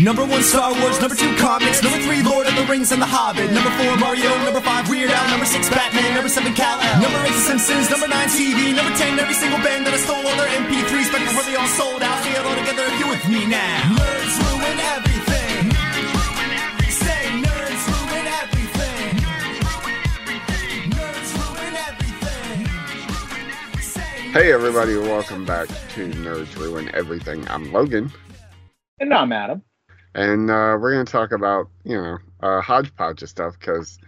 [0.00, 0.96] Number one, Star Wars.
[0.98, 1.82] Number two, comics.
[1.84, 3.52] Number three, Lord of the Rings and The Hobbit.
[3.52, 4.32] Number four, Mario.
[4.48, 5.28] Number five, Weird Al.
[5.28, 6.14] Number six, Batman.
[6.14, 7.02] Number seven, Kal-El.
[7.04, 7.90] Number eight, The Simpsons.
[7.92, 8.72] Number nine, TV.
[8.72, 11.68] Number ten, every single band that I stole all their MP3s back before they all
[11.76, 12.16] sold out.
[12.24, 13.92] Say hello together if you with me now.
[13.92, 15.68] Nerds ruin everything.
[16.88, 19.04] Say nerds ruin everything.
[20.96, 22.72] Nerds ruin everything.
[24.32, 27.44] Hey everybody, welcome back to Nerds Ruin Everything.
[27.50, 28.10] I'm Logan,
[28.98, 29.60] And I'm Adam.
[30.14, 33.98] And uh, we're going to talk about you know a hodgepodge of stuff because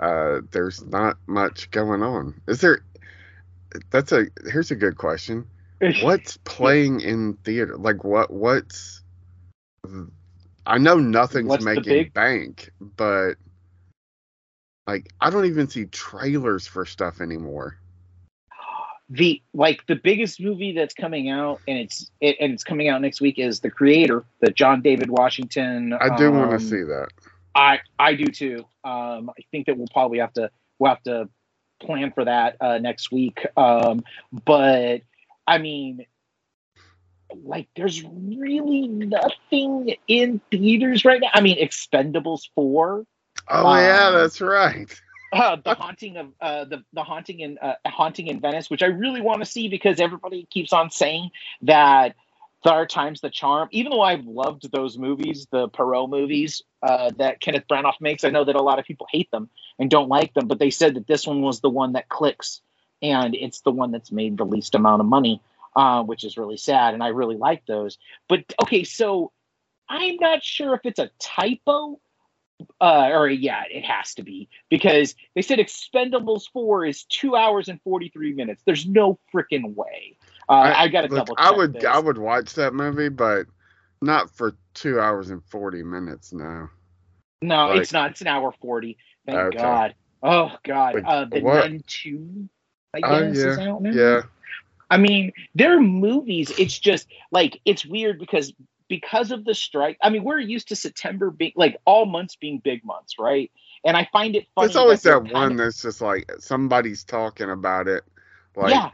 [0.00, 2.40] uh, there's not much going on.
[2.46, 2.84] Is there?
[3.90, 5.46] That's a here's a good question.
[6.02, 7.76] What's playing in theater?
[7.76, 8.30] Like what?
[8.30, 9.02] What's?
[10.66, 13.34] I know nothing's What's making big- bank, but
[14.86, 17.78] like I don't even see trailers for stuff anymore.
[19.12, 23.00] The like the biggest movie that's coming out, and it's it, and it's coming out
[23.02, 25.92] next week is The Creator, the John David Washington.
[25.92, 27.08] I do want um, to see that.
[27.54, 28.64] I I do too.
[28.84, 31.28] Um, I think that we'll probably have to we'll have to
[31.80, 33.46] plan for that uh, next week.
[33.54, 34.02] Um,
[34.46, 35.02] but
[35.46, 36.06] I mean,
[37.44, 41.30] like, there's really nothing in theaters right now.
[41.34, 43.04] I mean, Expendables four.
[43.48, 44.88] Oh yeah, um, that's right.
[45.32, 48.86] Uh, the haunting of uh, the the haunting in uh, haunting in Venice, which I
[48.86, 51.30] really want to see because everybody keeps on saying
[51.62, 52.16] that
[52.62, 53.68] Third Time's the Charm.
[53.72, 58.30] Even though I've loved those movies, the Poirot movies uh, that Kenneth Branagh makes, I
[58.30, 60.94] know that a lot of people hate them and don't like them, but they said
[60.94, 62.60] that this one was the one that clicks,
[63.00, 65.40] and it's the one that's made the least amount of money,
[65.74, 66.94] uh, which is really sad.
[66.94, 67.96] And I really like those.
[68.28, 69.32] But okay, so
[69.88, 71.98] I'm not sure if it's a typo
[72.80, 77.68] uh, or yeah, it has to be because they said Expendables Four is two hours
[77.68, 78.62] and forty three minutes.
[78.64, 80.16] There's no freaking way.
[80.48, 81.34] Uh, I, got to double.
[81.38, 81.84] I would this.
[81.84, 83.46] I would watch that movie, but
[84.00, 86.32] not for two hours and forty minutes.
[86.32, 86.68] No.
[87.40, 88.10] No, like- it's not.
[88.12, 88.98] It's an hour forty.
[89.26, 89.58] Thank Okay.
[89.58, 89.94] God.
[90.22, 91.02] Oh God.
[91.04, 91.70] Uh, the what?
[91.70, 92.48] Nun Two.
[92.94, 93.90] I Oh, guess yeah, is out now.
[93.90, 94.22] Yeah.
[94.90, 96.52] I mean, they're movies.
[96.58, 98.52] It's just like it's weird because
[98.92, 99.96] because of the strike.
[100.02, 103.50] I mean, we're used to September being like all months being big months, right?
[103.86, 104.66] And I find it funny.
[104.66, 108.04] There's always they're that one of- that's just like somebody's talking about it.
[108.54, 108.90] Like yeah.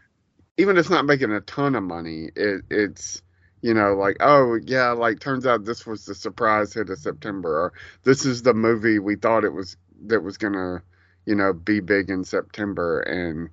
[0.56, 3.22] even if it's not making a ton of money, it it's
[3.60, 7.58] you know, like, oh yeah, like turns out this was the surprise hit of September
[7.60, 7.72] or
[8.04, 9.76] this is the movie we thought it was
[10.06, 10.80] that was gonna,
[11.26, 13.50] you know, be big in September and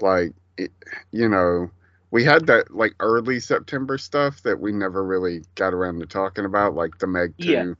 [0.00, 0.72] like it,
[1.12, 1.70] you know,
[2.14, 6.44] we had that like early September stuff that we never really got around to talking
[6.44, 7.50] about, like the Meg Two.
[7.50, 7.74] Yeah.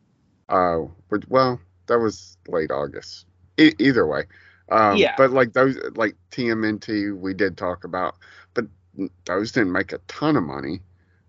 [0.49, 3.27] Uh, which, well, that was late August.
[3.59, 4.25] E- either way,
[4.73, 5.15] um, Yeah.
[5.17, 8.17] But like those, like TMNT, we did talk about,
[8.55, 8.65] but
[9.25, 10.81] those didn't make a ton of money.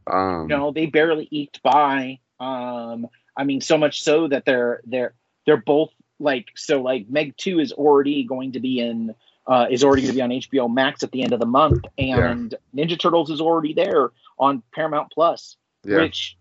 [0.08, 2.18] Um, No, they barely eked by.
[2.40, 5.14] Um, I mean, so much so that they're they're
[5.46, 6.82] they're both like so.
[6.82, 9.14] Like Meg Two is already going to be in
[9.48, 11.86] uh, is already going to be on HBO Max at the end of the month,
[11.98, 15.58] and Ninja Turtles is already there on Paramount Plus.
[15.84, 16.38] yeah, Which,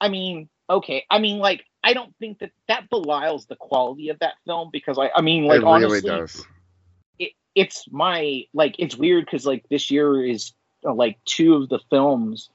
[0.00, 4.18] I mean, okay, I mean, like I don't think that that belies the quality of
[4.20, 6.46] that film because I I mean, like it really honestly, does.
[7.18, 10.52] it, it's my like it's weird because like this year is
[10.84, 12.50] uh, like two of the films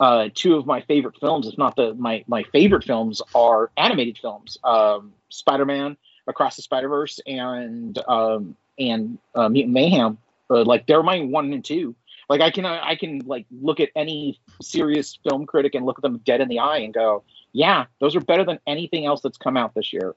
[0.00, 4.16] uh two of my favorite films if not the my my favorite films are animated
[4.16, 5.96] films um spider-man
[6.28, 10.18] across the spider-verse and um and uh, mutant mayhem
[10.50, 11.94] uh, like they're my one and two.
[12.28, 16.02] Like i can i can like look at any serious film critic and look at
[16.02, 17.22] them dead in the eye and go
[17.52, 20.14] yeah those are better than anything else that's come out this year.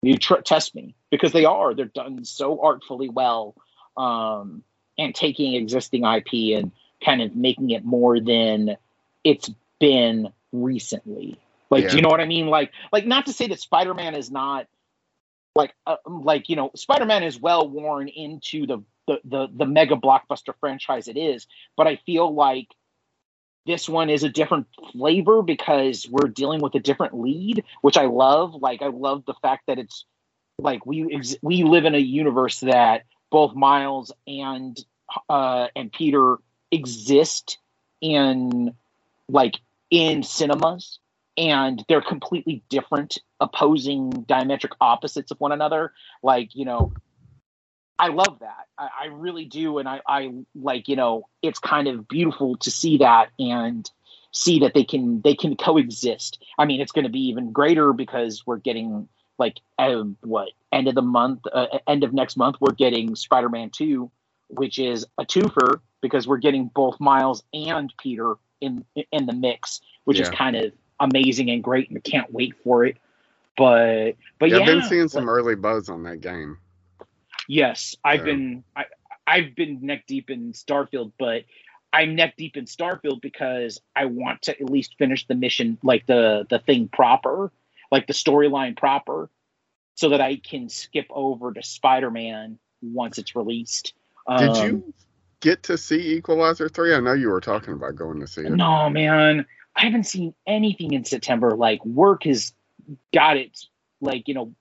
[0.00, 1.74] You tr- test me because they are.
[1.74, 3.54] They're done so artfully well
[3.96, 4.62] um
[4.98, 6.72] and taking existing ip and
[7.04, 8.76] kind of making it more than
[9.24, 11.38] it's been recently.
[11.70, 11.90] Like Yeah.
[11.90, 12.46] do you know what i mean?
[12.46, 14.66] Like like not to say that spider-man is not
[15.54, 19.96] like uh, like you know spider-man is well worn into the the the, the mega
[19.96, 21.46] blockbuster franchise it is
[21.76, 22.68] but i feel like
[23.66, 28.06] this one is a different flavor because we're dealing with a different lead which i
[28.06, 28.54] love.
[28.54, 30.04] Like i love the fact that it's
[30.58, 34.78] like we ex- we live in a universe that both miles and
[35.28, 36.36] uh and peter
[36.70, 37.58] exist
[38.00, 38.74] in
[39.28, 39.58] like
[39.90, 40.98] in cinemas
[41.36, 45.92] and they're completely different opposing diametric opposites of one another.
[46.22, 46.92] Like you know
[47.98, 48.66] i love that.
[48.78, 49.78] I, I really do.
[49.78, 53.88] And I, I like you know it's kind of beautiful to see that and
[54.32, 56.42] see that they can they can coexist.
[56.58, 59.08] I mean it's going to be even greater because we're getting
[59.38, 63.70] like uh, what end of the month uh, end of next month we're getting spider-man
[63.70, 64.10] 2
[64.48, 69.80] which is a twofer because we're getting both miles and peter in in the mix
[70.04, 70.72] which is kind of
[71.02, 72.96] amazing and great, and can't wait for it.
[73.56, 76.58] But but Yeah, yeah, I've been seeing some like- early buzz on that game.
[77.48, 78.24] Yes, I've Yeah.
[78.24, 78.84] been I,
[79.26, 81.44] I've been neck deep in Starfield, but
[81.92, 86.06] I'm neck deep in Starfield because I want to at least finish the mission, like
[86.06, 87.52] the the thing proper,
[87.90, 89.28] like the storyline proper,
[89.94, 93.92] so that I can skip over to Spider-Man once it's released.
[94.38, 94.94] Did Um, you
[95.40, 96.94] get to see Equalizer 3?
[96.94, 98.50] I know you were talking about going to see it.
[98.50, 99.44] No, man,
[99.76, 101.50] I haven't seen anything in September.
[101.50, 102.54] Like work has
[103.12, 103.66] got it,
[104.00, 104.54] like you know,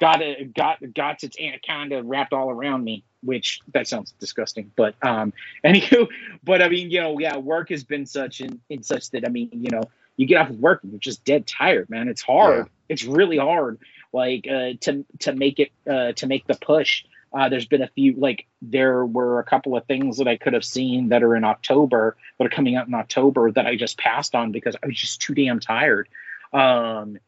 [0.00, 3.04] got it, got got its anaconda wrapped all around me.
[3.22, 5.32] Which that sounds disgusting, but um,
[5.64, 6.06] anywho,
[6.44, 9.30] but I mean, you know, yeah, work has been such in in such that I
[9.30, 9.82] mean, you know,
[10.16, 12.08] you get off of work and you're just dead tired, man.
[12.08, 12.68] It's hard.
[12.88, 13.78] It's really hard,
[14.12, 17.04] like uh, to to make it uh, to make the push.
[17.32, 20.54] Uh, there's been a few like there were a couple of things that I could
[20.54, 23.98] have seen that are in October that are coming out in October that I just
[23.98, 26.08] passed on because I was just too damn tired.
[26.52, 27.18] Um,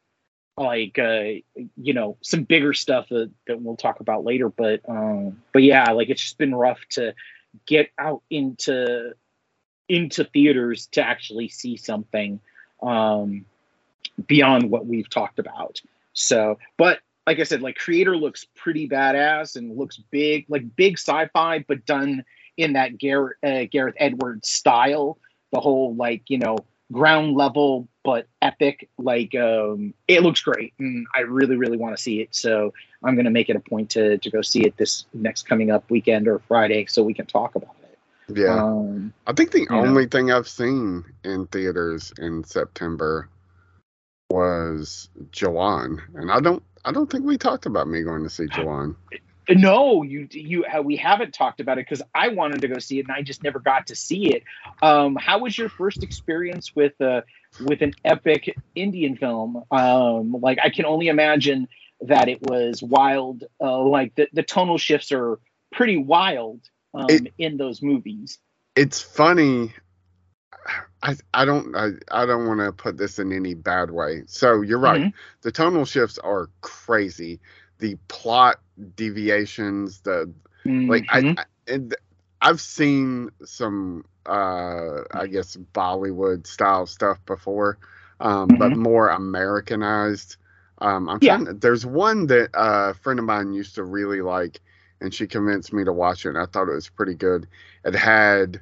[0.58, 1.40] like uh,
[1.76, 5.92] you know, some bigger stuff that, that we'll talk about later, but um, but yeah,
[5.92, 7.14] like it's just been rough to
[7.66, 9.12] get out into
[9.88, 12.40] into theaters to actually see something
[12.82, 13.46] um,
[14.26, 15.80] beyond what we've talked about.
[16.12, 20.98] So, but like I said, like Creator looks pretty badass and looks big, like big
[20.98, 22.24] sci-fi, but done
[22.56, 25.18] in that Gareth uh, Gareth Edwards style.
[25.52, 26.58] The whole like you know
[26.92, 28.88] ground level but epic.
[28.96, 32.34] Like um, it looks great, and I really really want to see it.
[32.34, 32.72] So
[33.04, 35.90] I'm gonna make it a point to to go see it this next coming up
[35.90, 37.98] weekend or Friday, so we can talk about it.
[38.34, 38.64] Yeah.
[38.64, 39.84] Um, I think the you know.
[39.84, 43.28] only thing I've seen in theaters in September
[44.30, 48.46] was Jawan, and I don't I don't think we talked about me going to see
[48.46, 48.96] Jawan.
[49.50, 52.98] No, you you uh, we haven't talked about it because I wanted to go see
[52.98, 54.44] it and I just never got to see it.
[54.82, 57.22] Um, how was your first experience with uh,
[57.58, 59.62] with an epic Indian film?
[59.70, 61.68] Um, like I can only imagine
[62.02, 63.44] that it was wild.
[63.60, 65.38] Uh, like the, the tonal shifts are
[65.72, 66.60] pretty wild
[66.94, 68.38] um, It- in those movies.
[68.76, 69.74] It's funny.
[71.02, 74.22] I I don't I, I don't want to put this in any bad way.
[74.26, 75.00] So you're right.
[75.02, 75.12] Mhm.
[75.42, 77.40] The tonal shifts are crazy.
[77.78, 78.60] The plot
[78.96, 80.32] deviations, the
[80.64, 81.36] like Mhm.
[81.36, 81.94] I, I and
[82.40, 87.78] I've seen some uh I guess Bollywood style stuff before,
[88.20, 90.36] um, but more Americanized.
[90.78, 91.38] Um, I'm Yeah.
[91.46, 94.60] To, there's one that uh, a friend of mine used to really like,
[95.00, 96.30] and she convinced me to watch it.
[96.30, 97.46] and I thought it was pretty good.
[97.84, 98.60] It had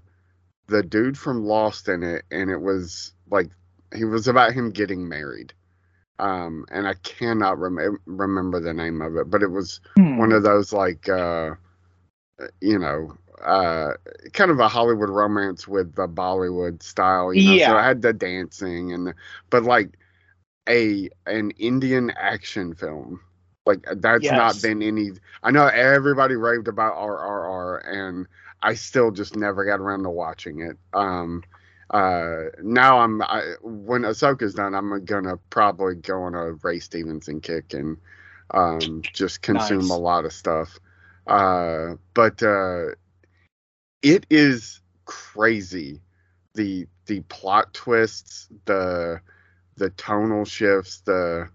[0.69, 3.51] the dude from Lost in it, and it was like
[3.95, 5.53] he was about him getting married.
[6.19, 10.17] Um, and I cannot rem- remember the name of it, but it was Hmm.
[10.17, 11.55] one of those like uh
[12.61, 13.93] you know uh
[14.33, 17.79] kind of a hollywood romance with the bollywood style you know so Yeah.
[17.79, 19.15] it had the dancing and the,
[19.51, 19.97] but like
[20.69, 23.21] a an indian action film
[23.67, 25.11] like that's not been any
[25.43, 28.27] i know everybody raved about rrr and
[28.63, 31.43] i still just never got around to watching it um
[31.91, 37.41] uh now i'm I, when ahsoka's done i'm gonna probably go on a ray stevenson
[37.41, 37.97] kick and
[38.53, 39.93] um just consume Nice.
[39.93, 40.79] a lot of stuff
[41.27, 42.87] uh but uh
[44.03, 46.01] it is crazy.
[46.55, 49.21] The the plot twists the
[49.77, 51.49] the tonal shifts the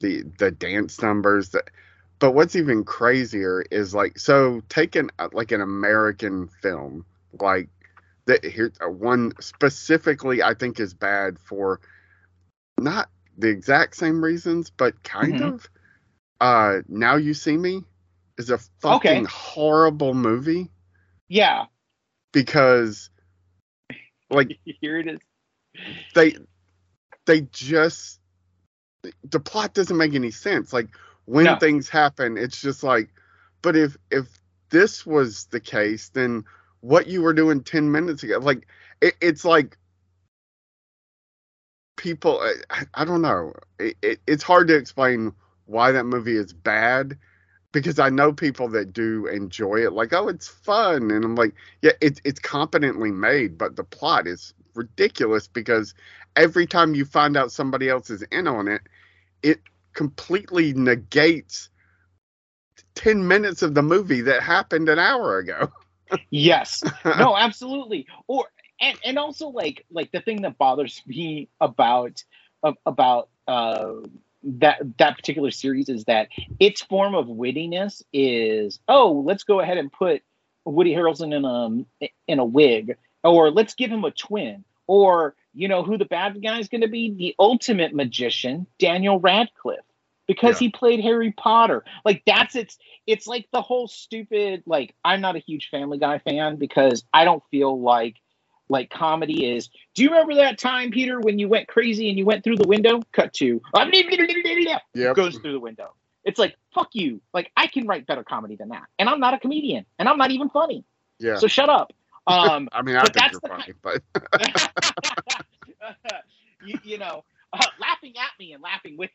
[0.00, 1.70] the the dance numbers that
[2.18, 7.04] but what's even crazier is like so taking like an american film
[7.40, 7.68] like
[8.26, 11.80] that here uh, one specifically i think is bad for
[12.78, 13.08] not
[13.38, 15.42] the exact same reasons but kind Mhm.
[15.42, 15.68] of.
[16.40, 17.84] Uh now you see me
[18.38, 19.26] is a fucking Okay.
[19.26, 20.70] horrible movie
[21.28, 21.66] yeah,
[22.32, 23.10] because
[24.30, 25.20] like here it is.
[26.14, 26.36] they
[27.26, 28.20] they just
[29.30, 30.88] the plot doesn't make any sense like
[31.26, 31.58] when No.
[31.58, 33.10] things happen it's just like
[33.62, 34.26] but if if
[34.70, 36.44] this was the case then
[36.80, 38.66] what you were doing 10 minutes ago like
[39.00, 39.76] it, it's like
[41.96, 45.32] people I, I don't know it, it, it's hard to explain
[45.66, 47.18] why that movie is bad
[47.72, 51.54] because I know people that do enjoy it like oh it's fun and I'm like
[51.82, 55.94] yeah it's it's competently made but the plot is ridiculous because
[56.36, 58.82] every time you find out somebody else is in on it
[59.42, 59.60] it
[59.94, 61.70] completely negates
[62.94, 65.70] 10 minutes of the movie that happened an hour ago
[66.30, 66.82] Yes.
[67.14, 68.06] no, absolutely.
[68.26, 68.46] Or
[68.80, 72.22] and and also like like the thing that bothers me about
[72.86, 73.94] about uh
[74.44, 76.28] that that particular series is that
[76.60, 80.22] its form of wittiness is oh let's go ahead and put
[80.64, 85.34] Woody Harrelson in um, a in a wig or let's give him a twin or
[85.54, 87.10] you know who the bad guy is going to be?
[87.14, 89.84] The ultimate magician, Daniel Radcliffe,
[90.26, 90.66] because Yeah.
[90.66, 91.84] he played Harry Potter.
[92.04, 96.18] Like that's it's it's like the whole stupid like I'm not a huge Family Guy
[96.18, 98.16] fan because I don't feel like
[98.72, 99.70] like comedy is.
[99.94, 102.66] Do you remember that time, Peter, when you went crazy and you went through the
[102.66, 103.00] window?
[103.12, 103.60] Cut to
[104.94, 105.16] Yep.
[105.16, 105.94] goes through the window.
[106.24, 107.20] It's like fuck you.
[107.32, 110.18] Like I can write better comedy than that, and I'm not a comedian, and I'm
[110.18, 110.84] not even funny.
[111.20, 111.36] Yeah.
[111.36, 111.92] So shut up.
[112.24, 114.00] Um, I mean, I think that's you're funny, but
[116.64, 119.10] you, you know, uh, laughing at me and laughing with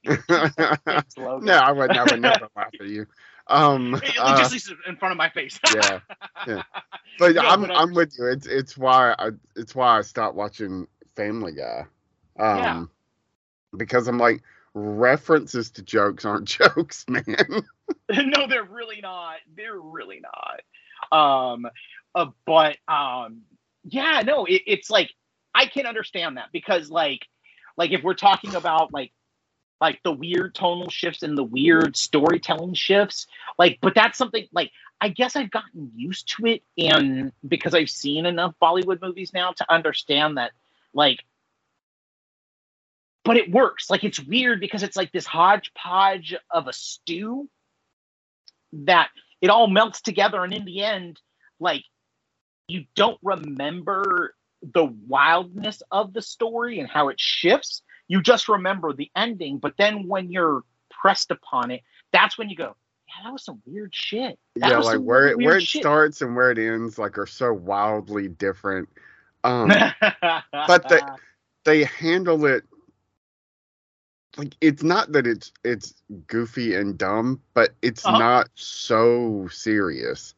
[1.17, 1.45] Logan.
[1.45, 3.07] no, I would never, never laugh at you.
[3.49, 5.59] Um, It uh, just leaves in front of my face.
[5.73, 5.99] yeah,
[6.47, 6.63] yeah.
[7.19, 8.25] But No, I'm but I- I'm with you.
[8.27, 11.85] It's it's why I it's why I stopped watching Family Guy.
[12.39, 12.83] Um, Yeah.
[13.77, 17.25] because I'm like references to jokes aren't jokes, man.
[18.11, 19.37] no, they're really not.
[19.55, 20.61] They're really not.
[21.11, 21.65] Um,
[22.15, 23.41] uh, but um,
[23.83, 25.11] yeah, no, it, it's like
[25.55, 27.27] I can understand that because like,
[27.77, 29.11] like if we're talking about like,
[29.79, 34.71] like the weird tonal shifts and the weird storytelling shifts, like, but that's something like
[34.99, 39.51] I guess I've gotten used to it, and because I've seen enough Bollywood movies now
[39.51, 40.51] to understand that,
[40.93, 41.19] like.
[43.23, 43.89] But it works.
[43.89, 47.49] Like it's weird because it's like this hodgepodge of a stew
[48.71, 49.09] that
[49.41, 51.19] it all melts together and in the end
[51.59, 51.83] like
[52.67, 58.93] you don't remember the wildness of the story and how it shifts you just remember
[58.93, 61.81] the ending but then when you're pressed upon it
[62.13, 62.75] that's when you go
[63.07, 66.21] yeah that was some weird shit That yeah, like where it where it shit." starts
[66.21, 68.89] and where it ends, like are so wildly different.
[69.43, 69.93] Um,
[70.65, 71.03] but the-
[71.65, 72.63] they handle it
[74.37, 75.95] like it's not that it's it's
[76.27, 78.17] goofy and dumb, but it's Uh-huh.
[78.17, 80.33] not so serious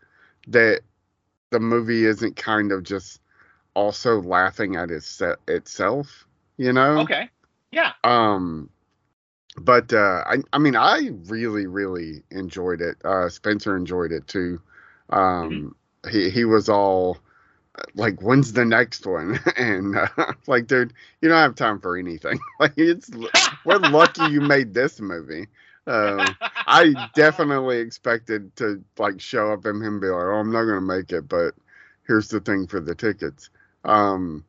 [0.47, 0.81] that
[1.51, 3.21] the movie isn't kind of just
[3.75, 7.01] also laughing at its, itself, you know?
[7.01, 7.29] okay
[7.71, 8.69] yeah Um,
[9.57, 12.97] but uh, I I mean I really really enjoyed it.
[13.03, 14.61] Uh, Spencer enjoyed it too.
[15.09, 15.75] Um,
[16.09, 17.17] he he was all
[17.77, 20.07] uh, like, "When's the next one?" and uh,
[20.47, 22.39] like, dude, you don't have time for anything.
[22.59, 23.09] like, it's
[23.65, 25.47] we're lucky you made this movie.
[25.87, 26.33] Uh,
[26.67, 30.81] I definitely expected to like show up and him be like, "Oh, I'm not gonna
[30.81, 31.55] make it," but
[32.07, 33.49] here's the thing for the tickets.
[33.83, 34.45] Um,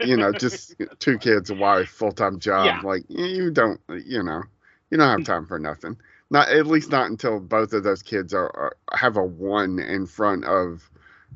[0.00, 2.66] you know, just two kids, a wife, full time job.
[2.66, 2.80] Yeah.
[2.82, 4.42] Like you don't, you know,
[4.90, 5.96] you don't have time for nothing.
[6.30, 10.06] Not at least not until both of those kids are, are have a one in
[10.06, 10.88] front of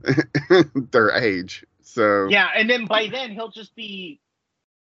[0.91, 1.65] their age.
[1.83, 4.21] So yeah and then by then he'll just be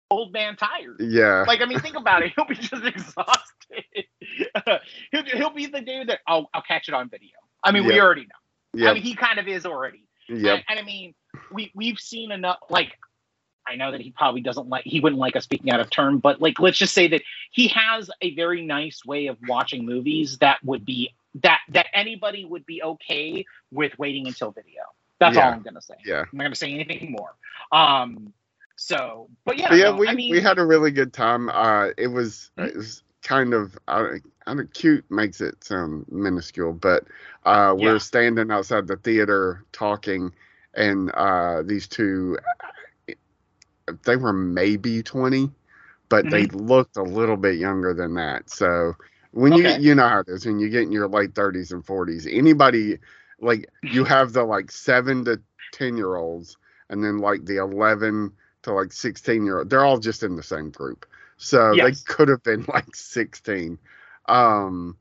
[0.09, 2.33] old man tired yeah, like I mean, think about it.
[2.35, 4.05] He'll be just exhausted.
[5.11, 7.31] he'll, he'll be the dude that I'll, I'll catch it on video.
[7.63, 8.27] I mean, we already
[8.75, 8.89] know.
[8.89, 10.05] I mean, he kind of is already.
[10.27, 10.53] Yeah.
[10.53, 11.13] And, and I mean,
[11.51, 12.59] we we've seen enough.
[12.69, 12.97] Like,
[13.67, 14.83] I know that he probably doesn't like.
[14.85, 17.67] He wouldn't like us speaking out of turn, but like, let's just say that he
[17.69, 22.65] has a very nice way of watching movies that would be that that anybody would
[22.65, 24.81] be okay with waiting until video.
[25.19, 25.95] That's all I'm gonna say.
[26.05, 26.25] yeah.
[26.31, 27.35] I'm not gonna say anything more.
[27.71, 28.33] Um.
[28.75, 31.49] So, but yeah, But yeah, no, we I mean, we had a really good time.
[31.49, 32.67] Uh, it was Mhm.
[32.69, 34.17] it was kind of I,
[34.47, 37.05] I don't cute makes it sound minuscule, but
[37.45, 37.99] uh, we Yeah.
[37.99, 40.33] standing outside the theater talking,
[40.75, 42.37] and uh, these two,
[44.05, 45.51] they were maybe twenty,
[46.09, 48.49] but they looked a little bit younger than that.
[48.49, 48.93] So
[49.31, 49.55] when Okay.
[49.55, 52.27] you you know how it is when you get in your late thirties and forties,
[52.27, 52.99] anybody
[53.39, 56.57] like you have the like seven to ten year olds,
[56.89, 58.31] and then like the eleven
[58.63, 61.05] to like 16 year old they're all just in the same group
[61.37, 61.89] so Yes.
[61.89, 63.77] they could have been like 16
[64.27, 64.97] um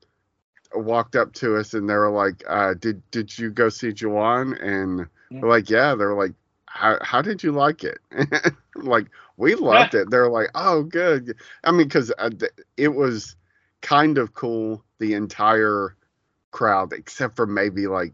[0.75, 4.61] walked up to us and they were like uh did did you go see Jawan
[4.63, 5.43] and Yeah.
[5.43, 6.33] we're like yeah they're like
[6.67, 7.99] how, how did you like it
[8.77, 10.11] like we loved it.
[10.11, 11.37] They're like oh good.
[11.65, 12.31] I mean because uh,
[12.77, 13.37] it was
[13.81, 15.97] kind of cool the entire
[16.53, 18.13] crowd except for maybe like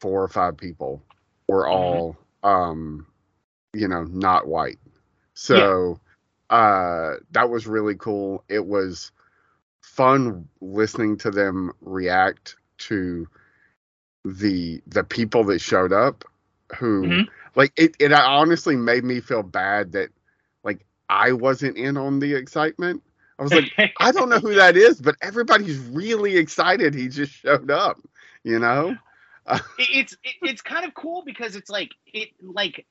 [0.00, 1.02] four or five people
[1.48, 3.06] were all um
[3.72, 4.78] you know not white.
[5.34, 6.00] So
[6.50, 8.44] uh that was really cool.
[8.48, 9.12] It was
[9.82, 13.28] fun listening to them react to
[14.24, 16.24] the the people that showed up
[16.78, 17.28] who Mhm.
[17.56, 20.10] Like it, it honestly made me feel bad that
[20.64, 23.02] like i wasn't in on the excitement.
[23.38, 27.32] I was like i don't know who that is but everybody's really excited he just
[27.32, 27.98] showed up
[28.44, 28.96] you know?
[29.78, 32.86] It's it, it's kind of cool because it's like it like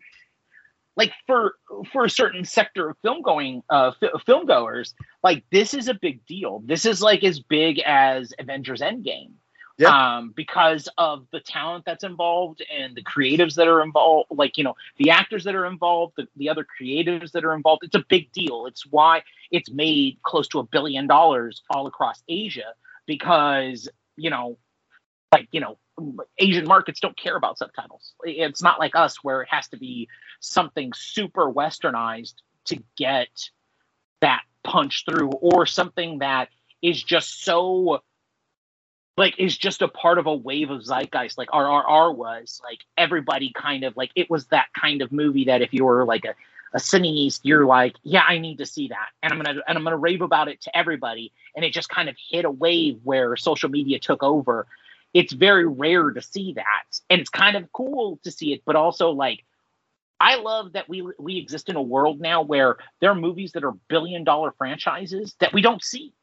[0.95, 1.55] like for
[1.91, 4.93] for a certain sector of film going uh fi- film goers
[5.23, 6.61] like this is a big deal.
[6.63, 9.31] This is like as big as avengers endgame
[9.77, 10.17] Yeah.
[10.17, 14.63] um, because of the talent that's involved and the creatives that are involved, like, you
[14.63, 17.83] know, the actors that are involved, the, the other creatives that are involved.
[17.83, 18.67] It's a big deal.
[18.67, 22.73] It's why it's made close to a billion dollars all across Asia
[23.07, 24.57] because, you know,
[25.31, 25.79] like, you know,
[26.37, 28.13] Asian markets don't care about subtitles.
[28.23, 30.07] It's not like us where it has to be
[30.39, 33.29] something super westernized to get
[34.21, 36.49] that punch through or something that
[36.81, 38.01] is just so
[39.17, 43.51] like is just a part of a wave of zeitgeist like RRR was like everybody
[43.55, 46.33] kind of like it was that kind of movie that if you were like a
[46.75, 49.77] a cineast you're like yeah I need to see that and I'm going to and
[49.77, 52.51] I'm going to rave about it to everybody and it just kind of hit a
[52.51, 54.65] wave where social media took over.
[55.13, 58.75] It's very rare to see that and it's kind of cool to see it but
[58.75, 59.45] also like
[60.19, 63.63] I love that we we exist in a world now where there are movies that
[63.63, 66.13] are billion dollar franchises that we don't see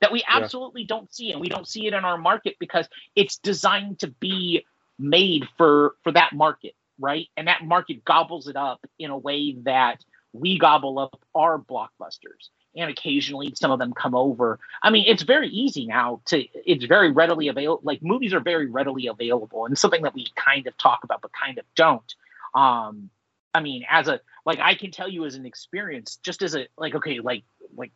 [0.00, 0.38] that we Yeah.
[0.38, 4.08] absolutely don't see and we don't see it in our market because it's designed to
[4.08, 4.66] be
[4.98, 7.28] made for for that market right?
[7.36, 12.50] And that market gobbles it up in a way that we gobble up our blockbusters
[12.76, 14.60] and occasionally some of them come over.
[14.82, 18.66] I mean it's very easy now to it's very readily available like movies are very
[18.66, 22.14] readily available and something that we kind of talk about but kind of don't.
[22.54, 23.10] Um
[23.52, 26.68] i mean as a like i can tell you as an experience just as a
[26.78, 27.42] like okay like
[27.74, 27.90] like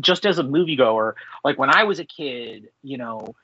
[0.00, 3.34] just as a moviegoer, like when I was a kid, you know,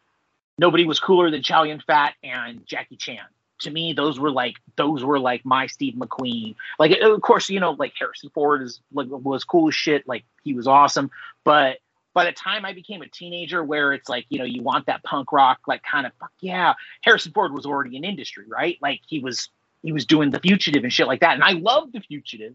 [0.58, 3.24] nobody was cooler than Chow Yun Fat and Jackie Chan.
[3.60, 6.54] To me, those were like those were like my Steve McQueen.
[6.78, 10.08] Like, of course, you know, like Harrison Ford is like was cool as shit.
[10.08, 11.10] Like he was awesome.
[11.44, 11.78] But
[12.14, 15.02] by the time I became a teenager, where it's like you know you want that
[15.02, 18.78] punk rock, like kind of fuck yeah, Harrison Ford was already in industry, right?
[18.80, 19.50] Like he was
[19.82, 22.54] he was doing the fugitive and shit like that, and I love the fugitive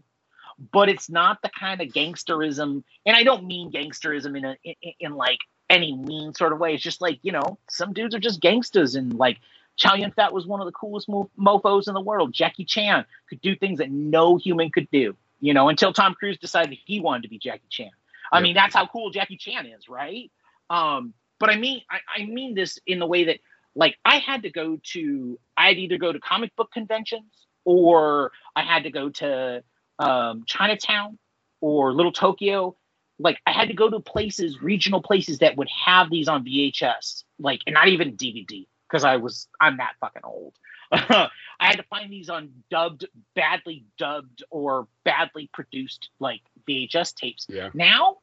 [0.72, 4.74] but it's not the kind of gangsterism and i don't mean gangsterism in a in,
[5.00, 6.74] in like any mean sort of way.
[6.74, 9.38] It's just like you know some dudes are just gangsters and like
[9.76, 12.32] chow yun fat was one of the coolest mo- mofos in the world.
[12.32, 16.38] Jackie chan could do things that no human could do you know until tom cruise
[16.38, 17.90] decided he wanted to be jackie chan.
[18.32, 20.30] I mean that's how cool jackie chan is right?
[20.70, 23.38] Um but i mean I, I mean this in the way that
[23.74, 28.62] like i had to go to i'd either go to comic book conventions or i
[28.62, 29.62] had to go to
[29.98, 31.18] um, Chinatown
[31.60, 32.76] or Little Tokyo.
[33.18, 37.24] Like I had to go to places, regional places that would have these on VHS,
[37.38, 40.54] like and not even DVD because I was I'm that fucking old.
[40.92, 47.46] I had to find these on dubbed, badly dubbed or badly produced like VHS tapes.
[47.48, 47.70] Yeah.
[47.74, 48.18] Now,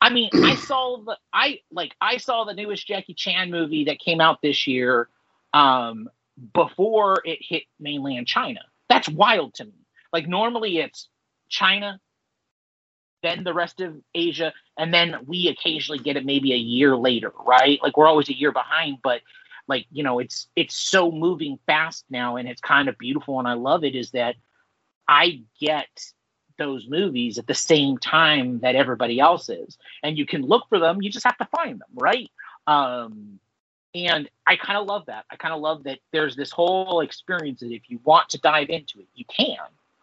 [0.00, 3.98] I mean, I saw the I like I saw the newest Jackie Chan movie that
[3.98, 5.08] came out this year
[5.52, 6.08] um,
[6.54, 8.60] before it hit mainland China.
[8.88, 9.72] That's wild to me.
[10.12, 11.08] Like normally it's
[11.48, 12.00] China,
[13.22, 17.32] then the rest of Asia, and then we occasionally get it maybe a year later,
[17.46, 17.80] right?
[17.82, 19.22] Like we're always a year behind, but
[19.66, 23.48] like you know, it's it's so moving fast now, and it's kind of beautiful, and
[23.48, 23.94] I love it.
[23.94, 24.36] Is that
[25.06, 25.88] I get
[26.58, 30.78] those movies at the same time that everybody else is, and you can look for
[30.78, 31.02] them.
[31.02, 32.30] You just have to find them, right?
[32.66, 33.40] Um,
[33.94, 35.24] and I kind of love that.
[35.30, 38.68] I kind of love that there's this whole experience that if you want to dive
[38.68, 39.56] into it, you can,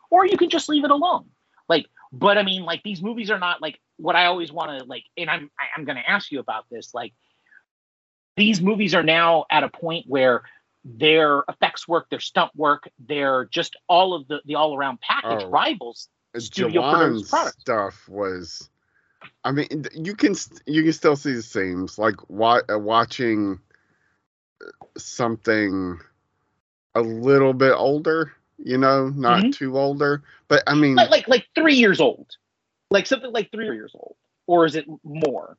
[0.10, 1.26] or you can just leave it alone.
[1.68, 4.86] Like, but I mean, like these movies are not like what I always want to
[4.86, 5.04] like.
[5.18, 6.94] And I'm I'm going to ask you about this.
[6.94, 7.14] Like,
[8.38, 10.44] these movies are now at a point where
[10.84, 15.44] their effects work, their stunt work, their just all of the the all around package
[15.44, 15.50] Oh.
[15.50, 17.62] rivals Studio produced products.
[17.62, 18.70] stuff was.
[19.44, 20.36] I mean, you can
[20.68, 23.60] you can still see the seams like wa- uh, watching
[24.98, 26.00] something
[26.94, 29.54] a little bit older, you know, not Mhm.
[29.56, 30.24] too older.
[30.48, 32.36] But I mean, like like like three years old,
[32.92, 34.16] like something like three years old,
[34.48, 35.58] or is it more?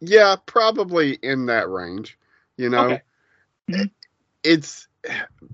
[0.00, 2.18] yeah, probably in that range.
[2.56, 3.02] You know, Okay.
[3.70, 3.90] Mhm.
[4.42, 4.88] it's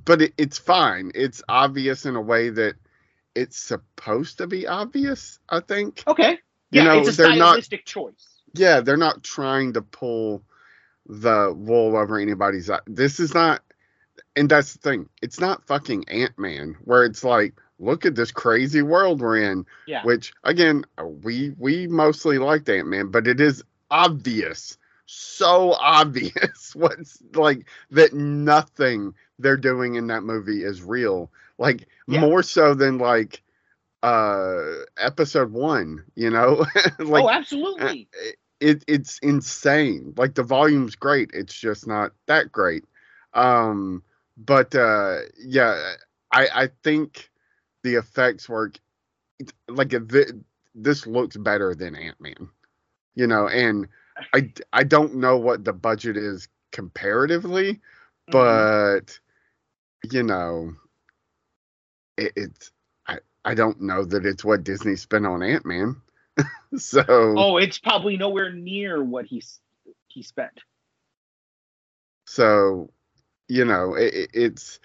[0.04, 1.12] but it, it's fine.
[1.14, 2.74] It's obvious in a way that
[3.34, 5.38] it's supposed to be obvious.
[5.48, 6.02] I think.
[6.06, 6.32] Okay,
[6.70, 8.40] You yeah, know, it's a they're not- stylistic choice.
[8.54, 10.42] yeah, they're not trying to pull
[11.06, 12.80] the wool over anybody's eye.
[12.86, 13.62] This is not,
[14.36, 15.08] and that's the thing.
[15.22, 19.66] It's not fucking Ant Man, where it's like, look at this crazy world we're in.
[19.86, 20.02] Yeah.
[20.04, 20.84] Which again,
[21.22, 28.12] we we mostly liked Ant Man, but it is obvious, so obvious what's like that
[28.14, 31.30] nothing they're doing in that movie is real.
[31.58, 32.20] Like Yeah.
[32.20, 33.42] more so than like
[34.02, 36.66] uh episode one you know
[36.98, 38.08] like oh, absolutely.
[38.60, 40.14] it it's insane.
[40.16, 41.30] Like the volume's great.
[41.34, 42.84] It's just not that great.
[43.34, 44.02] Um
[44.36, 45.94] but uh yeah,
[46.32, 47.30] I I think
[47.82, 48.78] the effects work
[49.68, 49.94] like
[50.74, 52.48] this looks better than Ant-Man.
[53.14, 53.88] You know, and
[54.34, 57.80] I I don't know what the budget is comparatively,
[58.30, 58.66] Mm-hmm.
[59.02, 59.18] but
[60.12, 60.74] you know,
[62.16, 62.72] it, it's
[63.06, 66.00] I I don't know that it's what Disney spent on Ant Man.
[66.76, 69.60] so oh, it's probably nowhere near what he's
[70.08, 70.60] he spent.
[72.26, 72.90] so
[73.52, 74.80] you know it, it- it's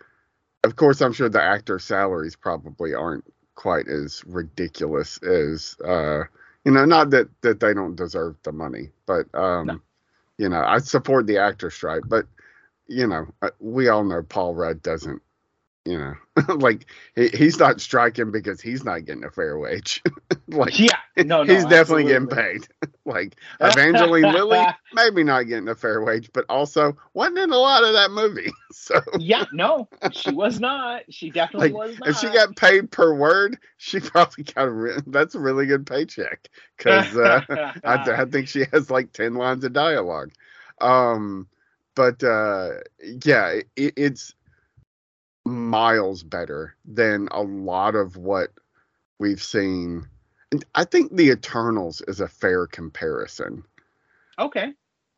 [0.64, 3.26] of course I'm sure the actor salaries probably aren't
[3.56, 6.24] quite as ridiculous as uh
[6.66, 9.82] you know not that that they don't deserve the money but um No.
[10.38, 12.26] you know I support the actor strike but
[12.88, 15.22] you know uh, we all know Paul Rudd doesn't
[15.88, 16.16] you know
[16.56, 20.02] like he, he's not striking because he's not getting a fair wage
[20.48, 22.68] like Yeah, no, no, he's definitely getting paid.
[23.06, 27.84] like Evangeline Lilly, maybe not getting a fair wage, but also wasn't in a lot
[27.84, 28.52] of that movie.
[28.72, 31.04] So yeah, no, she was not.
[31.10, 32.10] She definitely Like, was not.
[32.10, 35.86] if she got paid per word, she probably got a re- that's a really good
[35.88, 37.42] paycheck because uh,
[37.84, 40.32] I, I think she has like ten lines of dialogue.
[40.80, 41.48] Um,
[41.96, 42.70] but uh,
[43.26, 44.34] yeah, it, it's
[45.48, 48.50] miles better than a lot of what
[49.20, 50.08] we've seen.
[50.52, 53.64] And I think the Eternals is a fair comparison.
[54.40, 54.74] okay.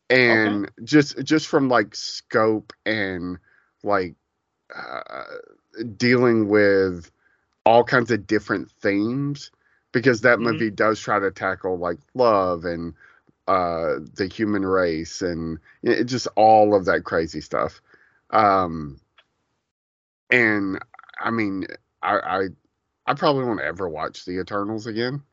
[0.10, 3.38] and just just from like scope and
[3.84, 4.16] like
[4.76, 5.24] uh,
[5.98, 7.12] dealing with
[7.66, 9.52] all kinds of different themes
[9.92, 10.44] because that Mhm.
[10.44, 12.94] movie does try to tackle like love and
[13.48, 17.82] uh the human race and it, just all of that crazy stuff
[18.32, 19.00] um
[20.32, 20.80] and
[21.22, 21.66] i mean
[22.02, 22.48] i i,
[23.06, 25.24] I probably won't ever watch the eternals again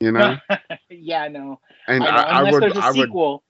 [0.00, 0.38] you know
[0.90, 1.60] yeah, no.
[1.86, 3.42] and I know, I, I unless would there's a i would sequel,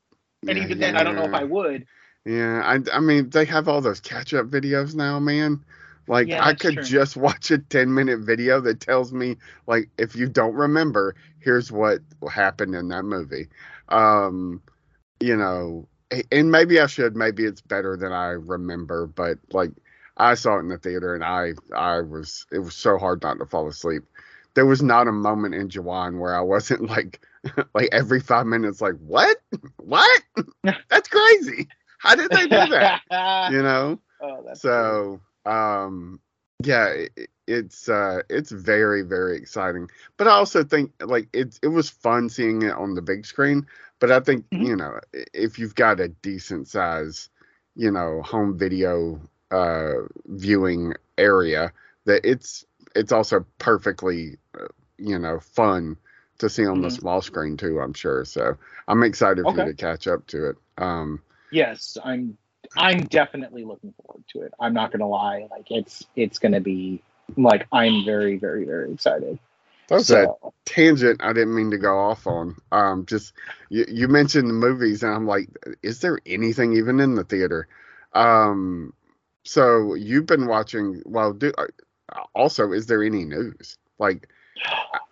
[0.47, 1.35] and even then, I don't know if.
[1.35, 1.87] I would.
[2.25, 5.65] Yeah, I, I mean, they have all those catch up videos now, man.
[6.07, 6.83] Like, Yeah, I could true.
[6.83, 11.71] just watch a 10 minute video that tells me, like, if you don't remember, here's
[11.73, 13.49] what happened in that movie.
[13.89, 14.63] Um,
[15.21, 15.89] you know,
[16.31, 19.73] and maybe I should, maybe it's better than I remember, but like,
[20.17, 23.39] I saw it in the theater and I, I was, it was so hard not
[23.39, 24.03] to fall asleep.
[24.55, 27.21] There was not a moment in Jawan where I wasn't like,
[27.75, 29.37] like every five minutes, like, what?
[29.77, 30.23] What?
[30.89, 31.69] That's crazy.
[31.99, 33.01] How did they do that?
[33.47, 36.21] you know oh, that's so um
[36.65, 41.69] yeah it, it's uh it's very very exciting but i also think like it it
[41.69, 43.67] was fun seeing it on the big screen
[44.01, 44.67] but i think Mhm.
[44.67, 44.99] you know
[45.33, 47.29] if you've got a decent size
[47.75, 49.95] you know home video uh
[50.27, 51.73] viewing area
[52.05, 54.67] that it's it's also perfectly uh,
[54.99, 55.97] you know fun
[56.39, 56.91] to see on the Mhm.
[56.91, 58.57] small screen too i'm sure so
[58.89, 62.37] i'm excited for you to catch up to it um yes, I'm.
[62.77, 64.53] I'm definitely looking forward to it.
[64.59, 65.47] I'm not gonna lie.
[65.51, 67.03] Like it's it's gonna be
[67.37, 69.39] like I'm very very very excited.
[69.89, 72.57] that was that So, tangent I didn't mean to go off on.
[72.73, 73.33] Um, just
[73.69, 75.49] you, you mentioned the movies, and I'm like,
[75.83, 77.69] is there anything even in the theater?
[78.13, 78.93] Um,
[79.45, 81.03] so you've been watching.
[81.05, 81.67] Well, do uh,
[82.35, 83.79] also is there any news?
[83.99, 84.29] Like,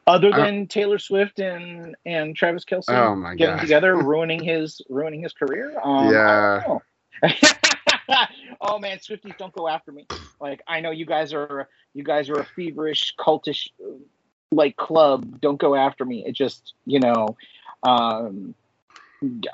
[0.07, 3.61] other than Taylor Swift and and Travis Kelce Oh, getting God.
[3.61, 5.79] together, ruining his ruining his career.
[5.83, 6.61] Um, Yeah.
[6.61, 6.83] I don't know.
[8.61, 10.09] oh man, Swifties, don't go after me.
[10.41, 13.69] Like I know you guys are you guys are a feverish cultish
[14.51, 15.41] like club.
[15.41, 16.25] Don't go after me.
[16.27, 17.37] It just you know.
[17.85, 18.55] Um,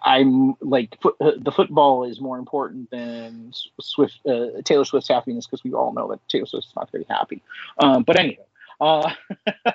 [0.03, 5.65] I'm like uh, the football is more important than Swift uh, Taylor Swift's happiness because
[5.65, 7.43] we all know that Taylor Swift's not very happy.
[7.79, 8.47] Um, but anyway,
[8.81, 9.11] uh,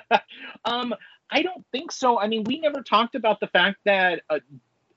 [0.64, 0.94] um,
[1.30, 2.18] I don't think so.
[2.18, 4.38] I mean, we never talked about the fact that uh,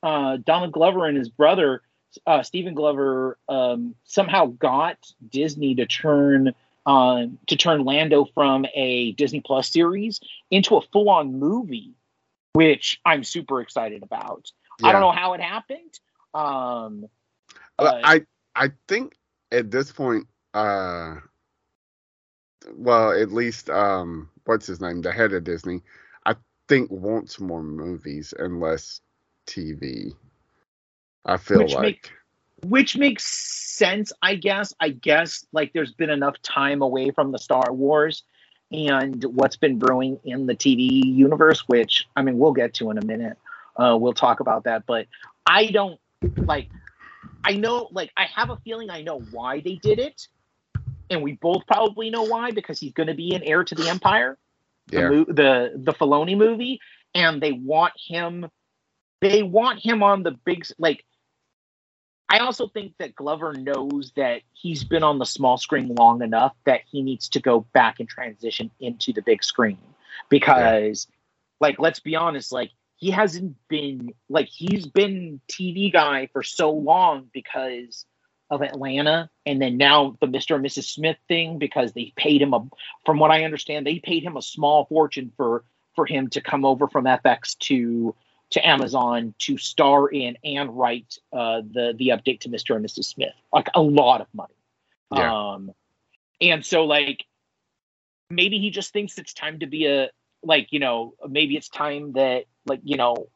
[0.04, 1.82] uh, Donald Glover and his brother
[2.26, 4.98] uh, Stephen Glover um, somehow got
[5.30, 6.54] Disney to turn
[6.86, 11.94] um, to turn Lando from a Disney Plus series into a full on movie,
[12.54, 14.52] which I'm super excited about.
[14.84, 16.00] I don't know how it happened.
[16.34, 17.08] Um,
[17.78, 19.16] but- I I think
[19.52, 21.16] at this point, uh,
[22.74, 25.82] well, at least um, what's his name, the head of Disney,
[26.26, 26.36] I
[26.68, 29.02] think wants more movies and less
[29.48, 30.12] TV.
[31.26, 31.82] I feel Which like.
[31.82, 32.12] make-
[32.64, 37.38] which makes sense i guess i guess like there's been enough time away from the
[37.38, 38.24] star wars
[38.72, 42.98] and what's been brewing in the tv universe which i mean we'll get to in
[42.98, 43.38] a minute
[43.78, 45.08] uh, we'll talk about that but
[45.46, 46.00] i don't
[46.38, 46.70] like
[47.44, 50.28] i know like i have a feeling i know why they did it
[51.10, 53.88] and we both probably know why because he's going to be an heir to the
[53.90, 54.38] empire
[54.88, 55.10] the, yeah.
[55.10, 56.80] mo- the the Filoni movie,
[57.14, 58.50] and they want him.
[59.22, 61.04] They want him on the big like.
[62.30, 66.54] I also think that Glover knows that he's been on the small screen long enough
[66.66, 69.78] that he needs to go back and transition into the big screen
[70.28, 71.08] because,
[71.62, 76.72] like, let's be honest, like he hasn't been like he's been TV guy for so
[76.72, 78.06] long because
[78.50, 80.56] of Atlanta, and then now the Mr.
[80.56, 80.86] and Mrs.
[80.86, 82.68] Smith thing because they paid him a,
[83.06, 85.64] from what I understand, they paid him a small fortune for
[85.96, 88.16] for him to come over from FX to
[88.50, 92.76] to Amazon to star in and write uh, the the update to Mr.
[92.76, 93.06] and Mrs.
[93.06, 94.56] Smith, like a lot of money.
[95.14, 95.52] Yeah.
[95.54, 95.72] Um,
[96.42, 97.26] and so like
[98.30, 100.10] maybe he just thinks it's time to be a
[100.48, 103.28] like you know maybe it's time that like you know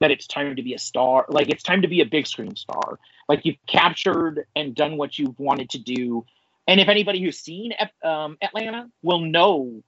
[0.00, 2.54] that it's time to be a star like it's time to be a big screen
[2.56, 2.98] star.
[3.28, 6.24] Like you've captured and done what you've wanted to do.
[6.66, 7.72] And if anybody who's seen
[8.04, 9.82] um, atlanta will know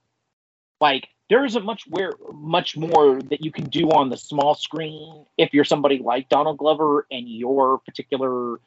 [0.81, 5.25] like there isn't much where much more that you can do on the small screen
[5.37, 8.59] if you're somebody like donald glover and your particular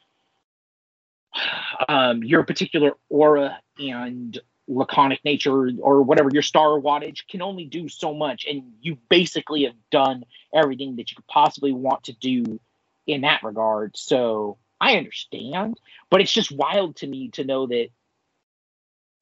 [1.89, 7.87] um, your particular aura and laconic nature or whatever your star wattage can only do
[7.87, 10.23] so much and you basically have done
[10.53, 12.59] everything that you could possibly want to do
[13.05, 17.89] in that regard so i understand but it's just wild to me to know that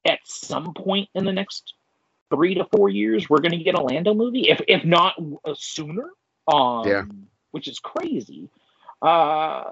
[0.06, 1.74] at some point in the next
[2.34, 5.54] three to four years we're going to get a lando movie if if not uh,
[5.58, 6.10] sooner
[6.48, 7.04] um Yeah.
[7.52, 8.50] which is crazy
[9.02, 9.64] uh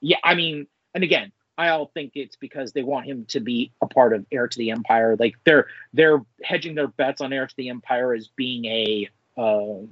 [0.00, 3.72] yeah i mean and again I all think it's because they want him to be
[3.82, 5.16] a part of Heir to the Empire.
[5.18, 9.84] Like they're they're hedging their bets on Heir to the Empire as being a uh,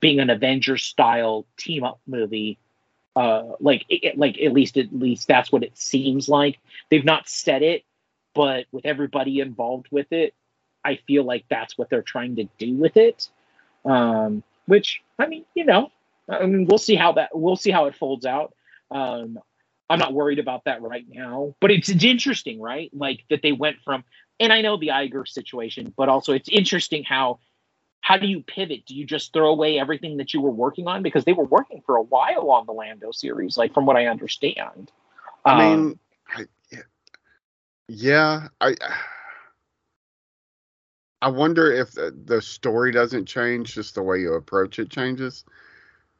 [0.00, 2.58] being an Avengers style team up movie.
[3.14, 6.58] Uh, like it, like at least at least that's what it seems like.
[6.90, 7.84] They've not said it,
[8.34, 10.34] but with everybody involved with it,
[10.84, 13.28] I feel like that's what they're trying to do with it.
[13.84, 15.92] Um, which I mean, you know,
[16.28, 18.54] I mean, we'll see how that we'll see how it folds out.
[18.90, 19.38] Um,
[19.92, 22.90] I'm not worried about that right now, but it's, it's interesting, right?
[22.94, 24.04] Like that they went from,
[24.40, 27.38] and I know the Iger situation, but also it's interesting how
[28.00, 28.86] how do you pivot?
[28.86, 31.82] Do you just throw away everything that you were working on because they were working
[31.86, 34.90] for a while on the Lando series, like from what I understand.
[35.44, 36.46] I Um, mean, I,
[37.88, 38.74] yeah, I.
[41.20, 45.44] I wonder if the, the story doesn't change, just the way you approach it changes,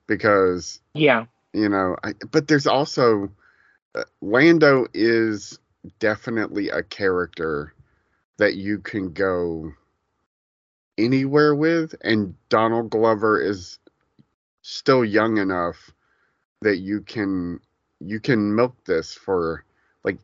[0.06, 1.96] because yeah, you know.
[2.04, 3.28] I, but there's also
[4.20, 5.59] Lando is
[5.98, 7.74] definitely a character
[8.38, 9.72] that you can go
[10.98, 13.78] anywhere with, and Donald Glover is
[14.62, 15.90] still young enough
[16.61, 17.61] that you can
[18.00, 19.64] you can milk this for
[20.05, 20.18] like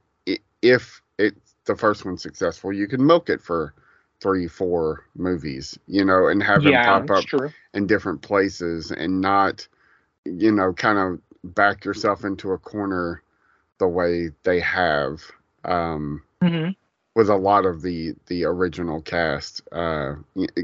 [0.62, 3.74] if it's the first one's successful, you can milk it for
[4.20, 7.50] three, four movies, you know, and have him yeah, pop up true.
[7.74, 9.66] in different places and not,
[10.24, 13.22] you know, kind of back yourself into a corner
[13.78, 15.20] the way they have
[15.64, 16.70] um, hmm
[17.18, 19.60] with a lot of the the original cast.
[19.72, 20.14] Uh,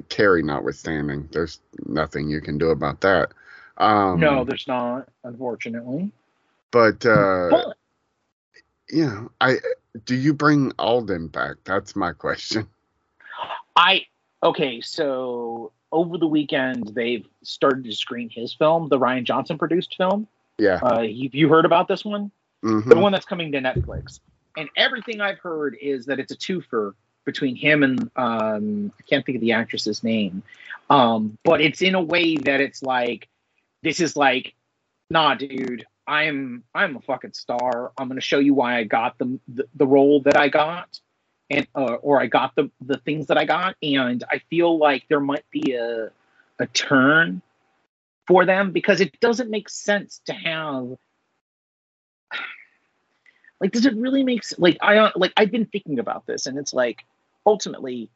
[0.09, 3.33] Carrie notwithstanding, there's nothing you can do about that.
[3.79, 6.13] Um, no, there's not, unfortunately.
[6.71, 7.77] but uh, But
[8.89, 9.57] you know, I
[10.05, 11.57] do you bring Alden back?
[11.65, 12.69] That's my question.
[13.75, 14.03] I
[14.45, 19.97] okay, so over the weekend they've started to screen his film, the Rian Johnson produced
[19.97, 20.29] film.
[20.59, 20.79] Yeah.
[20.81, 22.31] Uh, have you heard about this one?
[22.65, 24.21] Hmm the one that's coming to Netflix.
[24.57, 29.25] And everything I've heard is that it's a twofer between him and um, I can't
[29.25, 30.43] think of the actress's name,
[30.91, 33.29] um, but it's in a way that it's like
[33.83, 34.55] this is like,
[35.11, 37.93] nah, dude, I'm I'm a fucking star.
[37.99, 41.01] I'm gonna show you why I got the the, the role that I got,
[41.51, 45.05] and uh, or I got the the things that I got, and I feel like
[45.09, 46.11] there might be a
[46.59, 47.43] a turn
[48.27, 50.97] for them because it doesn't make sense to have
[53.65, 56.47] like does it really make s- like i uh, like i've been thinking about this
[56.47, 57.05] and it's like
[57.47, 58.11] ultimately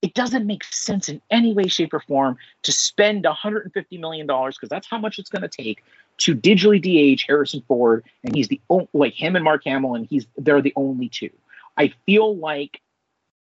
[0.00, 4.56] it doesn't make sense in any way shape or form to spend 150 million dollars
[4.56, 5.84] because that's how much it's going to take
[6.16, 10.06] to digitally de-age harrison ford and he's the only like him and mark hamill and
[10.06, 11.30] he's they're the only two.
[11.76, 12.80] I feel like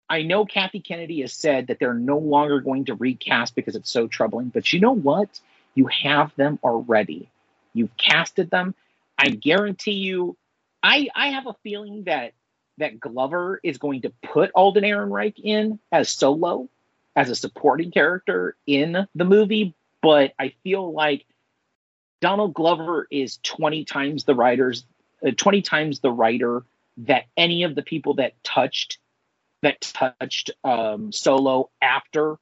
[0.10, 3.92] i know kathy kennedy has said that they're no longer going to recast because it's
[3.92, 5.40] so troubling but you know what?
[5.76, 7.30] You have them already.
[7.74, 8.76] You've casted them.
[9.18, 10.36] I guarantee you
[10.84, 12.34] I I have a feeling that
[12.78, 16.70] that Glover is going to put Alden Ehrenreich in as solo,
[17.16, 21.26] as a supporting character in the movie, but I feel like
[22.22, 24.86] Donald Glover is 20 times the writers
[25.26, 26.64] uh, 20 times the writer
[26.98, 28.98] that any of the people that touched
[29.62, 32.38] that touched um, solo after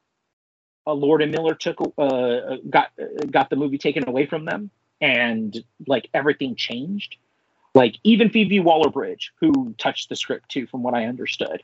[0.88, 2.91] uh, Lord and Miller took uh, got
[3.30, 4.69] got the movie taken away from them
[5.02, 7.17] and like everything changed
[7.75, 11.63] like even Phoebe Waller-Bridge, who touched the script too, from what I understood,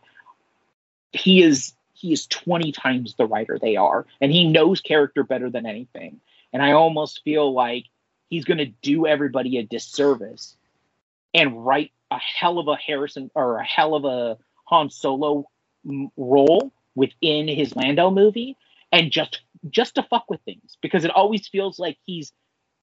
[1.12, 5.50] he is he is twenty times the writer they are, and he knows character better
[5.50, 6.20] than anything.
[6.54, 7.86] and I almost feel like
[8.30, 10.56] he's going to do everybody a disservice
[11.34, 15.50] and write a hell of a Harrison or a hell of a Han Solo
[16.18, 18.58] role within his Lando movie
[18.91, 22.32] and just just to fuck with things because it always feels like he's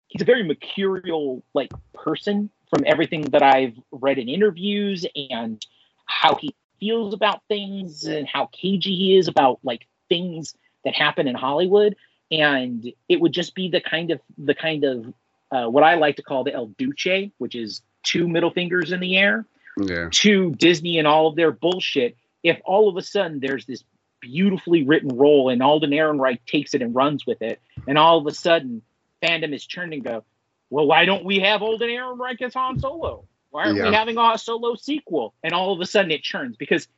[0.08, 5.64] he's a very mercurial like person from everything that I've read in interviews and
[6.06, 10.54] how he feels about things and how cagey he is about like things
[10.84, 11.96] that happen in Hollywood
[12.30, 15.12] and it would just be the kind of the kind of
[15.52, 19.00] uh, what I like to call the El Duce, which is two middle fingers in
[19.00, 19.44] the air
[19.78, 20.08] Yeah.
[20.10, 22.16] to Disney and all of their bullshit.
[22.42, 23.84] If all of a sudden there's this
[24.20, 28.26] beautifully written role and Alden Ehrenreich takes it and runs with it, and all of
[28.26, 28.80] a sudden
[29.22, 30.24] fandom is turned and go,
[30.72, 33.26] well, why don't we have Alden Ehrenreich as Han Solo?
[33.50, 33.90] Why aren't Yeah.
[33.90, 35.34] we having a Solo sequel?
[35.44, 36.88] And all of a sudden it churns because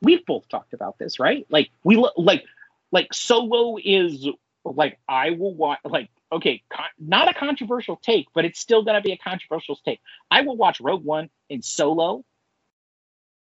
[0.00, 1.44] we've both talked about this, right?
[1.50, 2.44] Like we like
[2.92, 4.28] like Solo is
[4.64, 9.00] like I will watch like okay, con- not a controversial take, but it's still gonna
[9.00, 10.00] be a controversial take.
[10.30, 12.24] I will watch Rogue One and Solo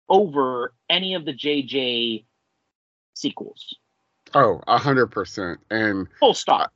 [0.09, 2.25] over any of the JJ
[3.13, 3.73] sequels.
[4.33, 5.61] Oh, a hundred percent.
[5.71, 6.73] And Full stop.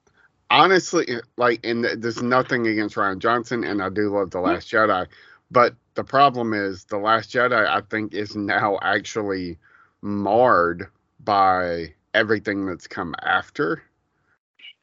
[0.52, 4.68] Honestly, eh, like, and there's nothing against Rian Johnson, and I do love The Last
[4.68, 4.92] mm-hmm.
[4.92, 5.08] Jedi,
[5.50, 9.58] but the problem is The Last Jedi, I think, is now actually
[10.02, 10.88] marred
[11.22, 13.82] by everything that's come after.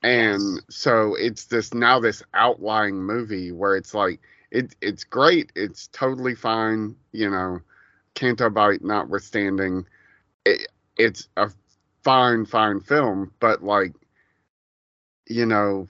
[0.03, 5.89] And so it's this now this outlying movie where it's like it it's great, it's
[5.89, 7.61] totally fine, you know,
[8.15, 9.85] Canto Bight notwithstanding.
[10.47, 11.51] It, it's a
[12.05, 13.93] fine, fine film, but like
[15.29, 15.89] you know,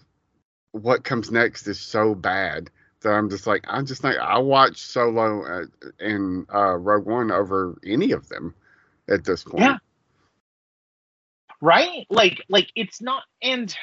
[0.73, 2.71] what comes next is so bad
[3.03, 5.65] that I'm just like, I'm just like, I watch Solo uh,
[6.01, 8.55] and uh, Rogue One over any of them
[9.09, 9.65] at this point.
[9.65, 9.79] Yeah.
[11.63, 13.75] right like like it's not and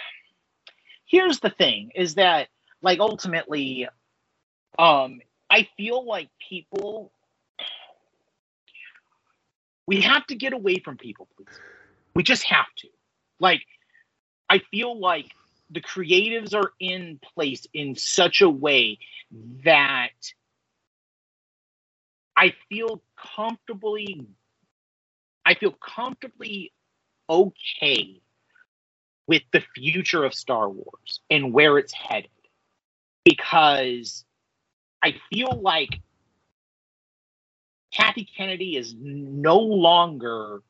[1.05, 2.49] here's the thing is that
[2.81, 3.87] like ultimately
[4.79, 7.11] um i feel like people
[9.87, 11.59] we have to get away from people please
[12.15, 12.87] we just have to
[13.39, 13.61] like
[14.49, 15.27] i feel like
[15.69, 18.99] the creatives are in place in such a way
[19.63, 20.09] that
[22.37, 24.27] i feel comfortably
[25.45, 26.71] i feel comfortably
[27.29, 28.21] okay
[29.27, 32.29] with the future of Star Wars and where it's headed.
[33.23, 34.23] Because
[35.01, 36.01] I feel like
[37.91, 40.61] Kathy Kennedy is no longer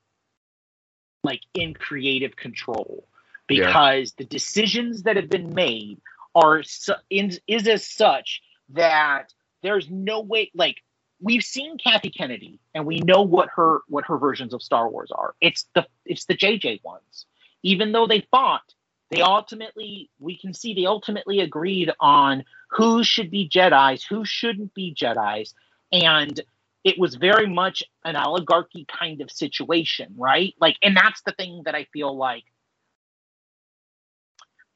[1.24, 3.08] like in creative control
[3.50, 3.68] Yeah.
[3.68, 6.02] because the decisions that have been made
[6.34, 10.78] are su- is as such that there's no way like
[11.22, 15.12] we've seen Kathy Kennedy and we know what her what her versions of Star Wars
[15.14, 15.36] are.
[15.42, 17.26] It's the it's the JJ ones.
[17.64, 18.74] Even though they fought,
[19.10, 24.74] they ultimately we can see they ultimately agreed on who should be Jedi's, who shouldn't
[24.74, 25.54] be Jedi's,
[25.92, 26.42] and
[26.84, 30.54] it was very much an oligarchy kind of situation, right?
[30.62, 32.44] Like, and that's the thing that I feel like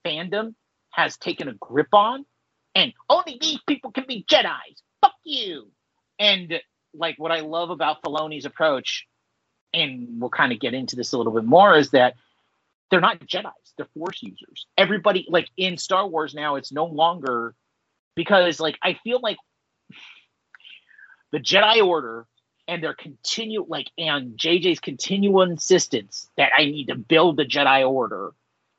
[0.05, 0.55] fandom
[0.91, 2.25] has taken a grip on,
[2.75, 4.83] and only these people can be Jedi's.
[5.01, 5.71] Fuck you.
[6.17, 6.59] And
[6.93, 9.07] like what I love about Filoni's approach,
[9.73, 12.15] and we'll kind of get into this a little bit more, is that
[12.89, 14.65] they're not Jedi's, they're Force users.
[14.77, 17.53] Everybody, like in Star Wars now, it's no longer
[18.15, 19.37] because, like, I feel like
[21.31, 22.25] the Jedi Order
[22.67, 27.87] and their continue, like, and JJ's continual insistence that I need to build the Jedi
[27.87, 28.33] Order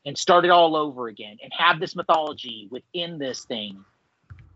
[0.05, 3.85] and start it all over again and have this mythology within this thing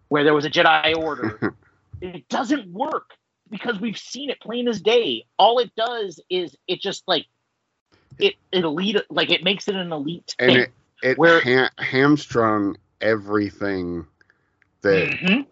[0.09, 1.41] where there was a Jedi Order
[2.01, 3.11] it doesn't work
[3.51, 5.25] because we've seen it plain as day.
[5.39, 7.27] All it does is it just like
[8.19, 10.59] it it elite like it makes it an elite and thing.
[10.63, 10.71] it
[11.03, 14.07] it Where- ha- hamstrung everything
[14.83, 15.47] that Mhm.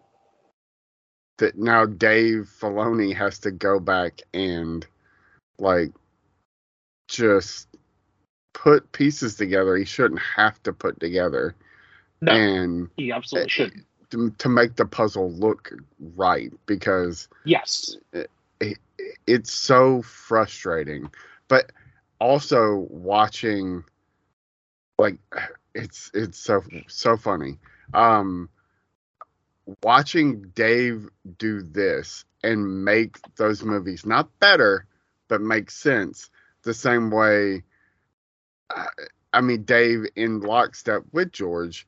[1.37, 4.85] that now Dave Filoni has to go back and
[5.59, 5.91] like
[7.07, 7.67] just
[8.53, 11.55] put pieces together he shouldn't have to put together
[12.21, 13.85] No, and he absolutely eh, should.
[14.11, 15.73] to, to make the puzzle look
[16.15, 17.97] right because Yes.
[18.13, 18.23] Eh,
[18.61, 18.73] eh,
[19.27, 21.09] it's so frustrating
[21.47, 21.71] but
[22.19, 23.83] also watching
[24.97, 25.17] like
[25.73, 27.57] it's it's so so funny
[27.93, 28.47] um
[29.81, 34.85] watching dave do this and make those movies not better
[35.27, 36.29] but make sense
[36.63, 37.63] the same way
[39.33, 41.87] i mean dave in lockstep with george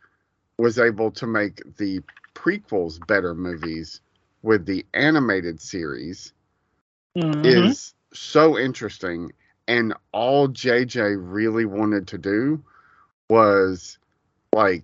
[0.57, 2.01] was able to make the
[2.33, 4.01] prequels better movies
[4.41, 6.33] with the animated series
[7.17, 7.45] Mhm.
[7.45, 9.31] is so interesting
[9.67, 12.63] and all JJ really wanted to do
[13.29, 13.97] was
[14.53, 14.83] like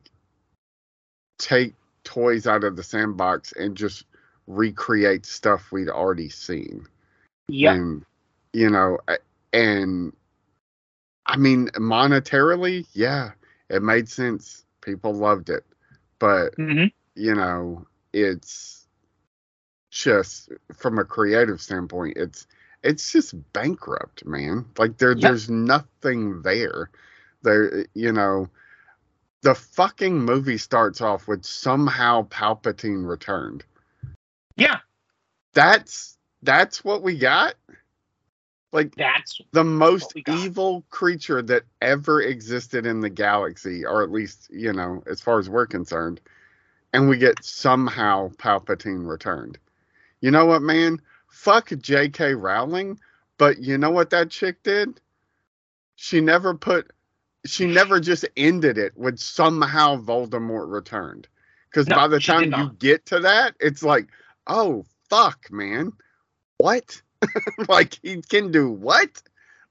[1.37, 4.05] take toys out of the sandbox and just
[4.47, 6.87] recreate stuff we'd already seen.
[7.47, 7.73] Yeah.
[7.73, 8.05] And
[8.53, 8.97] you know,
[9.53, 10.13] and
[11.25, 13.31] I mean monetarily, yeah,
[13.69, 14.65] it made sense.
[14.81, 15.65] People loved it.
[16.19, 18.87] But hmm you know, it's
[19.91, 22.47] just from a creative standpoint, it's
[22.83, 24.65] it's just bankrupt, man.
[24.77, 25.15] Like there Yeah.
[25.15, 26.89] there's nothing there.
[27.43, 28.49] There you know,
[29.43, 33.63] the fucking movie starts off with somehow Palpatine returned.
[34.55, 34.79] Yeah.
[35.53, 37.55] That's that's what we got?
[38.71, 44.49] Like That's the most evil creature that ever existed in the galaxy, or at least,
[44.49, 46.21] you know, as far as we're concerned.
[46.93, 49.57] And we get somehow Palpatine returned.
[50.21, 50.99] You know what, man?
[51.29, 52.33] Fuck J.K.
[52.33, 52.99] Rowling,
[53.37, 54.99] but you know what that chick did?
[55.95, 56.91] She never put,
[57.45, 61.27] she never just ended it with somehow Voldemort returned.
[61.69, 64.07] Because No, by the time you get to that, it's like,
[64.47, 65.93] oh, fuck, man.
[66.57, 67.01] What?
[67.67, 69.21] like he can do what?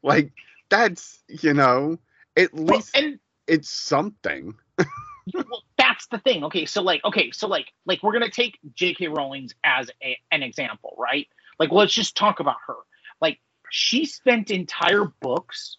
[0.02, 0.32] Like
[0.68, 1.98] that's you know
[2.36, 4.54] at well, least and it's something.
[5.34, 6.44] well, that's the thing.
[6.44, 9.08] Okay, so like, okay, so like, like we're gonna take J.K.
[9.08, 11.26] Rowling's as a, an example, right?
[11.58, 12.76] Like, let's just talk about her.
[13.20, 13.38] Like,
[13.70, 15.76] she spent entire books,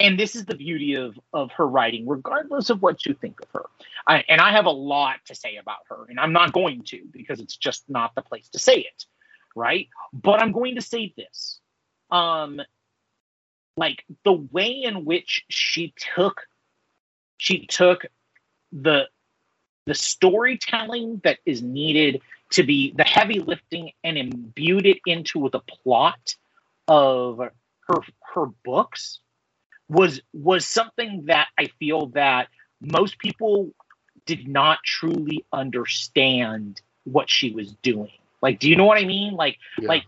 [0.00, 3.48] and this is the beauty of of her writing, regardless of what you think of
[3.52, 3.66] her.
[4.06, 7.02] I, and I have a lot to say about her, and I'm not going to
[7.10, 9.06] because it's just not the place to say it,
[9.54, 9.88] right?
[10.12, 11.60] But I'm going to say this.
[12.10, 12.60] Um,
[13.76, 16.42] like the way in which she took
[17.38, 18.06] she took
[18.72, 19.08] the
[19.86, 25.60] the storytelling that is needed to be the heavy lifting and imbued it into the
[25.60, 26.36] plot
[26.88, 27.38] of
[27.88, 28.00] her
[28.34, 29.20] her books
[29.88, 32.48] was was something that I feel that
[32.80, 33.70] most people
[34.26, 38.12] did not truly understand what she was doing.
[38.44, 39.34] Like, do you know what I mean?
[39.34, 39.88] Like, Yeah.
[39.88, 40.04] like,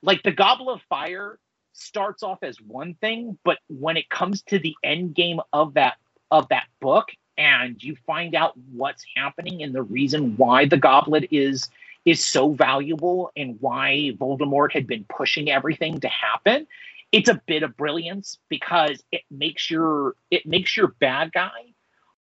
[0.00, 1.40] like the Goblet of Fire
[1.72, 5.96] starts off as one thing, but when it comes to the end game of that
[6.30, 11.26] of that book, and you find out what's happening and the reason why the goblet
[11.32, 11.68] is
[12.04, 16.66] is so valuable and why Voldemort had been pushing everything to happen,
[17.12, 21.74] it's a bit of brilliance because it makes your it makes your bad guy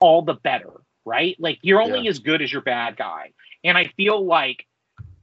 [0.01, 0.72] all the better,
[1.05, 1.36] right?
[1.39, 3.32] Like you're only as good as your bad guy.
[3.62, 4.66] And I feel like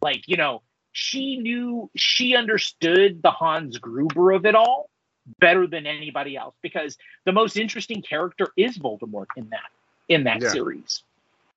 [0.05, 0.61] like, you know,
[0.93, 4.89] she knew she understood the Hans Gruber of it all
[5.39, 9.69] better than anybody else because the most interesting character is Voldemort in that
[10.07, 10.51] in that Yeah.
[10.51, 11.03] series.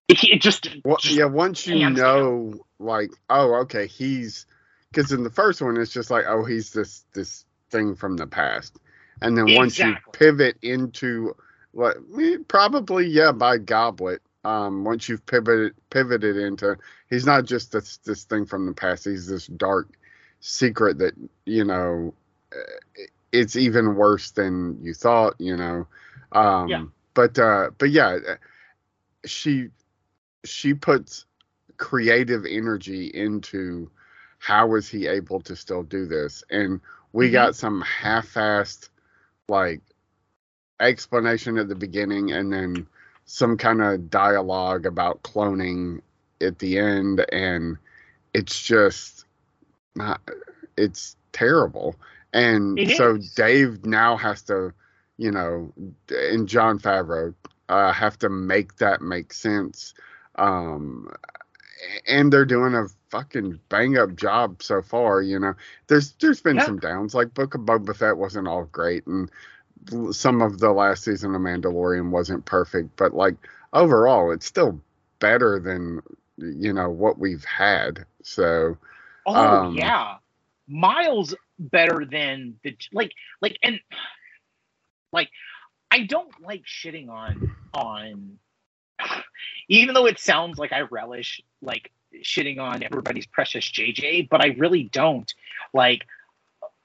[0.08, 4.46] It, it just, Well, just- yeah, once you know, like, oh, okay, he's
[4.90, 8.26] because in the first one it's just like, oh, he's this this thing from the
[8.26, 8.78] past,
[9.20, 11.36] and then once you pivot into
[11.72, 16.76] what eh, probably yeah by Goblet, um, once you've pivoted pivoted into
[17.08, 19.88] he's not just this this thing from the past, he's this dark
[20.40, 21.14] secret that
[21.46, 22.14] you know
[22.52, 25.86] eh, it's even worse than you thought, you know.
[26.32, 26.84] Um, Yeah.
[27.14, 28.36] But uh, but yeah, eh,
[29.26, 29.68] she
[30.44, 31.26] she puts
[31.76, 33.90] creative energy into
[34.38, 36.80] how is he able to still do this and
[37.12, 37.32] we Mhm.
[37.32, 38.88] got some half-assed
[39.48, 39.80] like
[40.80, 42.86] explanation at the beginning and then
[43.30, 46.00] some kind of dialogue about cloning
[46.40, 47.76] at the end and
[48.32, 49.26] it's just
[49.94, 50.20] not
[50.78, 51.94] it's terrible
[52.32, 53.34] and It so is.
[53.34, 54.72] dave now has to
[55.18, 55.74] you know
[56.08, 57.34] and jon favreau
[57.68, 59.92] uh, have to make that make sense
[60.36, 61.10] um
[62.06, 65.52] and they're doing a fucking bang up job so far you know
[65.88, 66.64] there's there's been Yeah.
[66.64, 69.30] some downs like book of boba fett wasn't all great and
[70.12, 73.34] some of the last season of mandalorian wasn't perfect but like
[73.72, 74.80] overall it's still
[75.18, 76.00] better than
[76.36, 78.76] you know what we've had so
[79.26, 80.16] oh um, yeah,
[80.68, 83.80] miles better than the like like and
[85.12, 85.30] like
[85.90, 88.38] I don't like shitting on on
[89.68, 91.90] even though it sounds like I relish like
[92.22, 95.32] shitting on everybody's precious JJ, but I really don't.
[95.74, 96.06] Like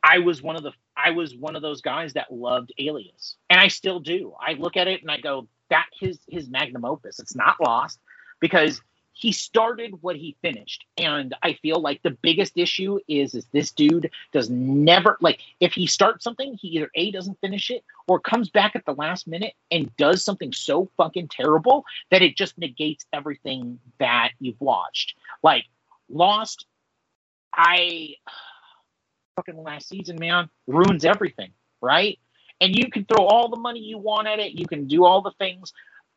[0.03, 3.59] I was one of the I was one of those guys that loved Alias, and
[3.59, 4.33] I still do.
[4.39, 7.19] I look at it and I go, that his his magnum opus.
[7.19, 7.99] It's not lost
[8.39, 8.81] because
[9.15, 13.71] he started what he finished, and I feel like the biggest issue is is this
[13.71, 18.19] dude does never like if he starts something, he either a doesn't finish it or
[18.19, 22.57] comes back at the last minute and does something so fucking terrible that it just
[22.57, 25.15] negates everything that you've watched.
[25.41, 25.65] Like
[26.09, 26.65] Lost,
[27.53, 28.15] I
[29.35, 32.19] fucking last season, man, ruins everything, right?
[32.61, 35.21] And you can throw all the money you want at it, you can do all
[35.21, 35.73] the things,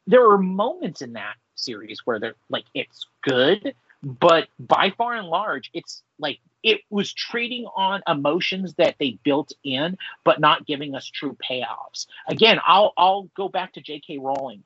[0.06, 5.28] there are moments in that series where they're like it's good, but by far and
[5.28, 10.94] large, it's like it was trading on emotions that they built in, but not giving
[10.94, 12.06] us true payoffs.
[12.28, 14.18] Again, I'll I'll go back to J.K.
[14.18, 14.62] Rowling,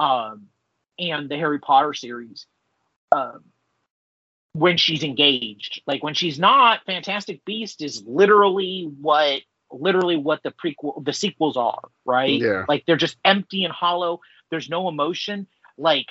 [0.00, 0.48] um,
[0.98, 2.46] and the Harry Potter series.
[3.12, 3.44] Um,
[4.54, 10.52] when she's engaged, like when she's not, Fantastic Beast is literally what literally what the
[10.52, 12.40] prequel the sequels are, right?
[12.40, 12.64] Yeah.
[12.68, 14.20] Like they're just empty and hollow.
[14.50, 15.48] There's no emotion.
[15.76, 16.06] Like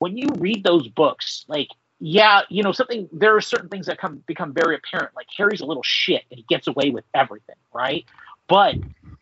[0.00, 1.68] when you read those books, like
[2.00, 5.14] yeah, you know, something there are certain things that come become very apparent.
[5.14, 8.04] Like Harry's a little shit and he gets away with everything, right?
[8.48, 8.74] But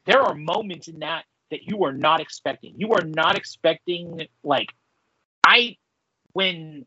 [0.06, 2.72] there are moments in that that you are not expecting.
[2.78, 4.70] You are not expecting like
[5.44, 5.76] I
[6.32, 6.86] when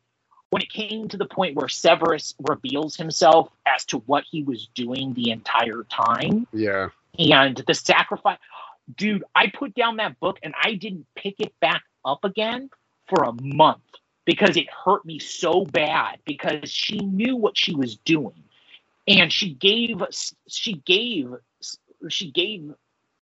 [0.49, 4.67] when it came to the point where Severus reveals himself as to what he was
[4.73, 6.89] doing the entire time Yeah.
[7.17, 8.37] and the sacrifice
[8.97, 12.69] dude i put down that book and i didn't pick it back up again
[13.07, 13.81] for a month
[14.25, 18.43] because it hurt me so bad because she knew what she was doing
[19.07, 20.01] and she gave
[20.47, 21.33] she gave
[22.09, 22.73] she gave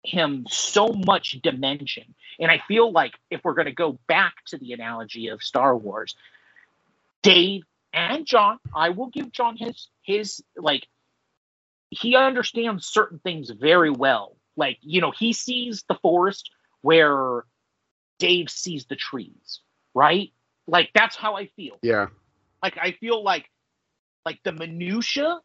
[0.03, 4.57] him so much dimension and i feel like if we're going to go back to
[4.57, 6.15] the analogy of star wars
[7.23, 7.63] dave
[7.93, 10.87] and jon i will give jon his his like
[11.89, 14.35] he understands certain things very well.
[14.55, 16.49] Like, you know, he sees the forest
[16.81, 17.45] where
[18.19, 19.61] Dave sees the trees,
[19.93, 20.31] right?
[20.67, 21.77] Like that's how I feel.
[21.81, 22.07] Yeah.
[22.61, 23.49] Like I feel like
[24.25, 25.39] like the minutia,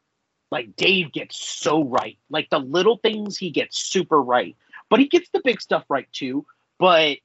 [0.50, 2.18] like Dave gets so right.
[2.30, 4.56] Like the little things he gets super right.
[4.88, 6.46] But he gets the big stuff right too.
[6.78, 7.18] But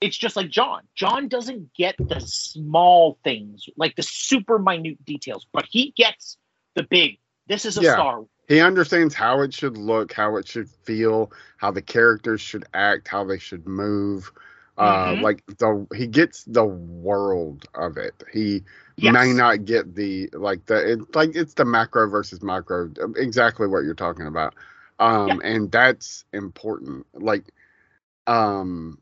[0.00, 0.82] it's just like Jon.
[0.94, 6.38] Jon doesn't get the small things, like the super minute details, but he gets
[6.74, 7.18] the big.
[7.46, 7.84] This is a Yeah.
[7.84, 8.24] Star.
[8.48, 13.08] He understands how it should look, how it should feel, how the characters should act,
[13.08, 14.32] how they should move.
[14.78, 15.18] Uh, Mhm.
[15.18, 18.22] like the he gets the world of it.
[18.32, 18.62] He
[18.96, 19.20] Yes.
[19.20, 23.84] may not get the like the it, like it's the macro versus micro exactly what
[23.84, 24.54] you're talking about
[24.98, 27.52] um and that's important like
[28.26, 28.98] um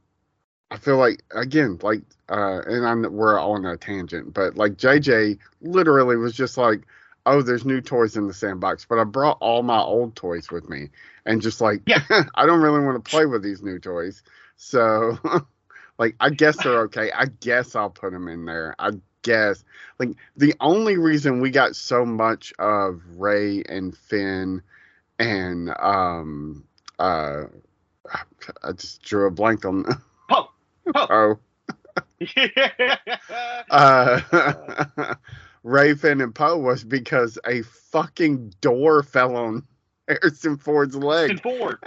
[0.74, 4.72] i feel like again like uh and i'm we're all on a tangent but like
[4.74, 6.82] jj literally was just like
[7.26, 10.68] oh there's new toys in the sandbox but i brought all my old toys with
[10.68, 10.88] me
[11.26, 12.02] and just like Yeah.
[12.34, 14.22] i don't really want to play with these new toys
[14.56, 15.16] so
[15.98, 18.90] like i guess they're okay i guess i'll put them in there i
[19.22, 19.64] guess
[19.98, 24.60] like the only reason we got so much of Rey and Finn
[25.18, 26.64] and um
[26.98, 27.44] uh
[28.62, 29.86] I just drew a blank on.
[30.94, 31.38] oh
[33.70, 34.20] uh
[35.62, 39.66] Rey Finn and Poe was because a fucking door fell on
[40.08, 41.78] Harrison Ford's leg Harrison Ford.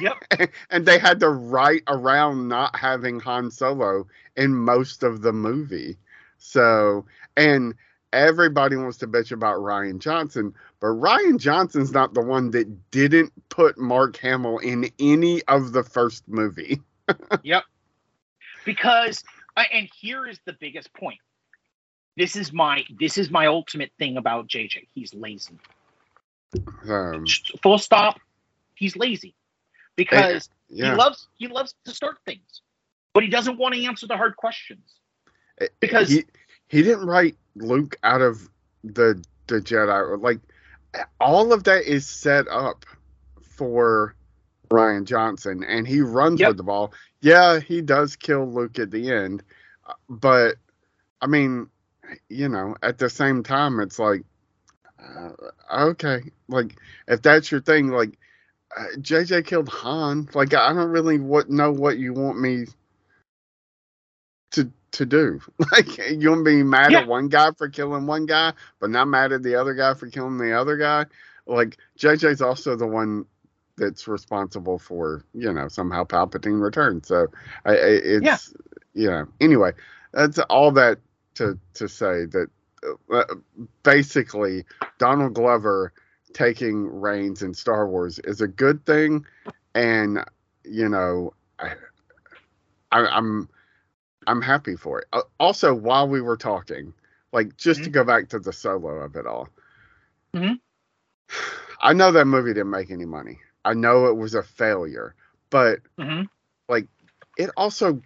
[0.00, 0.50] Yep.
[0.70, 5.98] and they had to write around not having Han Solo in most of the movie.
[6.38, 7.04] So,
[7.36, 7.74] and
[8.12, 13.32] everybody wants to bitch about Rian Johnson, but Rian Johnson's not the one that didn't
[13.50, 16.80] put Mark Hamill in any of the first movie.
[17.42, 17.64] Yep.
[18.66, 19.24] Because
[19.56, 21.18] uh, and here is the biggest point.
[22.16, 24.88] This is my this is my ultimate thing about JJ.
[24.94, 25.58] He's lazy.
[26.88, 27.24] Um,
[27.62, 28.20] Full stop.
[28.74, 29.34] He's lazy.
[29.96, 32.60] Because yeah, he loves he loves to start things.
[33.14, 34.94] But he doesn't want to answer the hard questions.
[35.80, 36.24] Because- he
[36.68, 38.48] he didn't write Luke out of
[38.84, 40.20] the the Jedi.
[40.20, 40.40] Like
[41.20, 42.84] all of that is set up
[43.42, 44.14] for
[44.68, 46.48] Rian Johnson, and he runs Yep.
[46.48, 46.92] with the ball.
[47.20, 49.42] Yeah, he does kill Luke at the end,
[50.08, 50.56] but
[51.20, 51.68] I mean,
[52.28, 54.22] you know, at the same time, it's like,
[55.02, 55.30] uh,
[55.90, 56.76] okay, like
[57.08, 58.18] if that's your thing, like.
[58.76, 60.28] Uh, JJ killed Han.
[60.34, 62.66] Like I don't really what know what you want me
[64.52, 65.40] to to do.
[65.72, 67.00] Like you want to be mad Yeah.
[67.00, 70.08] at one guy for killing one guy, but not mad at the other guy for
[70.08, 71.06] killing the other guy.
[71.46, 73.26] Like JJ's also the one
[73.76, 77.08] that's responsible for you know somehow Palpatine returns.
[77.08, 77.28] So
[77.64, 78.70] I, I, it's Yeah.
[78.94, 79.72] you know anyway
[80.12, 80.98] that's all that
[81.34, 82.48] to to say that
[83.12, 83.24] uh,
[83.82, 84.64] basically
[84.98, 85.92] Donald Glover
[86.32, 89.26] taking reins in Star Wars is a good thing,
[89.74, 90.24] and
[90.64, 91.74] you know, I,
[92.92, 93.48] I, I'm
[94.26, 95.08] I'm happy for it.
[95.12, 96.94] Uh, Also, while we were talking,
[97.32, 97.92] like just to Mhm.
[97.92, 99.48] go back to the solo of it all,
[100.34, 100.60] Mhm.
[101.80, 103.40] I know that movie didn't make any money.
[103.66, 105.14] I know it was a failure,
[105.50, 106.22] but hmm
[106.68, 106.86] like
[107.36, 108.00] it also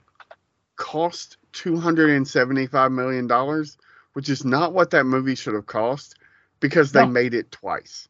[0.77, 3.77] cost two hundred and seventy five million dollars,
[4.15, 6.17] which is not what that movie should have cost
[6.61, 7.07] because they No.
[7.07, 8.09] made it twice.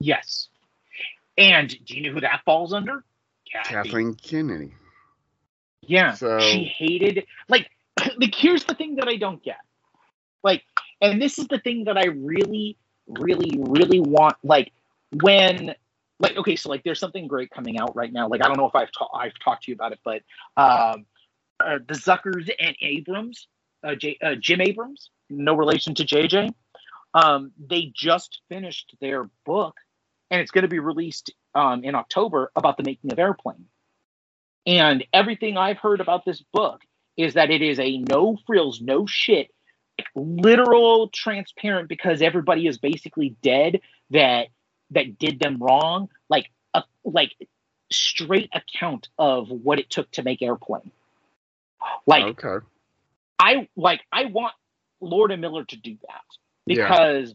[0.00, 0.48] Yes.
[1.38, 3.04] And do you know who that falls under?
[3.50, 3.74] Kathy.
[3.74, 4.72] Kathleen Kennedy.
[5.82, 6.14] Yeah.
[6.14, 7.70] So- She hated like
[8.18, 9.60] like here's the thing that I don't get.
[10.42, 10.62] Like
[11.00, 12.76] and this is the thing that I really
[13.08, 14.72] really really want like
[15.22, 15.74] when
[16.20, 18.28] like okay so like there's something great coming out right now.
[18.28, 20.22] Like I don't know if I've ta- I've talked to you about it but
[20.56, 21.06] um
[21.58, 23.48] uh, the Zuckers and Abrahams
[23.82, 26.54] uh, J- uh, Jim Abrahams no relation to JJ
[27.14, 29.76] um they just finished their book
[30.30, 33.66] and it's going to be released um in October about the making of Airplane.
[34.66, 36.82] And everything I've heard about this book
[37.16, 39.50] is that it is a no frills, no shit,
[40.14, 44.48] literal transparent because everybody is basically dead that
[44.92, 46.08] that did them wrong.
[46.28, 47.34] Like a like
[47.92, 50.92] straight account of what it took to make airplane.
[52.06, 52.64] Like okay.
[53.38, 54.54] I like I want
[55.00, 56.22] Lord and Miller to do that
[56.66, 56.88] Yeah.
[56.88, 57.34] because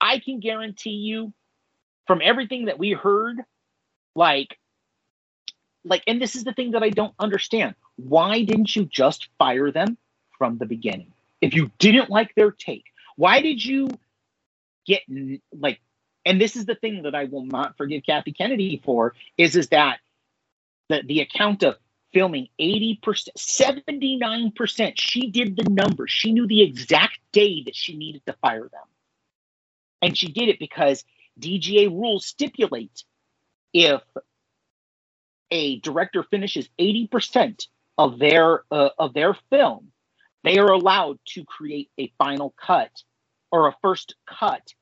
[0.00, 1.32] I can guarantee you
[2.06, 3.38] from everything that we heard,
[4.14, 4.58] like
[5.84, 7.74] like and this is the thing that I don't understand.
[7.96, 9.98] Why didn't you just fire them
[10.38, 11.12] from the beginning?
[11.40, 12.84] If you didn't like their take,
[13.16, 13.88] why did you
[14.86, 15.02] get
[15.52, 15.80] like
[16.26, 19.68] and this is the thing that I will not forgive Kathy Kennedy for is is
[19.68, 20.00] that
[20.88, 21.76] the the account of
[22.12, 22.98] filming 80%,
[23.36, 24.92] 79%.
[24.96, 26.10] She did the numbers.
[26.10, 28.88] She knew the exact day that she needed to fire them.
[30.00, 31.04] And she did it because
[31.38, 33.04] DGA rules stipulate
[33.74, 34.00] if
[35.50, 37.66] a director finishes 80%
[37.98, 39.92] of their uh, of their film,
[40.42, 42.90] they are allowed to create a final cut
[43.52, 44.72] or a first cut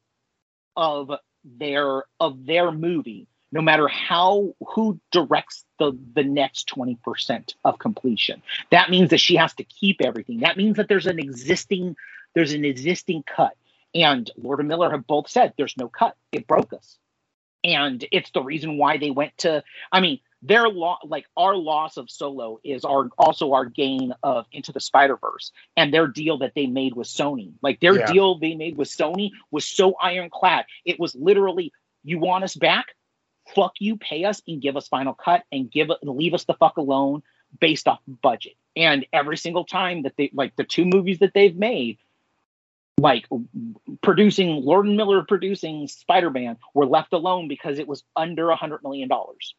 [0.77, 1.11] of
[1.45, 8.43] their of their movie no matter how who directs the the next 20% of completion.
[8.71, 10.41] That means that she has to keep everything.
[10.41, 11.97] That means that there's an existing
[12.35, 13.57] there's an existing cut.
[13.95, 16.17] And lord and miller have both said there's no cut.
[16.33, 16.99] It broke us.
[17.63, 21.97] And it's the reason why they went to i mean their law like our loss
[21.97, 26.39] of solo is our also our gain of into the spider verse and their deal
[26.39, 27.53] that they made with sony.
[27.63, 28.13] Like their Yeah.
[28.13, 30.67] deal they made with sony was so ironclad.
[30.85, 31.73] It was literally
[32.05, 32.95] you want us back?
[33.55, 36.77] Fuck you pay us and give us final cut and give leave us the fuck
[36.77, 37.23] alone
[37.59, 38.53] based off budget.
[38.77, 41.99] And every single time that they like the two movies that they've made
[42.99, 43.27] like
[44.03, 48.85] producing lord and miller producing spider-man were left alone because it was under a hundred
[48.85, 49.57] million dollars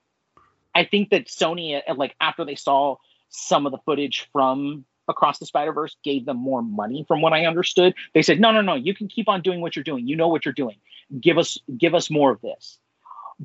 [0.75, 2.95] i think that sony uh, like after they saw
[3.29, 7.45] some of the footage from across the spider-verse gave them more money from what i
[7.45, 10.15] understood they said no no no you can keep on doing what you're doing you
[10.15, 10.77] know what you're doing
[11.19, 12.77] give us give us more of this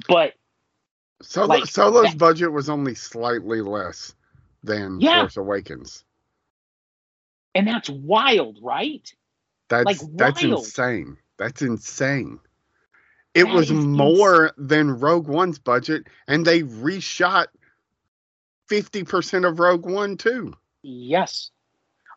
[0.09, 0.35] but
[1.23, 4.15] Solo, like, Solo's that- budget was only slightly less
[4.65, 5.21] than Yeah.
[5.21, 6.05] Force Awakens.
[7.55, 9.13] and that's wild right
[9.69, 10.59] That's Like, that's wild.
[10.61, 11.17] insane.
[11.39, 12.41] That's insane.
[13.35, 17.47] It That was more than Rogue One's budget, and they reshot
[18.69, 20.55] fifty percent of Rogue One too.
[20.83, 21.51] Yes.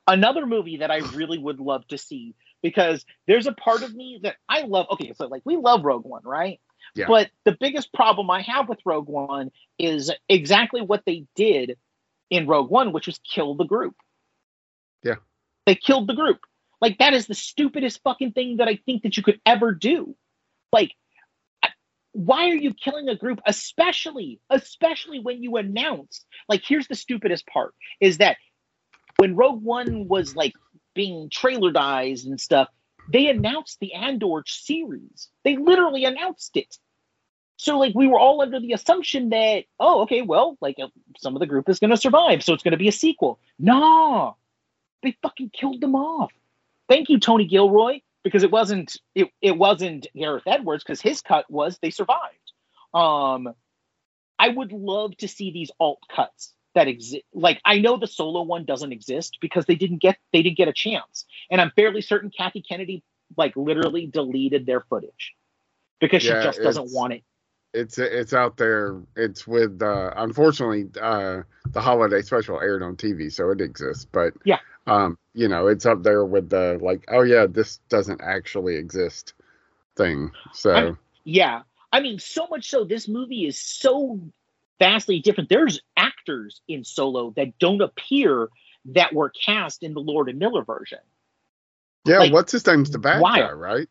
[0.08, 4.20] Another movie that I really would love to see because there's a part of me
[4.24, 4.88] that I love.
[4.92, 6.60] Okay, so like we love Rogue One, right?
[6.96, 7.06] Yeah.
[7.08, 11.78] But the biggest problem I have with Rogue One is exactly what they did
[12.30, 13.96] in Rogue One, which was kill the group.
[15.04, 15.16] Yeah.
[15.66, 16.40] They killed the group.
[16.82, 20.16] Like that is the stupidest fucking thing that I think that you could ever do.
[20.72, 20.94] Like
[22.14, 27.46] why are you killing a group especially especially when you announce like here's the stupidest
[27.48, 28.38] part is that
[29.18, 30.54] when Rogue One was like
[30.94, 32.70] being trailerized and stuff,
[33.12, 35.30] they announced the Andor series.
[35.44, 36.78] They literally announced it.
[37.58, 40.88] So like we were all under the assumption that oh okay well like uh,
[41.18, 43.40] some of the group is going to survive so it's going to be a sequel.
[43.60, 44.34] nah
[45.02, 46.32] they fucking killed them off.
[46.90, 51.50] Thank you Tony Gilroy because it wasn't it it wasn't Gareth Edwards because his cut
[51.50, 52.52] was they survived.
[52.94, 53.54] Um,
[54.40, 57.24] I would love to see these alt cuts that exist.
[57.34, 60.68] Like I know the solo one doesn't exist because they didn't get they didn't get
[60.68, 63.04] a chance, and I'm fairly certain Kathy Kennedy
[63.38, 65.34] like literally deleted their footage
[66.00, 67.24] because Yeah, she just doesn't want it.
[67.74, 69.02] It's it's out there.
[69.16, 74.06] It's with uh, unfortunately uh, the holiday special aired on TV, so it exists.
[74.12, 74.60] But Yeah.
[74.86, 79.34] um, you know, it's up there with the like, oh yeah, this doesn't actually exist
[79.96, 80.32] thing.
[80.54, 81.62] So I'm- Yeah,
[81.92, 84.20] I mean, so much so this movie is so
[84.80, 85.50] vastly different.
[85.50, 88.50] There's actors in Solo that don't appear
[88.86, 91.00] that were cast in the Lord and Miller version.
[92.06, 93.38] yeah, like, what's his name's the bad wild.
[93.38, 93.88] guy, right?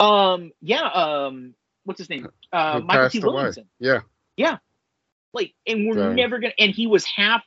[0.00, 2.28] Um, yeah, um, what's his name?
[2.52, 3.18] Uh, Michael T.
[3.20, 3.32] away.
[3.34, 3.68] Williamson.
[3.78, 4.00] Yeah,
[4.36, 4.58] yeah,
[5.32, 6.54] Like, and we're So- never gonna.
[6.58, 7.42] And he was half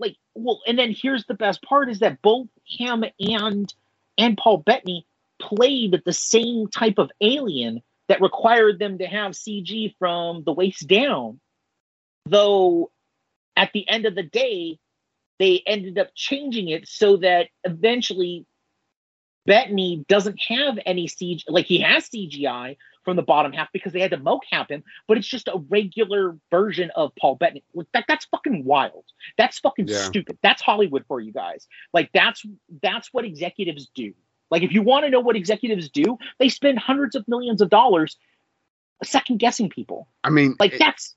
[0.00, 3.72] like, well, and then here's the best part is that both him and
[4.18, 5.06] and Paul Bettany
[5.40, 10.86] played the same type of alien that required them to have CG from the waist
[10.86, 11.40] down.
[12.26, 12.90] Though
[13.56, 14.78] at the end of the day,
[15.38, 18.46] they ended up changing it so that eventually
[19.46, 24.00] Bettany doesn't have any CG, like he has CGI from the bottom half because they
[24.00, 27.64] had to mocap him, but it's just a regular version of Paul Bettany.
[27.94, 29.04] That, that's fucking wild.
[29.38, 29.98] That's fucking Yeah.
[29.98, 30.38] stupid.
[30.42, 31.66] That's Hollywood for you guys.
[31.92, 32.44] Like that's
[32.82, 34.12] that's what executives do.
[34.50, 37.70] Like if you want to know what executives do, they spend hundreds of millions of
[37.70, 38.16] dollars
[39.02, 40.08] second guessing people.
[40.24, 41.16] I mean, Like that's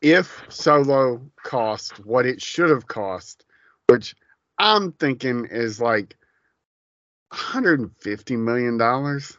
[0.00, 3.44] if Solo cost what it should have cost,
[3.88, 4.14] which
[4.58, 6.16] I'm thinking is like
[7.30, 9.36] 150 million dollars,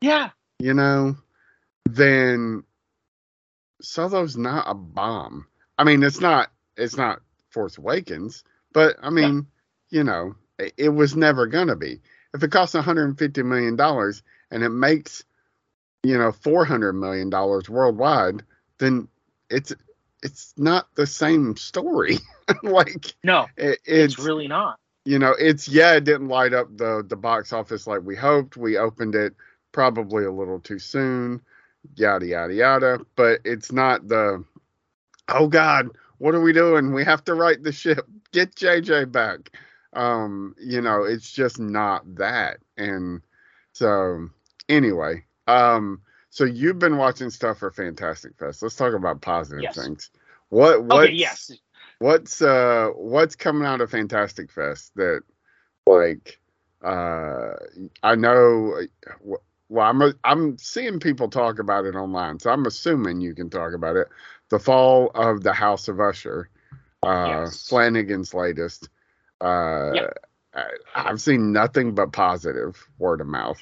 [0.00, 0.30] yeah.
[0.58, 1.16] You know,
[1.88, 2.64] then
[3.82, 5.46] Solo's not a bomb.
[5.78, 9.46] I mean, it's not it's not Force Awakens, but I mean,
[9.90, 12.00] you know, it, it was never gonna be.
[12.34, 15.24] If it costs 150 million dollars and it makes
[16.02, 18.42] you know 400 million dollars worldwide,
[18.78, 19.08] then
[19.50, 19.74] it's
[20.22, 22.18] it's not the same story.
[22.62, 24.78] like No, it, it's, it's, really not.
[25.04, 28.56] you know it's yeah it didn't light up the the box office like we hoped.
[28.56, 29.34] We opened it
[29.76, 31.42] probably a little too soon.
[31.96, 33.00] Yada yada yada.
[33.14, 34.42] But it's not the
[35.28, 36.92] oh god what are we doing?
[36.94, 38.06] We have to right the ship.
[38.32, 39.50] Get JJ back.
[39.92, 42.58] Um, you know, it's just not that.
[42.78, 43.20] And
[43.72, 44.30] so
[44.68, 46.00] anyway, um,
[46.30, 48.62] so you've been watching stuff for Fantastic Fest.
[48.62, 49.76] Let's talk about positive Yes.
[49.76, 50.10] things.
[50.48, 51.52] What what Okay, yes.
[51.98, 55.22] what's uh what's coming out of Fantastic Fest that
[55.86, 56.38] like
[56.82, 57.54] uh
[58.02, 59.36] I know uh,
[59.68, 63.74] well I'm I'm seeing people talk about it online so I'm assuming you can talk
[63.74, 64.08] about it
[64.50, 66.50] the fall of the House of Usher
[67.02, 67.68] uh Yes.
[67.68, 68.88] Flanagan's latest
[69.40, 69.46] uh
[69.90, 70.10] Yep.
[70.54, 70.64] I,
[70.94, 73.60] I've seen nothing but positive word of mouth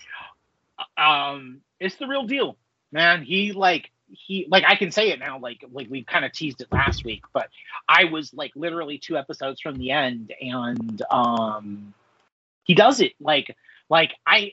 [0.98, 2.56] um it's the real deal
[2.92, 6.32] man he like he like i can say it now like like we kind of
[6.32, 7.48] teased it last week but
[7.88, 11.94] i was like literally two episodes from the end and um
[12.64, 13.56] he does it like
[13.90, 14.52] like i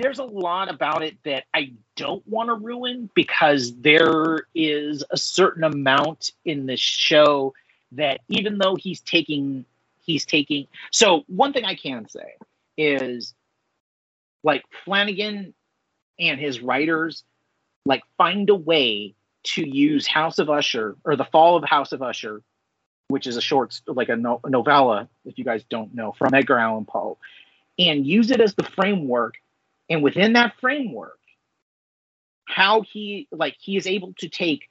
[0.00, 5.16] there's a lot about it that i don't want to ruin because there is a
[5.16, 7.52] certain amount in this show
[7.92, 9.64] that even though he's taking
[10.00, 12.34] he's taking so one thing i can say
[12.76, 13.34] is
[14.42, 15.54] like Flanagan
[16.18, 17.24] and his writers
[17.84, 22.02] like find a way to use House of Usher or the Fall of House of
[22.02, 22.42] Usher,
[23.08, 26.34] which is a short like a, no- a novella if you guys don't know from
[26.34, 27.18] Edgar Allan Poe,
[27.78, 29.34] and use it as the framework.
[29.90, 31.18] And within that framework,
[32.46, 34.70] how he like he is able to take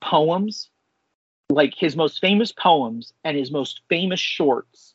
[0.00, 0.70] poems,
[1.50, 4.94] like his most famous poems and his most famous shorts,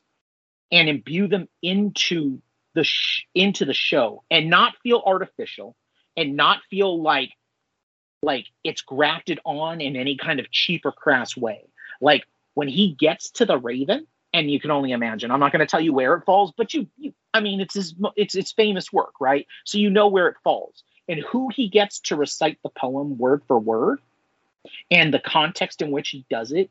[0.71, 2.41] and imbue them into
[2.75, 5.75] the sh- into the show and not feel artificial
[6.15, 7.31] and not feel like
[8.23, 11.61] like it's grafted on in any kind of cheap or crass way.
[12.01, 14.07] Like when he gets to the raven
[14.37, 15.31] and you can only imagine.
[15.31, 17.73] I'm not going to tell you where it falls but you, you i mean it's
[17.73, 19.47] his it's it's famous work right?
[19.65, 20.83] So you know where it falls.
[21.09, 23.99] And who he gets to recite the poem word for word
[24.91, 26.69] and the context in which he does it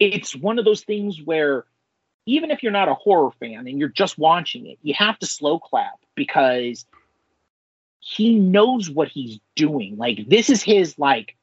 [0.00, 1.64] it's one of those things where
[2.26, 5.26] even if you're not a horror fan and you're just watching it, you have to
[5.26, 6.86] slow clap because
[8.00, 9.96] he knows what he's doing.
[9.96, 11.36] Like this is his like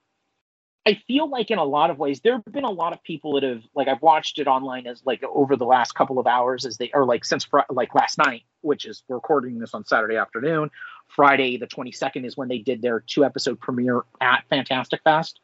[0.85, 3.33] I feel like in a lot of ways there have been a lot of people
[3.33, 6.65] that have like I've watched it online as like over the last couple of hours
[6.65, 9.85] as they or like since Fri- like last night, which is we're recording this on
[9.85, 10.71] Saturday afternoon.
[11.07, 15.39] Friday the 22nd is when they did their two episode premiere at Fantastic Fest.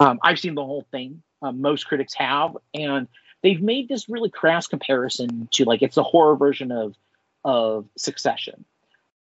[0.00, 1.22] Um, I've seen the whole thing.
[1.42, 3.08] Um, most critics have, and
[3.42, 6.94] they've made this really crass comparison to like it's a horror version of
[7.44, 8.64] of Succession.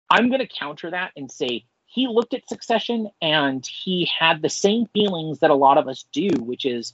[0.10, 4.50] I'm going to counter that and say he looked at Succession and he had the
[4.50, 6.94] same feelings that a lot of us do, which is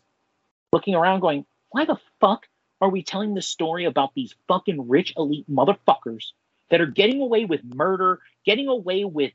[0.72, 2.48] looking around going, why the fuck
[2.82, 6.34] are we telling this story about these fucking rich elite motherfuckers
[6.70, 9.32] that are getting away with murder, getting away with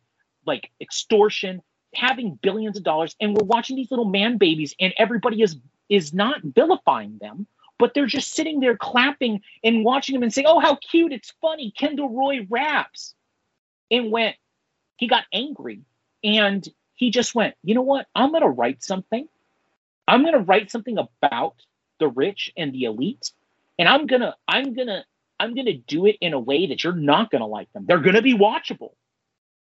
[0.46, 1.60] like extortion,
[1.94, 5.56] having billions of dollars, and we're watching these little man babies, and everybody is
[5.88, 7.44] is not vilifying them,
[7.78, 11.12] but they're just sitting there clapping and watching them and saying, "Oh, how cute!
[11.12, 13.16] It's funny." Kendall Roy raps,
[13.90, 14.36] and went.
[14.97, 15.82] He got angry,
[16.24, 17.55] and he just went.
[17.62, 18.07] You know what?
[18.14, 19.28] I'm going to write something.
[20.09, 21.55] I'm going to write something about
[21.99, 23.32] the rich and the elite,
[23.78, 25.05] and I'm gonna, I'm gonna,
[25.40, 27.84] I'm gonna do it in a way that you're not going to like them.
[27.86, 28.92] They're going to be watchable,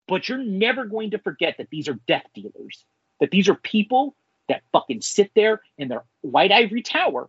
[0.07, 2.85] but you're never going to forget that these are death dealers.
[3.21, 4.15] That these are people
[4.49, 7.29] that fucking sit there in their white ivory tower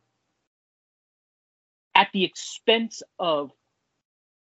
[1.96, 3.52] at the expense of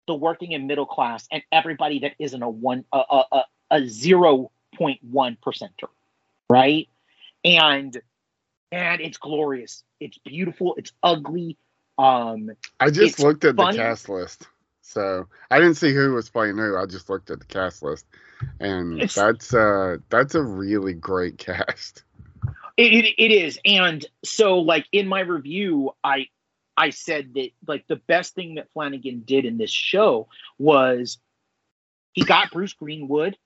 [0.08, 3.82] the working and middle class and everybody that isn't a one a a, a, a
[3.82, 4.50] 0.1
[5.40, 5.90] percenter
[6.50, 6.88] right
[7.44, 8.02] and
[8.74, 9.84] and it's glorious.
[10.00, 10.74] It's beautiful.
[10.78, 11.58] It's ugly.
[12.00, 12.50] Um,
[12.80, 13.78] I just looked at funny.
[13.78, 14.48] the cast list,
[14.82, 16.76] so I didn't see who was playing who.
[16.76, 18.08] I just looked at the cast list,
[18.60, 22.04] and It's- that's uh that's a really great cast.
[22.76, 26.28] It, it, it is, and so like in my review, I
[26.76, 31.18] I said that like the best thing that Flanagan did in this show was
[32.14, 33.38] he got Bruce Greenwood,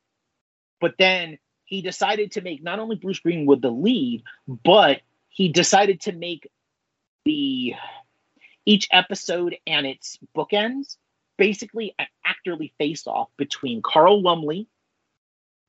[0.80, 6.02] but then he decided to make not only Bruce Greenwood the lead, but he decided
[6.02, 6.50] to make
[7.26, 7.74] the
[8.66, 10.98] each episode and its bookends
[11.38, 14.68] basically an actorly face off between Carl Lumbly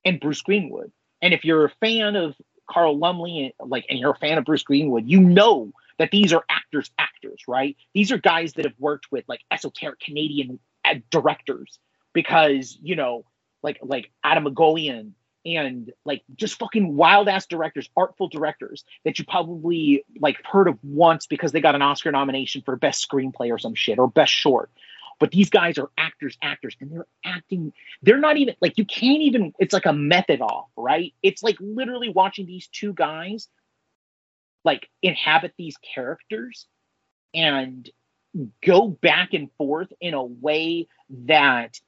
[0.03, 0.91] and Bruce Greenwood.
[1.21, 2.35] And if you're a fan of
[2.69, 6.33] Carl Lumbly, and like, and you're a fan of Bruce Greenwood, you know that these
[6.33, 7.77] are actors, actors, right?
[7.93, 11.77] These are guys that have worked with like esoteric Canadian uh, directors
[12.13, 13.25] because you know,
[13.61, 15.11] like like Atom Egoyan
[15.45, 20.77] and like just fucking wild ass directors, artful directors that you probably like heard of
[20.83, 24.31] once because they got an Oscar nomination for best screenplay or some shit or best
[24.31, 24.71] short.
[25.19, 27.73] But these guys are actors, actors, and they're acting.
[28.01, 29.53] They're not even like you can't even.
[29.59, 31.13] It's like a method off, right?
[31.21, 33.49] It's like literally watching these two guys
[34.63, 36.67] like inhabit these characters
[37.33, 37.89] and
[38.65, 41.79] go back and forth in a way that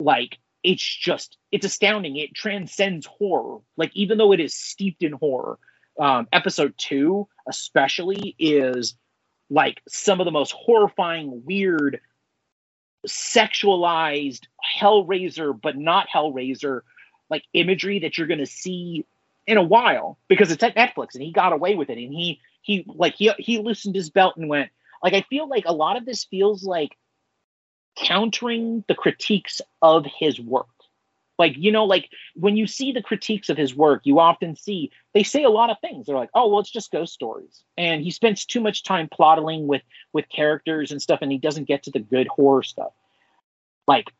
[0.00, 2.16] like it's just it's astounding.
[2.16, 3.60] It transcends horror.
[3.76, 5.58] Like even though it is steeped in horror
[5.98, 8.94] um episode 2 especially is
[9.50, 12.00] like some of the most horrifying weird
[13.06, 14.42] sexualized
[14.80, 16.82] hellraiser but not hellraiser
[17.30, 19.04] like imagery that you're going to see
[19.48, 22.38] in a while because it's at Netflix and he got away with it and he
[22.60, 24.70] he like he he loosened his belt and went
[25.02, 26.98] like I feel like a lot of this feels like
[27.96, 30.68] countering the critiques of his work.
[31.38, 34.90] Like you know like when you see the critiques of his work you often see
[35.14, 36.06] they say a lot of things.
[36.06, 39.66] They're like, "Oh, well it's just ghost stories." And he spends too much time plodding
[39.66, 39.82] with
[40.12, 42.92] with characters and stuff and he doesn't get to the good horror stuff.
[43.86, 44.12] Like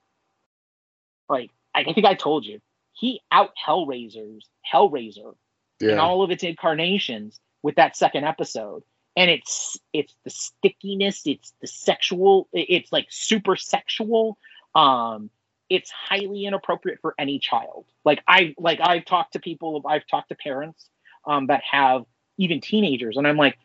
[1.28, 2.62] like I think I told you
[2.98, 5.34] he out Hellraisers Hellraiser
[5.80, 8.82] in Yeah, all of its incarnations with that second episode.
[9.16, 14.38] And it's it's the stickiness it's the sexual it's like super sexual.
[14.74, 15.30] Um
[15.70, 17.86] it's highly inappropriate for any child.
[18.04, 20.88] Like i like i've talked to people i've talked to parents
[21.24, 22.04] um that have
[22.36, 23.58] even teenagers and i'm like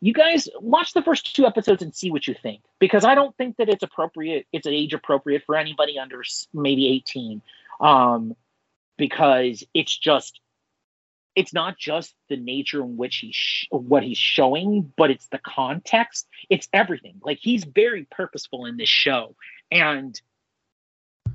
[0.00, 2.62] you guys watch the first two episodes and see what you think.
[2.78, 6.22] Because i don't think that it's appropriate it's age appropriate for anybody under
[6.52, 7.42] maybe 18
[7.80, 8.36] um
[8.98, 10.40] because it's just
[11.34, 15.38] it's not just the nature in which he's sh- what he's showing, but it's the
[15.38, 16.26] context.
[16.50, 17.20] It's everything.
[17.22, 19.36] Like he's very purposeful in this show,
[19.70, 20.20] and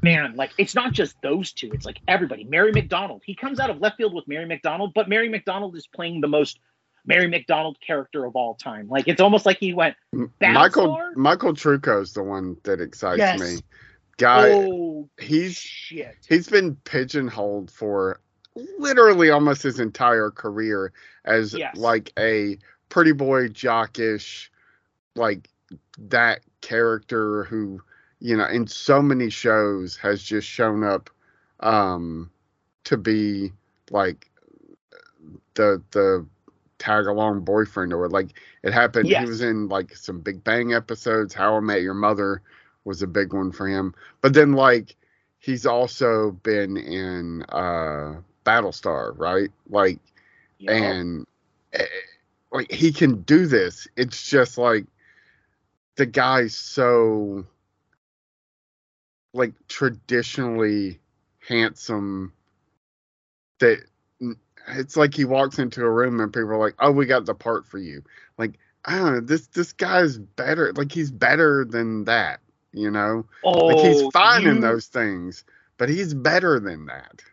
[0.02, 1.72] man, like it's not just those two.
[1.74, 2.44] It's like everybody.
[2.44, 3.22] Mary McDonnell.
[3.24, 6.28] He comes out of left field with Mary McDonnell, but Mary McDonnell is playing the
[6.28, 6.60] most
[7.06, 8.90] Mary McDonnell character of all time.
[8.90, 10.54] Like it's almost like he went, M- Battlestar?
[10.54, 13.40] Michael Michael Trucco's the one that excites Yes.
[13.40, 13.62] me.
[14.18, 18.20] Guy, "Oh he's shit." he's been pigeonholed for
[18.78, 20.92] literally almost his entire career
[21.26, 21.76] as Yes.
[21.78, 22.58] like a
[22.90, 24.50] pretty boy jockish
[25.16, 25.50] like
[25.98, 27.82] that character who
[28.20, 31.10] you know in so many shows has just shown up
[31.62, 32.30] um
[32.84, 33.52] to be
[33.90, 34.30] like
[35.56, 36.26] the the
[36.80, 39.24] tag along boyfriend or like it happened Yes.
[39.24, 42.42] he was in like some big bang episodes how i met your mother
[42.86, 43.94] was a big one for him.
[44.22, 44.96] But then like
[45.40, 48.16] he's also been in uh
[48.46, 49.50] battlestar right?
[49.70, 50.00] Like
[50.60, 50.74] know?
[50.74, 51.28] and
[51.74, 51.86] eh,
[52.52, 53.88] like he can do this.
[53.96, 54.86] It's just like
[55.96, 57.46] the guy's so
[59.34, 61.00] like traditionally
[61.48, 62.32] handsome
[63.60, 63.80] that
[64.70, 67.36] it's like he walks into a room and people are like oh we got the
[67.36, 68.04] part for you.
[68.38, 72.42] Like i don't know this this guy's better like he's better than that
[72.74, 73.26] you know?
[73.44, 75.46] Oh, like he's fine in those things
[75.78, 77.24] but he's better than that.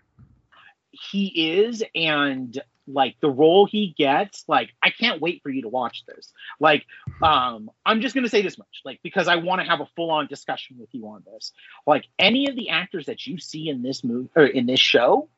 [0.91, 5.69] He is and like the role he gets like i can't wait for you to
[5.69, 6.33] watch this.
[6.59, 6.85] Like
[7.23, 9.87] um i'm just going to say this much like because i want to have a
[9.95, 11.53] full-on discussion with you on this.
[11.87, 15.29] Like any of the actors that you see in this movie or in this show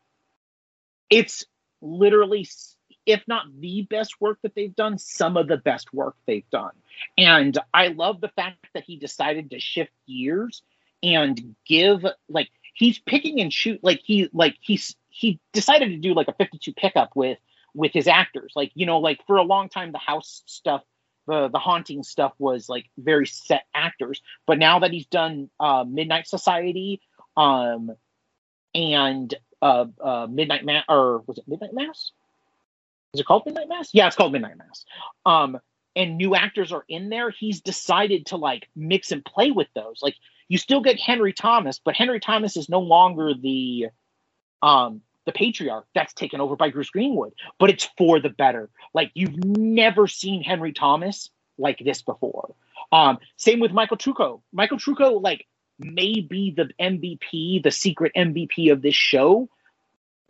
[1.11, 1.44] it's
[1.82, 2.48] literally
[3.07, 6.72] if not the best work that they've done some of the best work they've done.
[7.18, 10.62] And i love the fact that he decided to shift gears
[11.03, 16.14] and give like he's picking and shoot like he like he's he decided to do
[16.14, 17.38] like a 52 pickup with
[17.74, 18.53] with his actors.
[18.55, 20.82] Like you know like for a long time the house stuff
[21.26, 24.22] the the haunting stuff was like very set actors.
[24.46, 27.00] But now that he's done uh midnight society
[27.36, 27.90] um
[28.74, 32.12] and uh uh midnight mass or was it midnight mass
[33.14, 33.90] is it called Midnight Mass?
[33.92, 34.84] Yeah, it's called Midnight Mass.
[35.26, 35.58] Um,
[35.94, 37.30] and new actors are in there.
[37.30, 40.00] He's decided to like mix and play with those.
[40.02, 40.14] Like
[40.48, 43.88] you still get Henry Thomas, but Henry Thomas is no longer the
[44.62, 48.70] um the patriarch that's taken over by Bruce Greenwood, but it's for the better.
[48.94, 52.54] Like you've never seen Henry Thomas like this before.
[52.90, 54.42] Um, same with Michael Trucco.
[54.52, 55.46] Michael Trucco, like,
[55.78, 59.48] may be the MVP, the secret MVP of this show.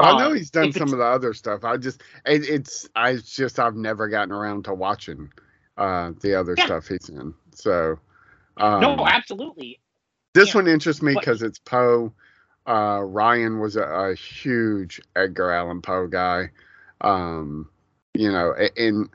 [0.03, 1.64] I know he's done some of the other stuff.
[1.64, 5.30] I just it, it's I just I've never gotten around to watching
[5.76, 6.66] uh the other Yeah.
[6.66, 7.34] stuff he's in.
[7.55, 7.98] So
[8.59, 9.80] um, no, absolutely.
[10.34, 12.12] this yeah, one interests me because it's Poe.
[12.66, 16.50] Uh, Ryan was a, a huge Edgar Allan Poe guy.
[17.00, 17.68] Um,
[18.14, 19.09] you know, and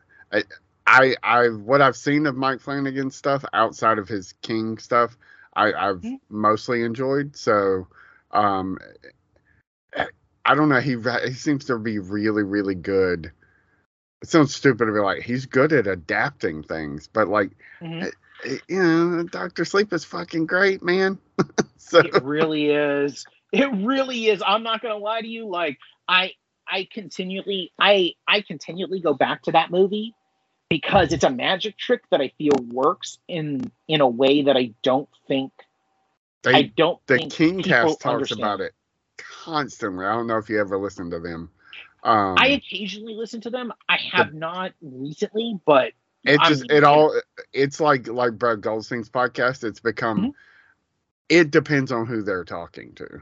[0.85, 5.17] I, I, what I've seen of Mike Flanagan's stuff outside of his King stuff,
[5.55, 6.19] I, I've Mhm.
[6.29, 7.35] mostly enjoyed.
[7.35, 7.87] So,
[8.31, 8.77] um,
[10.47, 10.79] I don't know.
[10.79, 10.95] He
[11.25, 13.31] he seems to be really, really good.
[14.21, 18.11] It sounds stupid to be like he's good at adapting things, but like Mhm.
[18.45, 21.19] eh, you know, Doctor Sleep is fucking great, man.
[21.77, 23.25] so It really is.
[23.51, 24.41] It really is.
[24.45, 25.47] I'm not gonna lie to you.
[25.47, 25.77] Like
[26.07, 26.31] I,
[26.65, 30.15] I continually, I, I continually go back to that movie
[30.69, 34.73] because it's a magic trick that I feel works in in a way that I
[34.81, 35.51] don't think
[36.43, 38.39] they I don't the think King Cast talks understand.
[38.41, 38.73] about it
[39.51, 40.05] constantly.
[40.05, 41.49] I don't know if you ever listened to them.
[42.03, 43.73] Um, I occasionally listen to them.
[43.89, 45.93] I have not recently, but
[46.23, 47.13] it I'm- just it all
[47.53, 49.63] it's like like Brad Goldstein's podcast.
[49.63, 50.33] It's become Mhm.
[51.29, 53.21] it depends on who they're talking to.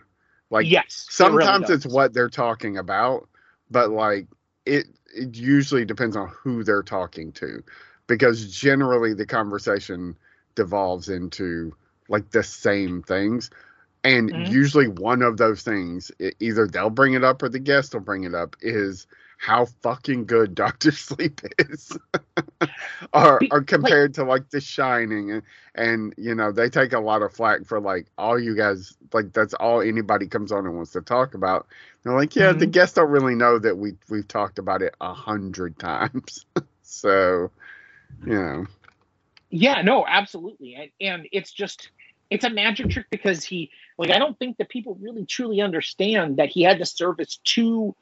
[0.50, 3.28] Like yes, it really sometimes it's what they're talking about,
[3.72, 4.28] but like
[4.66, 7.64] it it usually depends on who they're talking to,
[8.08, 10.16] because generally the conversation
[10.56, 11.74] devolves into
[12.10, 13.50] like the same things.
[14.06, 14.50] And Mhm.
[14.50, 18.24] usually one of those things, either they'll bring it up or the guest will bring
[18.26, 19.08] it up, is
[19.40, 21.98] how fucking good Doctor Sleep is,
[23.14, 25.44] or, or compared to like The Shining, and,
[25.76, 29.34] and you know they take a lot of flack for like all you guys like
[29.34, 31.68] that's all anybody comes on and wants to talk about.
[32.04, 32.68] They're like, yeah, the Mhm.
[32.68, 36.46] guests don't really know that we we've talked about it a hundred times,
[36.84, 37.52] so
[38.26, 38.66] you know,
[39.50, 40.76] Yeah, no, absolutely.
[40.76, 41.92] And, and it's just
[42.30, 46.38] it's a magic trick because he like I don't think that people really truly understand
[46.38, 47.96] that he had to service two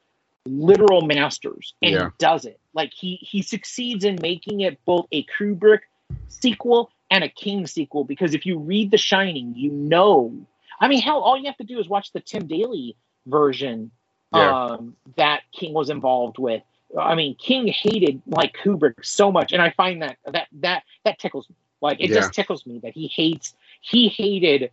[0.46, 2.04] literal masters and Yeah.
[2.06, 2.60] he does it.
[2.74, 5.80] Like he he succeeds in making it both a Kubrick
[6.28, 10.34] sequel and a King sequel because if you read The Shining, you know.
[10.80, 12.96] I mean, hell, all you have to do is watch the Tim Daly
[13.26, 13.90] version
[14.34, 14.50] Yeah.
[14.72, 16.62] um, that King was involved with.
[16.98, 21.18] I mean, King hated like Kubrick so much, and I find that that that that
[21.18, 21.56] tickles me.
[21.80, 22.16] Like it Yeah.
[22.16, 23.54] just tickles me that he hates
[23.84, 24.70] he hated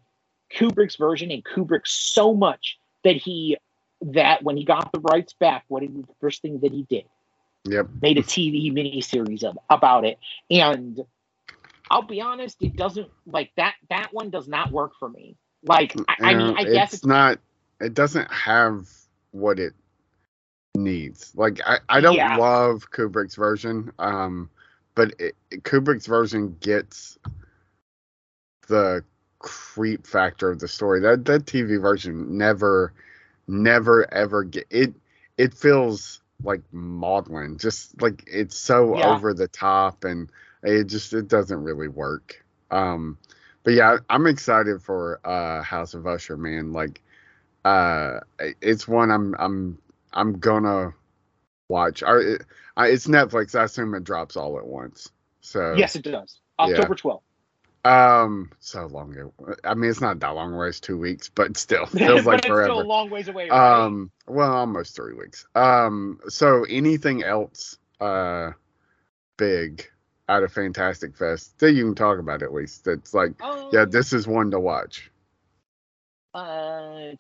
[0.56, 3.58] Kubrick's version and Kubrick so much that he
[4.02, 7.06] that when he got the rights back, what did the first thing that he did?
[7.68, 10.18] yep, Made a TV miniseries of about it,
[10.50, 11.00] and
[11.90, 13.76] I'll be honest, it doesn't like that.
[13.90, 15.36] That one does not work for me.
[15.64, 17.40] Like I, I mean, I guess it's it's not.
[17.80, 18.88] It doesn't have
[19.32, 19.74] what it
[20.76, 21.34] needs.
[21.36, 22.38] Like I, I don't Yeah.
[22.38, 24.50] love Kubrick's version, um,
[24.96, 27.18] but it, Kubrick's version gets
[28.68, 29.04] the
[29.40, 31.00] creep factor of the story.
[31.02, 32.94] That that TV version never,
[33.48, 34.94] never ever get it.
[35.38, 39.08] It feels like maudlin, just like it's so Yeah.
[39.08, 40.32] over the top, and
[40.64, 42.44] it just it doesn't really work.
[42.72, 43.18] Um,
[43.64, 46.74] but yeah, I'm excited for uh House of Usher, man.
[46.74, 47.02] Like,
[47.66, 48.22] uh,
[48.62, 49.78] it's one I'm I'm
[50.14, 50.94] I'm gonna
[51.70, 52.04] watch.
[52.04, 52.42] Or it,
[52.78, 53.58] I, it's Netflix.
[53.60, 55.12] I assume it drops all at once.
[55.42, 56.40] So yes, it does.
[56.60, 57.24] October twelfth.
[57.86, 59.12] Um, so long.
[59.14, 59.34] ago.
[59.64, 60.70] I mean, it's not that long away.
[60.70, 62.66] It's two weeks, but still but feels like it's forever.
[62.66, 63.50] still a long ways away.
[63.50, 63.84] Right?
[63.86, 65.46] Um, well, almost three weeks.
[65.56, 68.52] Um, so anything else, uh,
[69.38, 69.88] big
[70.30, 72.86] out of Fantastic Fest that you can talk about at least?
[72.86, 73.34] That's like,
[73.72, 75.12] yeah, Um, this is one to watch.
[76.34, 77.12] Uh,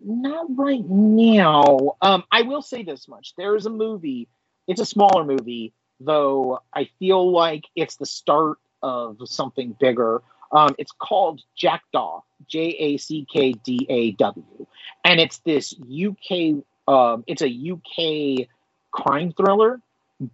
[0.00, 1.96] not right now.
[2.00, 4.28] Um, I will say this much: there is a movie.
[4.68, 6.60] It's a smaller movie, though.
[6.72, 10.22] I feel like it's the start of something bigger.
[10.52, 14.66] Um, it's called Jackdaw, J A C K D A W,
[15.04, 16.62] and it's this UK.
[16.88, 18.48] Um, it's a UK
[18.90, 19.80] crime thriller,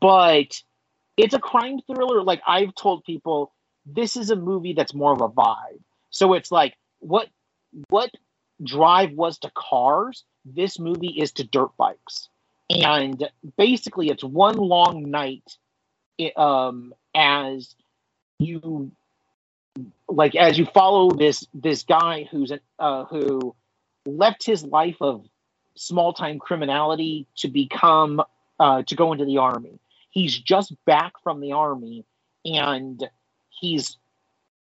[0.01, 0.63] but
[1.17, 2.23] it's a crime thriller.
[2.23, 3.53] Like I've told people,
[3.87, 5.81] this is a movie that's more of a vibe.
[6.11, 7.29] So it's like what
[7.89, 8.11] what
[8.65, 12.29] drive was to cars this movie is to dirt bikes
[12.71, 15.57] and basically it's one long night
[16.37, 17.75] um as
[18.39, 18.91] you
[20.09, 23.55] like as you follow this this guy who's uh who
[24.07, 25.25] left his life of
[25.77, 28.23] small time criminality to become
[28.59, 29.79] uh, to go into the army.
[30.11, 32.05] He's just back from the army,
[32.45, 33.09] and
[33.51, 33.97] he's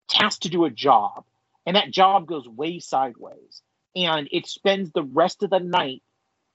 [0.08, 1.24] tasked to do a job,
[1.66, 3.62] and that job goes way sideways,
[3.94, 6.02] and it spends the rest of the night.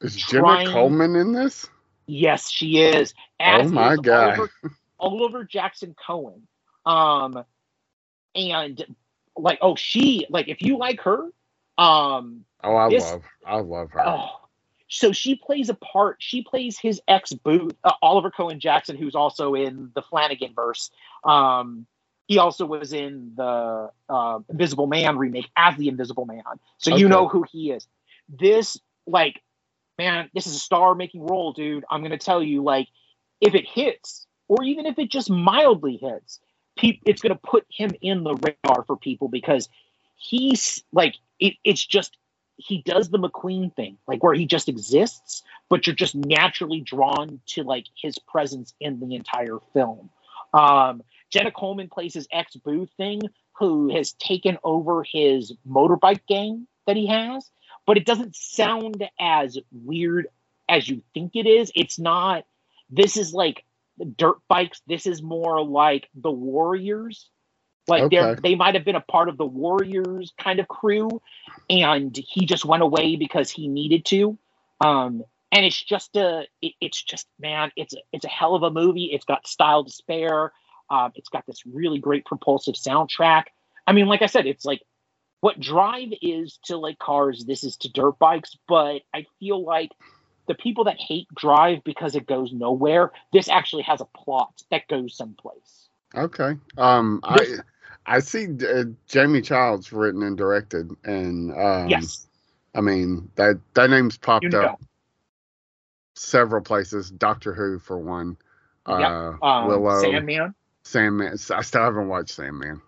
[0.02, 1.68] Is Jenna trying- Coleman in this?
[2.08, 3.14] Yes, she is.
[3.40, 4.40] Oh my God.
[4.40, 4.52] Oliver,
[5.00, 6.48] Oliver Jackson Cohen.
[6.90, 7.44] Um,
[8.36, 8.84] and
[9.38, 11.30] like, oh, she like if you like her,
[11.78, 14.08] um, Oh, I This- love, I love her.
[14.08, 14.30] oh,
[14.90, 16.18] so she plays a part.
[16.20, 20.92] She plays his ex Booth, uh, Oliver Cohen Jackson, who's also in the Flanagan verse.
[21.24, 21.86] Um,
[22.28, 26.44] he also was in the uh, Invisible Man remake as the Invisible Man,
[26.78, 27.88] so you know who he is.
[28.28, 28.78] This,
[29.08, 29.42] like,
[29.98, 31.86] man, this is a star-making role, dude.
[31.90, 32.88] I'm gonna tell you, like,
[33.42, 36.40] if it hits, or even if it just mildly hits,
[36.80, 39.70] peop it's gonna put him in the radar for people because
[40.16, 42.18] he's like, it, it's just
[42.58, 47.40] he does the McQueen thing, like where he just exists, but you're just naturally drawn
[47.48, 50.10] to like his presence in the entire film.
[50.54, 53.22] Um, Jenna Coleman plays his ex Booth thing,
[53.54, 57.50] who has taken over his motorbike gang that he has,
[57.86, 60.28] but it doesn't sound as weird
[60.68, 61.72] as you think it is.
[61.76, 62.46] It's not.
[62.90, 63.64] This is like
[64.06, 64.82] dirt bikes.
[64.88, 67.30] This is more like the Warriors.
[67.88, 71.22] Like they're they might have been a part of the Warriors kind of crew,
[71.70, 74.38] and he just went away because he needed to.
[74.82, 78.64] Um, and it's just a, it, it's just man, it's a, it's a hell of
[78.64, 79.06] a movie.
[79.06, 80.52] It's got style to spare.
[80.92, 83.46] Um, it's got this really great propulsive soundtrack.
[83.88, 84.82] I mean, like I said, it's like
[85.42, 87.46] what Drive is to like cars.
[87.46, 89.92] This is to dirt bikes, but I feel like
[90.50, 94.88] the people that hate Drive because it goes nowhere, this actually has a plot that
[94.90, 95.88] goes someplace.
[96.16, 96.56] Okay.
[96.78, 97.58] Um, I
[98.08, 102.28] I see uh, Jamie Childs written and directed, and um, yes,
[102.74, 104.62] I mean that that name's popped you know.
[104.62, 104.82] up
[106.16, 107.12] several places.
[107.12, 108.36] Doctor Who for one.
[108.88, 110.56] Uh, Um, Willow, Sandman.
[110.84, 111.38] Sandman.
[111.52, 112.82] I still haven't watched Sandman.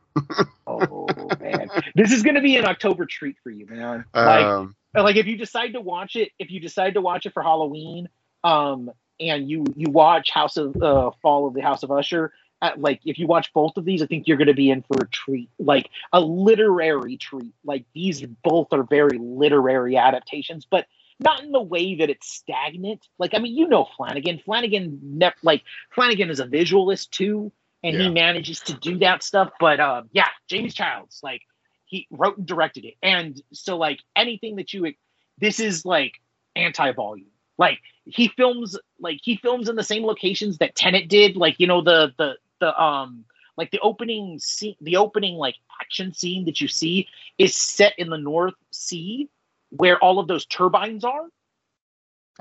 [0.68, 1.08] Oh
[1.40, 4.06] man, this is gonna be an October treat for you, man.
[4.14, 7.34] Like, Um, like if you decide to watch it, if you decide to watch it
[7.34, 8.10] for Halloween,
[8.44, 12.72] um, and you you watch House of uh, Fall of the House of Usher, uh,
[12.78, 15.08] like if you watch both of these, I think you're gonna be in for a
[15.08, 17.54] treat, like a literary treat.
[17.64, 20.88] Like these both are very literary adaptations, but
[21.20, 23.08] not in the way that it's stagnant.
[23.18, 24.40] Like I mean, you know Flanagan.
[24.44, 27.52] Flanagan, ne- like Flanagan is a visualist too,
[27.84, 29.52] and he manages to do that stuff.
[29.60, 31.42] But uh, yeah, James Childs, like
[31.86, 34.94] he wrote and directed it, and so like anything that you,
[35.40, 36.14] this is like
[36.56, 37.28] anti-volume.
[37.58, 41.36] Like he films, like he films in the same locations that Tenet did.
[41.36, 43.26] Like you know the the the um
[43.58, 47.08] like the opening scene, the opening like action scene that you see
[47.38, 49.30] is set in the North Sea,
[49.70, 51.28] where all of those turbines are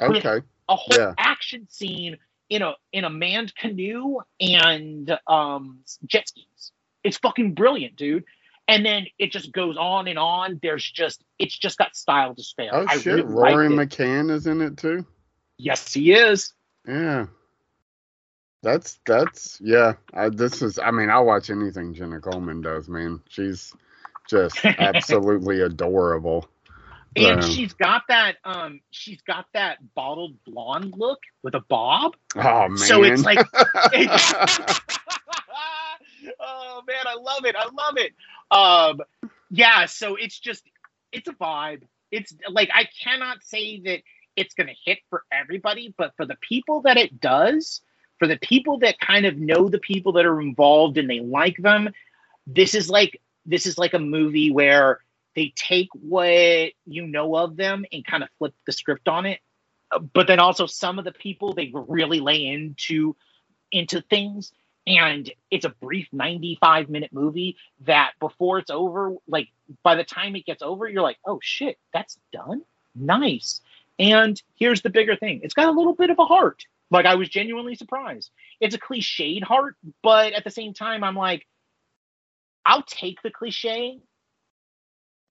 [0.01, 0.41] okay.
[0.69, 1.15] a whole Yeah.
[1.19, 2.17] action scene
[2.51, 6.73] in a in a manned canoe and um jet skis.
[7.03, 8.25] It's fucking brilliant, dude.
[8.69, 10.61] And then it just goes on and on.
[10.63, 12.71] There's just it's just got style to spare.
[12.73, 13.69] Oh I shit, really Rory.
[13.69, 15.07] McCann is in it too.
[15.57, 16.53] Yes, he is.
[16.87, 17.27] Yeah.
[18.63, 19.95] That's that's yeah.
[20.13, 20.79] I, this is.
[20.79, 22.89] I mean, I watch anything Jenna Coleman does.
[22.89, 23.73] Man, she's
[24.29, 26.47] just absolutely adorable.
[27.17, 32.17] And Um, she's got that um she's got that bottled blonde look with a bob.
[32.37, 32.77] Oh man.
[32.77, 33.39] So it's like
[36.41, 37.57] oh man, I love it.
[37.57, 38.13] I love it.
[38.51, 39.01] Um
[39.51, 40.65] yeah, so it's just
[41.13, 41.83] it's a vibe.
[42.11, 44.03] It's like I cannot say that
[44.37, 47.81] it's going to hit for everybody, but for the people that it does,
[48.19, 51.57] for the people that kind of know the people that are involved and they like
[51.57, 51.91] them,
[52.47, 55.01] this is like this is like a movie where
[55.37, 59.41] they take what you know of them and kind of flip the script on it.
[59.93, 63.17] Uh, But then also some of the people they really lay into
[63.73, 64.53] into things.
[64.87, 69.49] And it's a brief 95 minute movie that before it's over like
[69.83, 72.63] by the time it gets over you're like oh shit that's done?
[72.95, 73.61] Nice.
[73.99, 75.41] And here's the bigger thing.
[75.43, 76.65] It's got a little bit of a heart.
[76.91, 78.31] Like i was genuinely surprised.
[78.61, 81.47] It's a cliched heart but at the same time i'm like
[82.67, 84.01] i'll take the cliche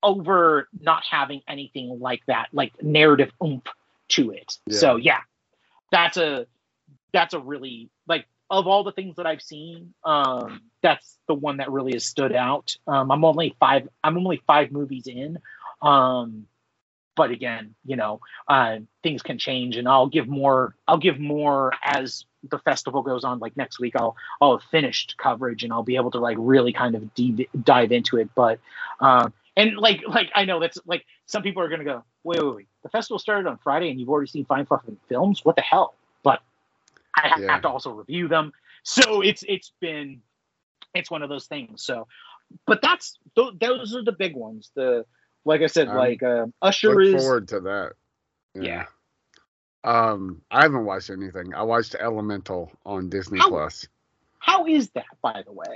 [0.04, 3.68] over not having anything like that like narrative oomph
[4.08, 4.78] to it Yeah.
[4.78, 5.20] so yeah
[5.92, 6.48] that's a
[7.12, 11.58] that's a really like of all the things that I've seen, um, that's the one
[11.58, 12.76] that really has stood out.
[12.88, 13.88] Um, I'm only five.
[14.04, 15.38] I'm only five movies in,
[15.82, 16.48] um,
[17.16, 20.76] but again, you know, uh, things can change, and I'll give more.
[20.88, 23.40] I'll give more as the festival goes on.
[23.40, 26.74] Like next week, I'll I'll have finished coverage, and I'll be able to like really
[26.74, 28.30] kind of de- dive into it.
[28.34, 28.60] But
[29.00, 32.56] um, and like like I know that's like some people are gonna go, wait, wait,
[32.56, 32.68] wait.
[32.84, 35.44] The festival started on Friday, and you've already seen five fucking films.
[35.44, 35.96] What the hell?
[36.24, 36.42] But
[37.16, 37.60] I have Yeah.
[37.60, 38.52] to also review them.
[38.84, 40.22] So it's it's been
[40.96, 41.84] it's one of those things.
[41.84, 42.08] So,
[42.66, 44.72] but that's th- those are the big ones.
[44.76, 45.06] The
[45.46, 47.94] like I said, Um, like uh, Usher Look is forward to that.
[48.56, 48.86] Yeah.
[49.84, 51.54] Um, I haven't watched anything.
[51.54, 53.88] I watched Elemental on Disney How- Plus.
[54.40, 55.76] how is that by the way?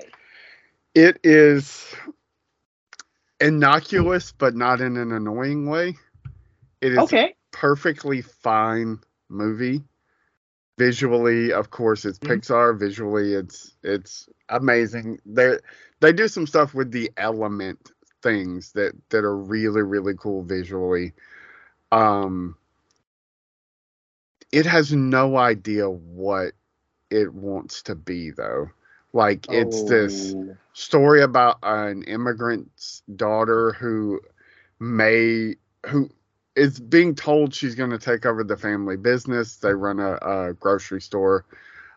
[0.96, 1.94] It is
[3.44, 5.96] innocuous, but not in an annoying way.
[6.82, 9.00] It is Okay, perfectly fine
[9.30, 9.84] movie.
[10.80, 12.42] Visually, of course, it's Mhm.
[12.42, 12.80] Pixar.
[12.80, 15.20] Visually, it's it's amazing.
[15.26, 15.60] They
[16.02, 17.92] they do some stuff with the element
[18.24, 21.14] things that that are really really cool visually.
[21.92, 22.58] Um,
[24.52, 26.54] it has no idea what
[27.12, 28.70] it wants to be though.
[29.14, 30.58] Like it's this Oh.
[30.74, 34.22] story about an immigrant's daughter who
[34.80, 35.56] may
[35.88, 36.10] who
[36.56, 39.58] is being told she's going to take over the family business.
[39.58, 41.46] They run a, a grocery store.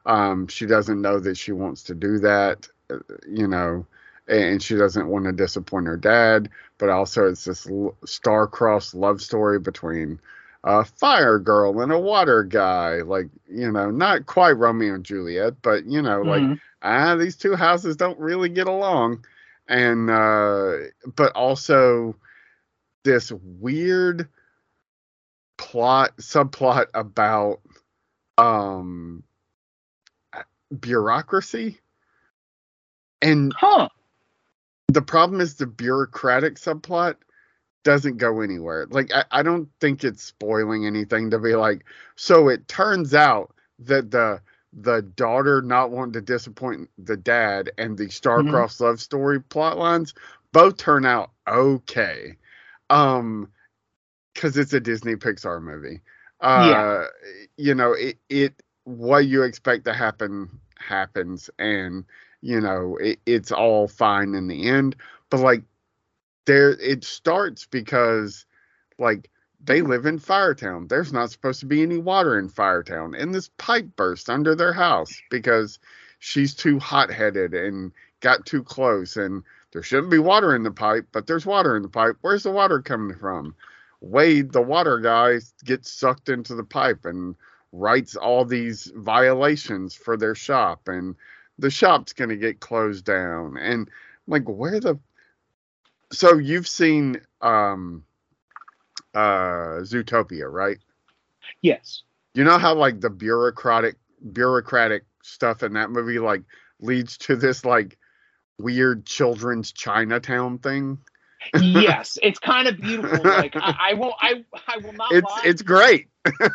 [0.06, 2.98] Um, she doesn't know that she wants to do that, uh,
[3.28, 3.86] you know,
[4.28, 6.51] and she doesn't want to disappoint her dad.
[6.78, 7.66] But also, it's this
[8.05, 10.20] star-crossed love story between
[10.64, 13.02] a fire girl and a water guy.
[13.02, 16.60] Like, you know, not quite Romeo and Juliet, but you know, like Mhm.
[16.86, 19.24] Ah, these two houses don't really get along.
[19.68, 20.76] And uh
[21.14, 22.16] but also
[23.04, 24.28] this weird
[25.58, 27.60] plot subplot about
[28.38, 29.24] um
[30.78, 31.80] bureaucracy.
[33.22, 33.88] And huh?
[34.88, 37.16] the problem is the bureaucratic subplot
[37.82, 38.86] doesn't go anywhere.
[38.88, 41.84] Like I, I don't think it's spoiling anything to be like,
[42.14, 44.40] so it turns out that the
[44.77, 50.15] the daughter not wanting to disappoint the dad and the star-crossed love story plot lines
[50.53, 52.36] both turn out okay.
[52.90, 53.48] Um
[54.35, 56.03] because it's a Disney Pixar movie.
[56.40, 57.05] Uh Yeah.
[57.57, 60.48] you know, it it what you expect to happen
[60.78, 62.05] happens and
[62.43, 64.97] you know it, it's all fine in the end
[65.31, 65.62] but like
[66.47, 68.47] there it starts because
[68.98, 69.31] like
[69.66, 70.88] they live in firetown.
[70.88, 73.20] There's not supposed to be any water in firetown.
[73.20, 75.78] And this pipe burst under their house because
[76.20, 79.16] she's too hot-headed and got too close.
[79.16, 82.16] And there shouldn't be water in the pipe but there's water in the pipe.
[82.20, 83.55] Where's the water coming from?
[84.01, 87.34] Wade the water guy gets sucked into the pipe and
[87.72, 90.86] writes all these violations for their shop.
[90.86, 91.16] And
[91.59, 93.56] the shop's going to get closed down.
[93.56, 93.90] And
[94.26, 94.98] like where the
[96.12, 98.05] so you've seen um
[99.16, 100.78] uh zootopia right
[101.62, 102.02] Yes.
[102.34, 103.97] you know how like the bureaucratic
[104.32, 106.43] bureaucratic stuff in that movie like
[106.80, 107.97] leads to this like
[108.59, 110.98] weird children's chinatown thing
[111.60, 113.22] yes, it's kind of beautiful.
[113.22, 115.43] Like I, I won't, I, I will not it's lie.
[115.44, 116.09] it's great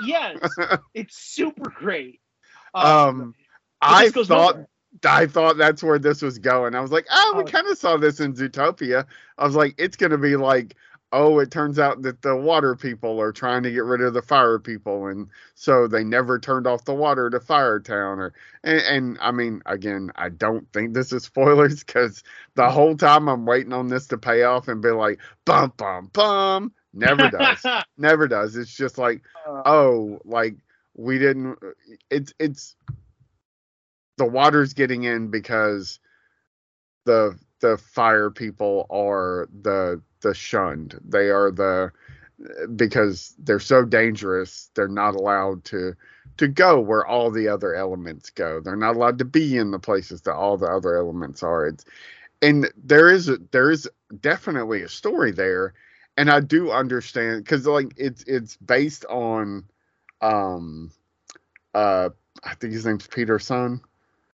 [0.04, 0.38] yes,
[0.94, 2.20] it's super great.
[2.74, 3.34] um
[3.80, 4.68] but i thought nowhere.
[5.06, 6.76] I thought that's where this was going.
[6.76, 7.46] I was like, oh, we Oh.
[7.46, 9.06] kind of saw this in Zootopia.
[9.38, 10.76] I was like, it's going to be like,
[11.12, 14.22] oh, it turns out that the water people are trying to get rid of the
[14.22, 18.18] fire people, and so they never turned off the water to Firetown.
[18.18, 18.34] Or
[18.64, 22.24] and, and I mean, again, I don't think this is spoilers because
[22.56, 26.10] the whole time I'm waiting on this to pay off and be like, bum bum
[26.14, 26.74] bum.
[26.94, 27.66] Never does.
[27.98, 28.56] Never does.
[28.56, 30.56] It's just like, Uh, oh, like
[30.96, 31.58] we didn't.
[32.10, 32.76] It's it's
[34.18, 36.00] the water's getting in because
[37.06, 41.00] the the fire people are the the shunned.
[41.08, 41.92] They are the
[42.76, 44.72] because they're so dangerous.
[44.76, 45.96] They're not allowed to
[46.38, 48.62] to go where all the other elements go.
[48.62, 51.68] They're not allowed to be in the places that all the other elements are.
[51.68, 51.86] It's
[52.42, 53.90] and there is a, there is
[54.22, 55.74] definitely a story there,
[56.18, 59.66] and I do understand because like it's it's based on
[60.22, 60.92] um
[61.76, 62.10] uh
[62.44, 63.82] I think his name's Peter Sohn.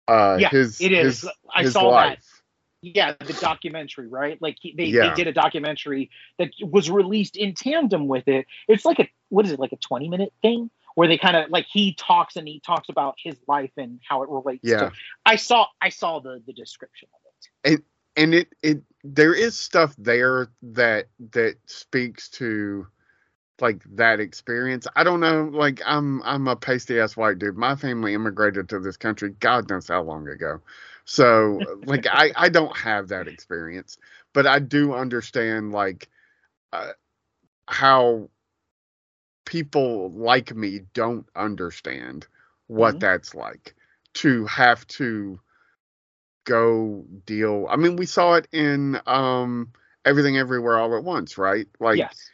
[0.08, 1.24] Uh, Yeah, his it is.
[1.24, 2.18] his, I his saw life.
[2.18, 2.20] that.
[2.82, 4.40] Yeah, the documentary, right?
[4.42, 5.10] Like he, they, Yeah.
[5.10, 8.46] they did a documentary that was released in tandem with it.
[8.68, 9.60] It's like a what is it?
[9.60, 12.90] Like a twenty minute thing where they kind of like he talks and he talks
[12.90, 14.62] about his life and how it relates.
[14.64, 14.78] Yeah.
[14.90, 14.92] To,
[15.26, 17.84] I saw I saw the the description of it.
[18.16, 22.88] and it it there is stuff there that that speaks to
[23.60, 24.88] like that experience.
[24.96, 27.58] I don't know, like I'm I'm a pasty ass white dude.
[27.58, 30.60] My family immigrated to this country God knows how long ago.
[31.08, 33.98] So like I I don't have that experience,
[34.34, 36.10] but I do understand like
[36.74, 36.94] uh,
[37.68, 38.30] how
[39.46, 42.28] people like me don't understand
[42.68, 43.00] what Mhm.
[43.00, 43.76] that's like
[44.14, 45.40] to have to
[46.46, 47.68] go deal.
[47.70, 49.72] I mean, we saw it in um
[50.06, 51.68] everything everywhere all at once, right?
[51.80, 52.32] Like yes.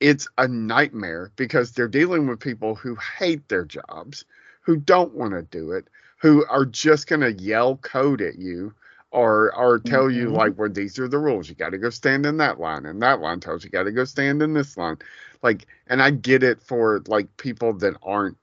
[0.00, 4.24] it's a nightmare because they're dealing with people who hate their jobs,
[4.62, 5.88] who don't want to do it,
[6.22, 8.74] who are just going to yell code at you
[9.12, 10.32] or or tell you Mhm.
[10.32, 11.50] like well these are the rules.
[11.50, 13.92] You got to go stand in that line and that line tells you got to
[13.92, 14.98] go stand in this line.
[15.42, 18.38] Like and i get it for like people that aren't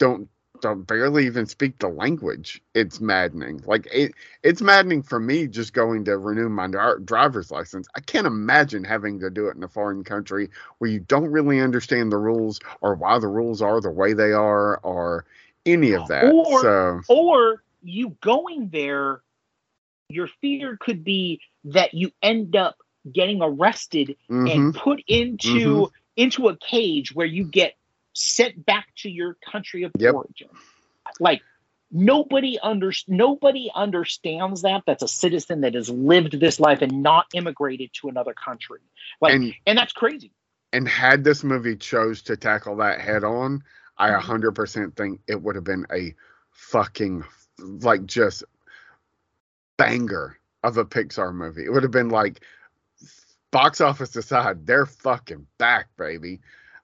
[0.00, 0.28] don't
[0.62, 2.62] don't barely even speak the language.
[2.74, 3.62] It's maddening.
[3.66, 6.68] Like it it's maddening for me just going to renew my
[7.04, 7.88] driver's license.
[7.96, 11.60] I can't imagine having to do it in a foreign country where you don't really
[11.60, 15.26] understand the rules or why the rules are the way they are or
[15.66, 17.00] any of that Or- so.
[17.08, 19.22] or you going there
[20.08, 22.76] your fear could be that you end up
[23.10, 24.50] getting arrested mhm.
[24.54, 27.74] and put into into a cage where you get
[28.12, 30.14] sent back to your country of Yep.
[30.14, 30.48] origin.
[31.20, 31.42] Like
[31.92, 37.26] nobody under nobody understands that that's a citizen that has lived this life and not
[37.34, 38.80] immigrated to another country.
[39.20, 40.32] Like and, and that's crazy.
[40.72, 43.62] and had this movie chose to tackle that head on
[44.00, 44.20] i Mhm.
[44.20, 46.14] 100% think it would have been a
[46.52, 47.22] fucking
[47.58, 48.44] like just
[49.76, 51.64] banger of a pixar movie.
[51.64, 52.40] It would have been like
[53.50, 56.40] box office aside they're fucking back baby.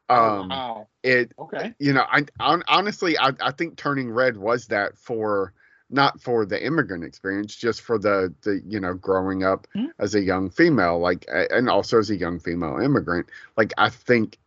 [0.08, 0.88] Um wow.
[1.02, 1.74] it okay.
[1.78, 5.52] you know i hon- honestly I, I think turning red was that for
[5.90, 9.90] not for the immigrant experience just for the the you know growing up Mhm.
[9.98, 13.26] as a young female like and also as a young female immigrant.
[13.56, 14.38] Like i think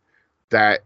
[0.50, 0.80] that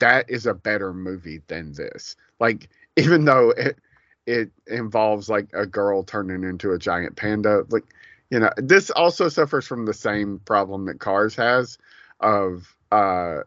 [0.00, 2.16] that is a better movie than this.
[2.40, 3.78] Like even though it
[4.26, 7.84] it involves like a girl turning into a giant panda like
[8.30, 11.76] you know this also suffers from the same problem that cars has
[12.20, 13.40] of uh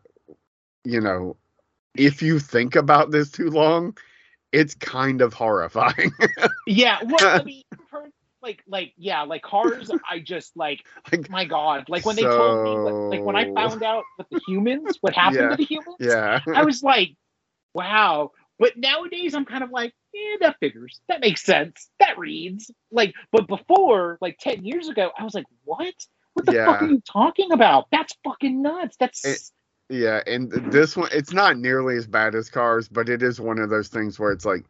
[0.84, 1.36] you know
[1.96, 3.98] if you think about this too long
[4.54, 6.12] it's kind of horrifying.
[6.68, 7.64] Yeah well i mean
[8.42, 12.64] like like yeah like cars i just like like my god like when they told
[12.64, 15.50] me what, like when i found out with the humans what happened Yeah.
[15.50, 16.40] to the humans yeah.
[16.54, 17.16] I was like
[17.74, 18.32] wow.
[18.60, 21.00] But nowadays i'm kind of like yeah that figures.
[21.10, 21.90] That makes sense.
[22.00, 22.72] That reads.
[22.92, 25.94] Like but before like 10 years ago i was like what?
[26.34, 27.88] What the fuck are you talking about?
[27.92, 28.98] That's fucking nuts.
[29.00, 29.52] That's It-
[29.90, 33.60] Yeah, and this one it's not nearly as bad as cars, but it is one
[33.60, 34.66] of those things where it's like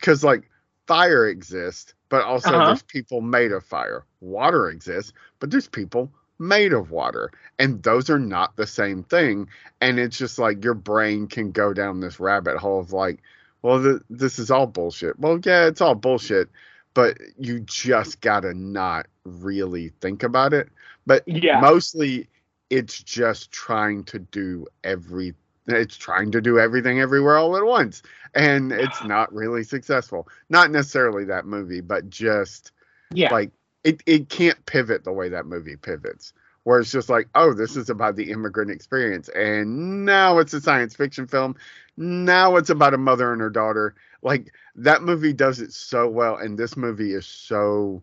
[0.00, 0.48] cuz like
[0.86, 2.66] fire exists, but also Uh-huh.
[2.66, 4.04] there's people made of fire.
[4.20, 7.30] Water exists, but there's people made of water.
[7.58, 9.48] And those are not the same thing,
[9.80, 13.20] and it's just like your brain can go down this rabbit hole of like,
[13.62, 15.18] well th- this is all bullshit.
[15.18, 16.48] Well, yeah, it's all bullshit,
[16.94, 20.68] but you just got to not really think about it.
[21.06, 22.28] But yeah mostly
[22.70, 25.34] it's just trying to do every
[25.66, 28.02] it's trying to do everything everywhere all at once.
[28.34, 30.28] And it's not really successful.
[30.48, 32.72] Not necessarily that movie but just
[33.12, 33.32] yeah.
[33.32, 33.50] like
[33.84, 36.32] it, it can't pivot the way that movie pivots.
[36.64, 40.60] Where it's just like oh this is about the immigrant experience and now it's a
[40.60, 41.56] science fiction film.
[41.96, 43.94] Now it's about a mother and her daughter.
[44.22, 48.02] Like that movie does it so well and this movie is so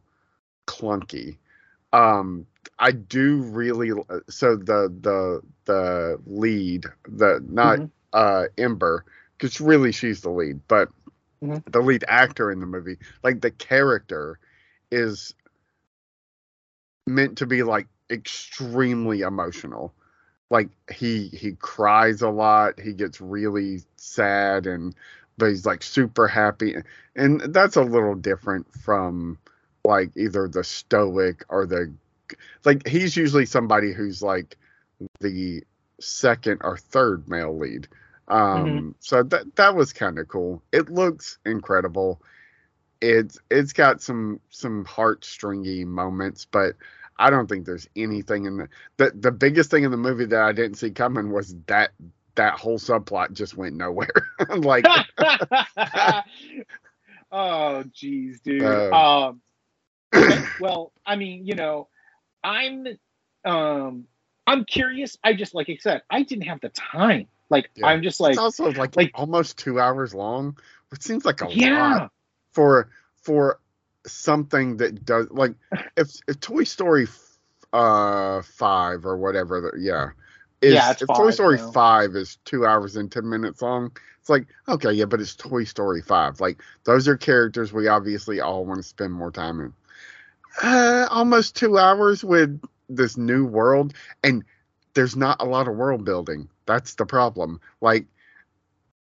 [0.67, 1.37] clunky
[1.93, 2.45] um
[2.77, 3.91] i do really
[4.29, 7.91] so the the the lead the not Mhm.
[8.13, 9.05] uh ember
[9.37, 10.89] because really she's the lead but
[11.41, 11.63] Mhm.
[11.71, 14.39] the lead actor in the movie like the character
[14.91, 15.33] is
[17.07, 19.93] meant to be like extremely emotional
[20.49, 24.95] like he he cries a lot he gets really sad and
[25.37, 26.75] but he's like super happy
[27.15, 29.37] and that's a little different from
[29.89, 31.93] like either the stoic or the
[32.63, 34.57] like he's usually somebody who's like
[35.19, 35.63] the
[35.99, 37.87] second or third male lead.
[38.27, 40.61] Um so that that was kind of cool.
[40.71, 42.21] It looks incredible.
[43.01, 46.75] It's it's got some some heartstringy moments but
[47.17, 48.67] i don't think there's anything in the
[48.97, 51.91] the, the biggest thing in the movie that i didn't see coming was that
[52.39, 54.07] that whole subplot just went nowhere.
[54.49, 54.85] Like
[57.31, 58.63] oh jeez dude.
[58.63, 59.27] Uh.
[59.27, 59.41] um
[60.59, 61.87] well i mean you know
[62.43, 62.87] i'm
[63.45, 64.05] um
[64.47, 65.17] i'm curious.
[65.23, 67.27] I just like i said i didn't have the time.
[67.49, 67.87] Like Yeah.
[67.87, 70.57] i'm just like it's also like, like- almost two hours long
[70.89, 71.93] which seems like a yeah.
[71.95, 72.11] lot
[72.53, 72.89] for
[73.21, 73.59] for
[74.07, 75.53] something that does like
[75.97, 77.07] if if Toy Story
[77.73, 80.09] uh five or whatever the, yeah
[80.61, 81.71] is Yeah, it's if Toy five Story now.
[81.71, 85.63] five is two hours and ten minutes long it's like okay yeah but it's Toy
[85.63, 86.39] Story five.
[86.39, 89.73] Like those are characters we obviously all want to spend more time in
[90.63, 93.93] uh almost two hours with this new world
[94.23, 94.43] and
[94.93, 96.49] there's not a lot of world building.
[96.65, 97.61] That's the problem.
[97.81, 98.05] Like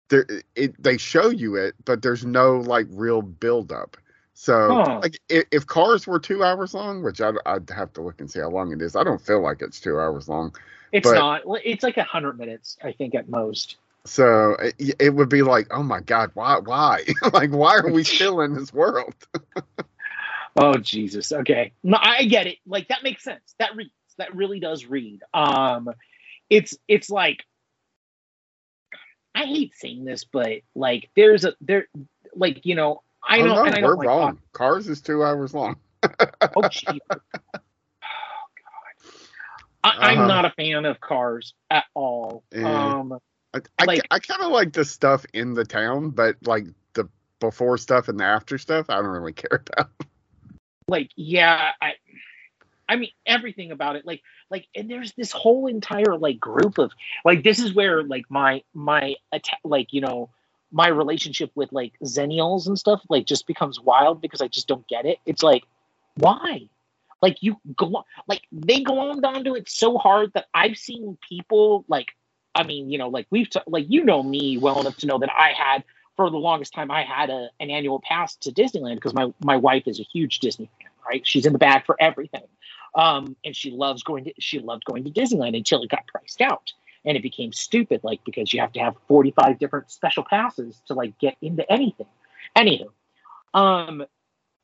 [0.08, 3.96] there it they show you it but there's no like real build up
[4.34, 5.00] so Huh.
[5.02, 8.30] like if, if cars were two hours long which I'd, I'd have to look and
[8.30, 10.54] see how long it is i don't feel like it's two hours long
[10.92, 11.42] it's but- not.
[11.64, 13.76] It's like a hundred minutes i think at most.
[14.04, 17.02] So it, it would be like, oh my god, why, why,
[17.32, 19.14] like, why are we still in this world?
[20.56, 21.32] Oh Jesus.
[21.32, 21.72] Okay.
[21.82, 22.58] No, I get it.
[22.66, 23.54] Like that makes sense.
[23.58, 23.90] That reads.
[24.18, 25.22] That really does read.
[25.34, 25.90] Um
[26.50, 27.44] it's it's like
[29.34, 31.88] I hate saying this, but like there's a there
[32.34, 34.38] like you know I oh, know no, I we're like wrong.
[34.52, 35.76] Cars is two hours long.
[36.54, 36.86] Oh, gee.
[37.12, 37.20] oh God.
[39.84, 40.26] I, I'm Uh-huh.
[40.28, 42.44] not a fan of cars at all.
[42.52, 42.98] Yeah.
[43.00, 43.18] Um,
[43.54, 47.08] I, I, Like- I kind of like the stuff in the town, but like the
[47.40, 49.90] before stuff and the after stuff, I don't really care about.
[50.88, 51.94] Like yeah, I,
[52.88, 54.06] I mean everything about it.
[54.06, 56.92] Like like, and there's this whole entire like group of
[57.24, 59.16] like this is where like my my
[59.64, 60.30] like you know
[60.72, 64.86] my relationship with like zennials and stuff like just becomes wild because I just don't
[64.88, 65.18] get it.
[65.26, 65.64] It's like
[66.16, 66.68] why
[67.22, 71.84] like you go on like they glommed onto it so hard that i've seen people
[71.88, 72.08] like
[72.54, 75.18] i mean you know like we've t- like you know me well enough to know
[75.18, 75.84] that i had
[76.16, 79.56] for the longest time i had a, an annual pass to disneyland because my my
[79.56, 81.26] wife is a huge disney fan right?
[81.26, 82.46] She's in the bag for everything.
[82.94, 86.40] Um and she loves going to she loved going to disneyland until it got priced
[86.40, 86.72] out.
[87.04, 90.94] And it became stupid like because you have to have 45 different special passes to
[90.94, 92.06] like get into anything.
[92.56, 92.88] Anywho
[93.54, 94.04] um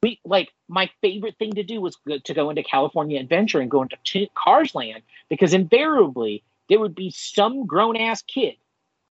[0.03, 3.83] we like my favorite thing to do was to go into California Adventure and go
[3.83, 8.57] into t- Cars Land because invariably there would be some grown ass kid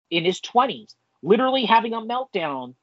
[0.09, 2.75] in his 20s literally having a meltdown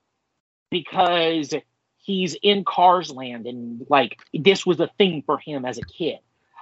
[0.70, 1.54] because
[1.98, 6.18] he's in Cars Land and like this was a thing for him as a kid.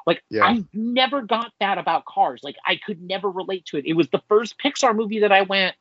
[0.07, 0.45] Like Yeah.
[0.45, 2.41] I never got that about Cars.
[2.43, 3.87] Like I could never relate to it.
[3.87, 5.75] It was the first Pixar movie that I went,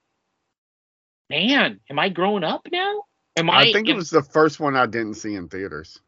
[1.30, 3.04] man, am I growing up now?
[3.38, 3.62] Am I?
[3.62, 6.00] I think it was the first one I didn't see in theaters.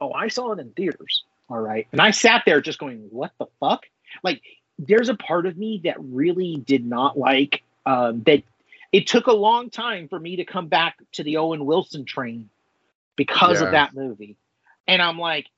[0.00, 1.24] Oh, I saw it in theaters.
[1.48, 1.86] All right.
[1.92, 3.84] And I sat there just going, what the fuck?
[4.22, 4.42] Like,
[4.78, 8.42] there's a part of me that really did not like um, that.
[8.96, 12.48] It took a long time for me to come back to the Owen Wilson train
[13.14, 13.66] because Yeah.
[13.66, 14.38] of that movie.
[14.88, 15.48] And I'm like,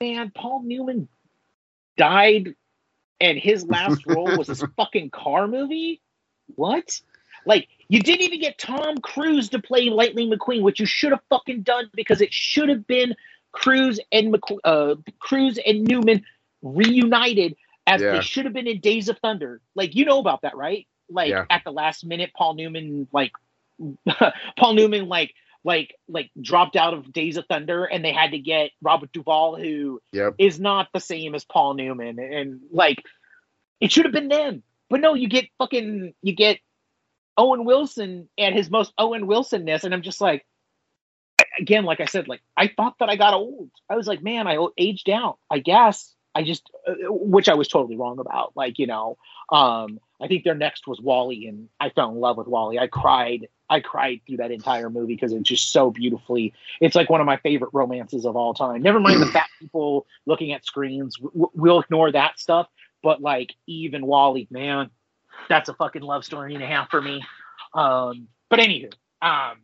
[0.00, 1.08] man, Paul Newman
[1.96, 2.54] died
[3.20, 6.00] and his last role was this fucking car movie?
[6.54, 7.00] What?
[7.44, 11.22] Like, you didn't even get Tom Cruise to play Lightning McQueen, which you should have
[11.30, 13.16] fucking done because it should have been
[13.50, 16.24] Cruise and McQ- uh, Cruise and Newman
[16.62, 17.56] reunited
[17.88, 18.12] as Yeah.
[18.12, 19.60] they should have been in Days of Thunder.
[19.74, 20.86] Like, you know about that, right?
[21.08, 21.44] Like Yeah.
[21.50, 23.32] at the last minute, Paul Newman like
[24.56, 28.38] Paul Newman like like like dropped out of Days of Thunder, and they had to
[28.38, 30.34] get Robert Duvall, who Yep.
[30.38, 33.02] is not the same as Paul Newman, and like
[33.80, 34.62] it should have been them.
[34.90, 36.58] But no, you get fucking you get
[37.36, 40.44] Owen Wilson and his most Owen Wilsonness, and I'm just like,
[41.58, 43.70] again, like I said, like I thought that I got old.
[43.88, 45.38] I was like, man, I aged out.
[45.50, 48.52] I guess I just, uh, which I was totally wrong about.
[48.54, 49.16] Like you know,
[49.50, 52.78] um, I think their next was WALL-E, and I fell in love with WALL-E.
[52.78, 53.48] I cried.
[53.68, 56.52] I cried through that entire movie because it's just so beautifully.
[56.80, 58.82] It's like one of my favorite romances of all time.
[58.82, 61.16] Never mind the fat people looking at screens.
[61.32, 62.68] We'll ignore that stuff.
[63.02, 64.90] But like Eve and WALL-E, man,
[65.48, 67.22] that's a fucking love story and a half for me.
[67.74, 69.58] Um, but anywho, um,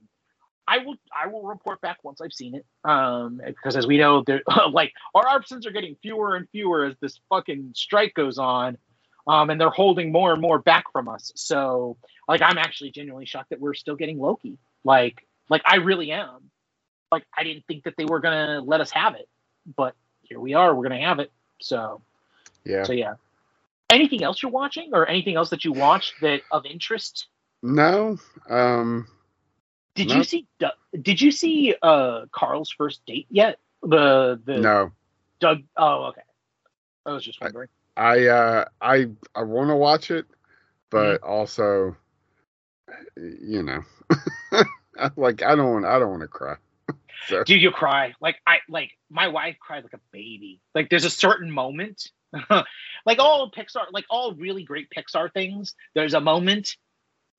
[0.66, 2.64] I will I will report back once I've seen it.
[2.85, 4.24] Um, because as we know,
[4.70, 8.78] like our options are getting fewer and fewer as this fucking strike goes on.
[9.31, 11.32] Um, and they're holding more and more back from us.
[11.36, 11.98] So
[12.28, 14.59] like I'm actually genuinely shocked that we're still getting Loki.
[14.85, 16.51] Like like I really am.
[17.12, 19.28] Like I didn't think that they were gonna let us have it,
[19.77, 20.74] but here we are.
[20.74, 21.32] We're gonna have it.
[21.61, 22.02] So
[22.65, 22.86] Yeah.
[22.86, 23.15] so yeah.
[23.90, 27.28] Anything else you're watching, or anything else that you watched that of interest?
[27.62, 28.19] No.
[28.48, 29.09] Um.
[29.97, 30.15] Did No.
[30.15, 30.47] you see?
[31.02, 33.59] Did you see uh Carl's first date yet?
[33.82, 34.93] The the No.
[35.40, 35.62] Dug.
[35.77, 36.23] Oh, okay.
[37.07, 37.69] I was just wondering.
[37.69, 40.27] I uh I I want to watch it,
[40.90, 41.14] but Mm-hmm.
[41.22, 41.97] also,
[43.16, 43.81] you know,
[45.16, 46.56] like I don't want I don't want to cry.
[47.20, 50.60] So Dude, you cry like I like my wife cried like a baby.
[50.74, 52.10] Like there's a certain moment,
[53.06, 55.74] like all Pixar, like all really great Pixar things.
[55.94, 56.77] There's a moment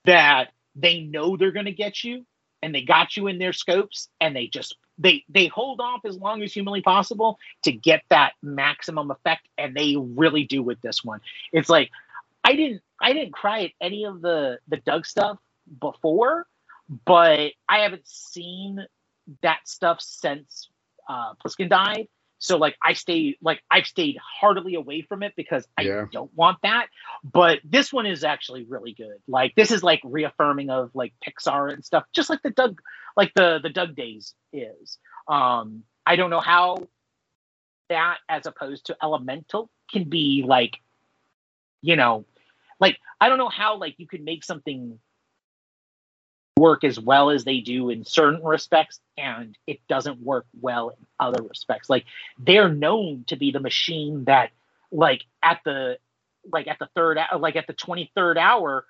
[0.05, 2.25] that they know they're gonna get you,
[2.61, 6.17] and they got you in their scopes, and they just they they hold off as
[6.17, 11.03] long as humanly possible to get that maximum effect, and they really do with this
[11.03, 11.21] one.
[11.51, 11.89] It's like
[12.43, 15.39] I didn't I didn't cry at any of the the Dug stuff
[15.79, 16.47] before,
[17.05, 18.85] but I haven't seen
[19.41, 20.69] that stuff since
[21.09, 22.07] uh Pliskin died.
[22.41, 26.07] So like I stay like I've stayed heartily away from it because I Yeah.
[26.11, 26.87] don't want that.
[27.23, 29.17] But this one is actually really good.
[29.29, 32.81] Like this is like reaffirming of like Pixar and stuff, just like the Dug
[33.17, 34.99] like the the Dug days is.
[35.29, 36.77] Um I don't know how
[37.89, 40.77] that as opposed to Elemental can be like
[41.81, 42.25] you know
[42.79, 44.99] like I don't know how like you could make something
[46.61, 51.05] work as well as they do in certain respects and it doesn't work well in
[51.19, 52.05] other respects like
[52.37, 54.51] they're known to be the machine that
[54.91, 55.97] like at the
[56.51, 58.85] like at the third like at the 23rd hour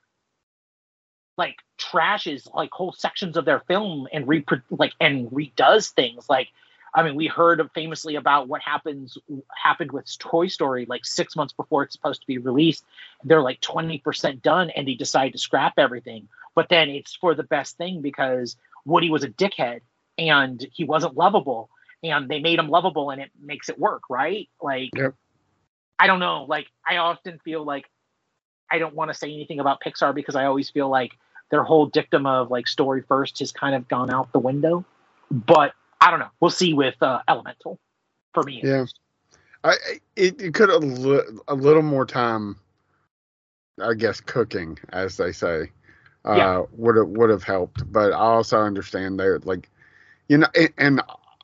[1.38, 6.50] like trashes like whole sections of their film and repro- like and redoes things like
[6.94, 9.18] I mean, we heard famously about what happens
[9.56, 12.84] happened with Toy Story like six months before it's supposed to be released.
[13.24, 16.28] They're like twenty percent done, and they decide to scrap everything.
[16.56, 19.82] But then it's for the best thing because Woody was a dickhead
[20.18, 21.70] and he wasn't lovable,
[22.04, 24.50] and they made him lovable, and it makes it work, right?
[24.62, 25.16] Like, Yep.
[25.98, 26.46] I don't know.
[26.48, 27.90] Like, I often feel like
[28.72, 31.12] I don't want to say anything about Pixar because I always feel like
[31.52, 34.86] their whole dictum of like story first has kind of gone out the window.
[35.30, 36.32] But I don't know.
[36.40, 37.80] We'll see with uh, Elemental
[38.34, 38.62] for me.
[38.64, 38.86] Yeah.
[39.64, 39.76] I
[40.16, 42.58] it, it could have li- a little more time,
[43.80, 45.72] I guess, cooking, as they say,
[46.26, 46.68] uh, Yeah.
[46.72, 47.92] would have would have helped.
[47.92, 49.70] But I also understand they like,
[50.30, 51.02] you know, and, and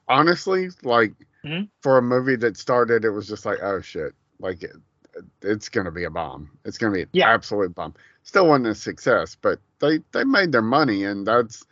[0.07, 1.13] honestly, like
[1.43, 1.69] Mhm.
[1.81, 4.75] for a movie that started, it was just like, oh shit, like it,
[5.41, 6.49] it's gonna be a bomb.
[6.65, 7.25] It's gonna be an Yeah.
[7.25, 7.95] absolute bomb.
[8.23, 11.65] Still wasn't a success, but they they made their money, and that's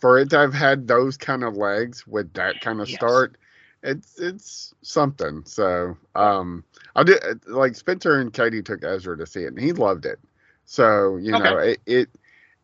[0.00, 2.90] for it to have had those kind of legs with that kind of Yes.
[2.90, 3.36] start
[3.82, 5.42] it's it's something.
[5.46, 6.64] So um
[6.96, 10.18] I did like Spencer and Katie took Ezra to see it and he loved it.
[10.66, 12.10] So, you know, it, it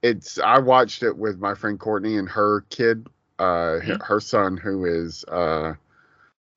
[0.03, 3.09] it's I watched it with my friend Courtney and her kid,
[3.39, 4.01] uh Mhm.
[4.01, 5.75] her son who is uh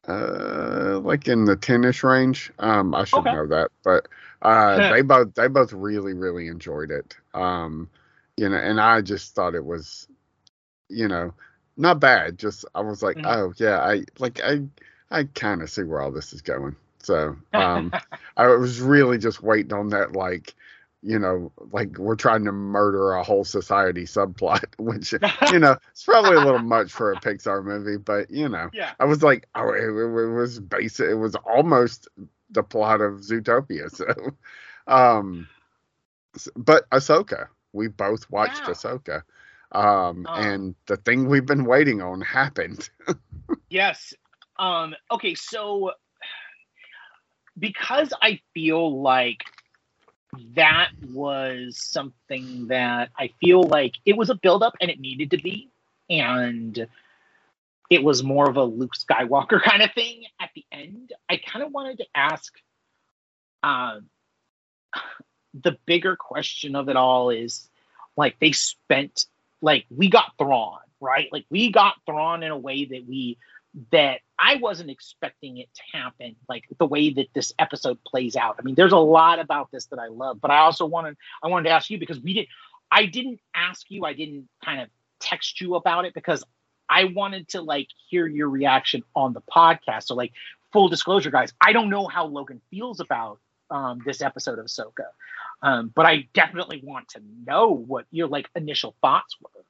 [0.07, 2.52] uh like in the tennis range.
[2.60, 3.32] Um I should Okay.
[3.32, 3.72] know that.
[3.84, 4.07] But
[4.41, 7.16] uh they both they both really, really enjoyed it.
[7.34, 7.90] Um
[8.38, 10.07] you know, and I just thought it was
[10.90, 11.34] you know,
[11.78, 12.38] not bad.
[12.38, 13.26] Just I was like, Mhm.
[13.26, 14.61] oh yeah, I like I
[15.11, 16.76] I kind of see where all this is going.
[16.99, 17.94] So um,
[18.38, 20.56] I was really just waiting on that, like
[21.02, 25.14] you know, like we're trying to murder a whole society subplot, which
[25.52, 28.92] you know it's probably a little much for a Pixar movie, but you know, yeah.
[29.00, 31.10] I was like, oh, it, it was basic.
[31.10, 32.08] It was almost
[32.52, 33.90] the plot of Zootopia.
[33.92, 34.06] So,
[34.88, 35.48] um,
[36.56, 38.74] but Ahsoka, we both watched Yeah.
[38.74, 39.24] Ahsoka.
[39.72, 40.34] Um, Oh.
[40.34, 42.90] and the thing we've been waiting on happened.
[43.70, 44.14] Yes.
[44.58, 45.92] Um, okay, so
[47.58, 49.44] because I feel like
[50.56, 55.38] that was something that I feel like it was a buildup and it needed to
[55.38, 55.70] be,
[56.10, 56.88] and
[57.90, 61.14] it was more of a Luke Skywalker kind of thing at the end.
[61.30, 62.54] I kind of wanted to ask
[63.64, 64.10] um
[65.54, 67.68] the bigger question of it all is
[68.16, 69.26] like they spent
[69.62, 71.28] like we got Thrawn, right?
[71.32, 73.38] Like we got Thrawn in a way that we
[73.91, 78.56] that I wasn't expecting it to happen, like the way that this episode plays out.
[78.60, 81.48] I mean, there's a lot about this that I love, but I also wanted I
[81.48, 82.48] wanted to ask you because we did
[82.91, 84.90] I didn't ask you, I didn't kind of
[85.20, 86.44] text you about it because
[86.90, 90.06] I wanted to like hear your reaction on the podcast.
[90.06, 90.34] So like
[90.74, 93.40] full disclosure, guys, I don't know how Logan feels about
[93.70, 95.06] um, this episode of Ahsoka.
[95.62, 99.64] Um, but I definitely want to know what your like initial thoughts were.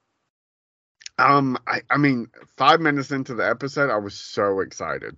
[1.19, 2.27] Um, I, I mean,
[2.57, 5.17] five minutes into the episode, I was so excited.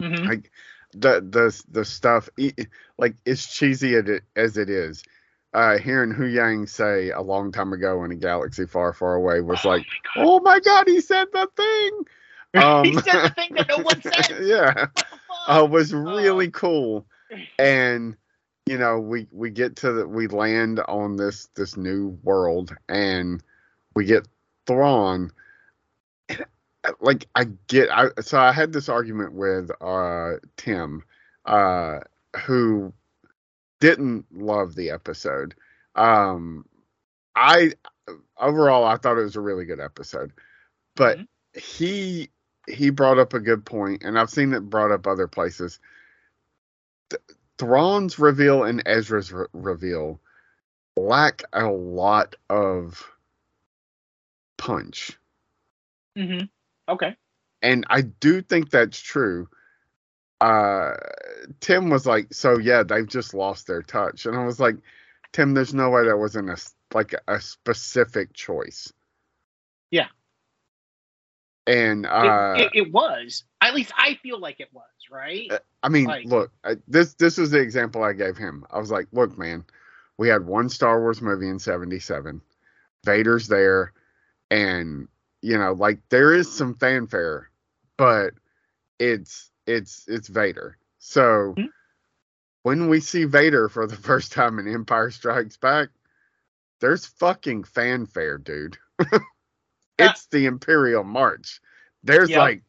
[0.00, 0.26] Mhm.
[0.26, 0.50] Like
[0.92, 2.28] the the the stuff,
[2.98, 3.94] like as cheesy
[4.36, 5.02] as it is,
[5.52, 9.64] uh, hearing Huyang say a long time ago in a galaxy far, far away was
[9.64, 9.84] like,
[10.16, 12.62] my oh my god, he said the thing.
[12.62, 14.38] Um, he said the thing that no one said.
[14.42, 14.86] yeah,
[15.46, 17.06] uh, was really cool.
[17.58, 18.16] And
[18.66, 23.42] you know, we we get to the we land on this this new world, and
[23.94, 24.26] we get
[24.68, 25.32] Thrawn.
[27.00, 31.02] Like I get, I so I had this argument with uh Tim,
[31.44, 31.98] uh,
[32.44, 32.92] who
[33.80, 35.54] didn't love the episode.
[35.96, 36.64] Um,
[37.34, 37.72] I
[38.38, 40.32] overall I thought it was a really good episode,
[40.94, 41.18] but
[41.54, 42.30] he
[42.68, 45.80] he brought up a good point, and I've seen it brought up other places.
[47.10, 47.22] Th-
[47.58, 50.20] Thrawn's reveal and Ezra's re- reveal
[50.96, 53.04] lack a lot of
[54.58, 55.18] punch,
[56.16, 56.46] Mm-hmm.
[56.92, 57.16] Okay.
[57.62, 59.48] and I do think that's true.
[60.40, 60.94] Uh,
[61.60, 64.76] Tim was like, "So yeah, they've just lost their touch," and I was like,
[65.32, 66.56] "Tim, there's no way that wasn't a
[66.94, 68.92] like a specific choice."
[69.90, 70.08] Yeah.
[71.66, 73.44] And It, uh, it, it was.
[73.60, 75.48] At least I feel like it was, right?
[75.50, 78.64] Uh, I mean, Like- look, I, this this was the example I gave him.
[78.70, 79.64] I was like, look, man,
[80.18, 82.40] we had one Star Wars movie in '77.
[83.04, 83.92] Vader's there,
[84.50, 85.08] and
[85.42, 87.50] you know, like there is some fanfare,
[87.96, 88.34] but
[88.98, 90.78] it's it's it's Vader.
[90.98, 91.72] So Mhm.
[92.62, 95.88] when we see Vader for the first time in Empire Strikes Back,
[96.80, 98.78] there's fucking fanfare, dude.
[99.98, 101.60] it's the Imperial March.
[102.02, 102.38] There's Yep.
[102.38, 102.62] like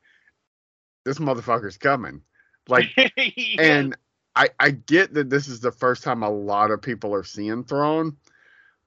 [1.05, 2.21] this motherfucker's coming.
[2.67, 3.57] Like Yeah.
[3.57, 3.95] and
[4.35, 7.63] I I get that this is the first time a lot of people are seeing
[7.63, 8.17] Thrawn,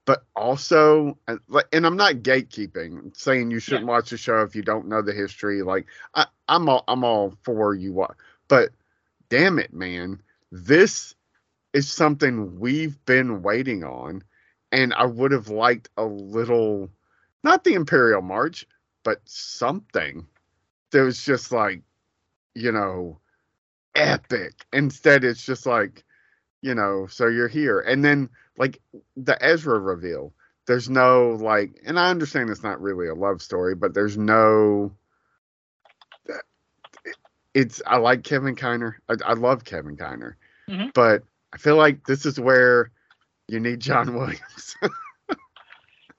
[0.05, 1.37] but also uh,
[1.73, 5.13] and I'm not gatekeeping saying you shouldn't watch the show if you don't know the
[5.13, 5.63] history.
[5.63, 8.09] Like I, I'm all I'm all for you wa
[8.49, 8.71] but
[9.29, 10.21] damn it, man,
[10.51, 11.15] this
[11.73, 14.23] is something we've been waiting on,
[14.71, 16.91] and I would have liked a little,
[17.43, 18.67] not the Imperial March,
[19.05, 20.27] but something
[20.91, 21.81] that was just like,
[22.55, 23.21] you know,
[23.95, 24.67] epic.
[24.73, 26.05] Instead, it's just like,
[26.63, 28.81] you know, so you're here, and then like
[29.17, 30.33] the Ezra reveal.
[30.67, 34.93] There's no like, and I understand it's not really a love story, but there's no.
[37.55, 38.95] It's I like Kevin Kiner.
[39.09, 40.35] I, I love Kevin Kiner,
[40.71, 40.93] Mhm.
[40.95, 41.23] but
[41.53, 42.91] I feel like this is where
[43.49, 44.77] you need John Williams.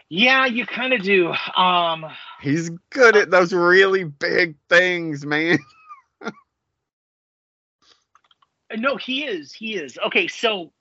[0.10, 1.34] yeah, you kind of do.
[1.56, 2.06] Um,
[2.42, 5.58] He's good at those really big things, man.
[8.74, 9.54] Uh, no, he is.
[9.54, 9.98] He is.
[10.08, 10.72] Okay, so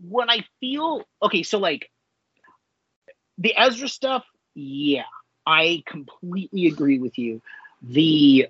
[0.00, 1.90] when I feel okay, so like
[3.36, 4.24] the Ezra stuff,
[4.54, 5.04] yeah,
[5.46, 7.42] I completely agree with you.
[7.82, 8.48] The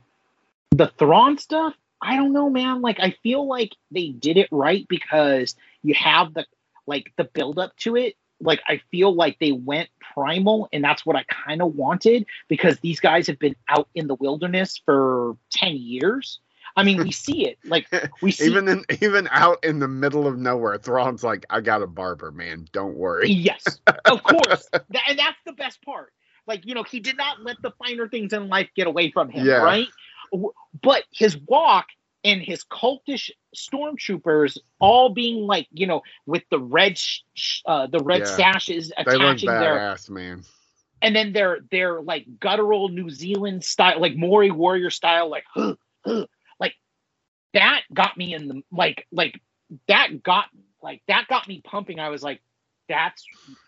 [0.71, 2.83] the Thrawn stuff, I don't know, man.
[2.83, 6.47] Like I feel like they did it right because you have the
[6.87, 8.17] like the build up to it.
[8.41, 12.79] Like I feel like they went primal, and that's what I kind of wanted because
[12.81, 16.39] these guys have been out in the wilderness for ten years.
[16.79, 17.59] I mean, we see it.
[17.65, 17.89] Like
[18.23, 21.83] we see even in even out in the middle of nowhere, Thrawn's like, I got
[21.83, 22.67] a barber, man.
[22.73, 23.37] Don't worry.
[23.43, 24.71] Yes, of course.
[25.07, 26.13] And that's the best part.
[26.47, 29.31] Like, you know, he did not let the finer things in life get away from
[29.31, 29.59] him, Yeah.
[29.59, 29.93] right?
[30.83, 31.87] But his walk
[32.25, 38.01] and his cultish stormtroopers all being like, you know, with the red sh- uh, the
[38.01, 38.27] red Yeah.
[38.27, 40.45] sashes They look attaching their badass, man.
[41.03, 45.75] and then their their like guttural New Zealand style, like Maori warrior style, like huh,
[46.05, 46.29] huh, like
[47.55, 49.41] that got me in the like like
[49.87, 50.47] that got
[50.83, 52.01] like that got me pumping.
[52.01, 52.41] I was like,
[52.89, 53.25] that's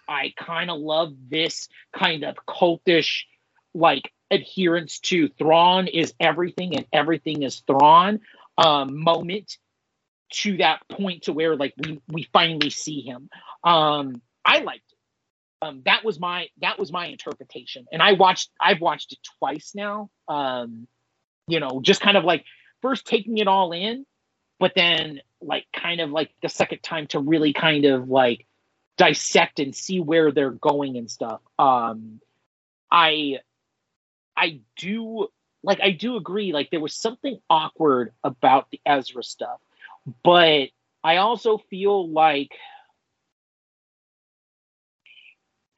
[0.09, 3.23] I kind of love this kind of cultish
[3.75, 8.21] like adherence to Thrawn is everything and everything is Thrawn
[8.59, 9.59] um moment
[10.33, 13.29] to that point to where like we we finally see him.
[13.65, 14.99] Um I liked it
[15.63, 19.73] um, that was my that was my interpretation and i watched i've watched it twice
[19.75, 20.87] now um,
[21.47, 22.45] you know just kind of like
[22.83, 24.05] first taking it all in
[24.59, 28.47] but then like kind of like the second time to really kind of like
[28.97, 32.21] dissect and see where they're going and stuff um
[32.91, 33.39] i
[34.37, 35.29] i do
[35.63, 39.59] like i do agree like there was something awkward about the ezra stuff
[40.23, 40.69] but
[41.03, 42.53] i also feel like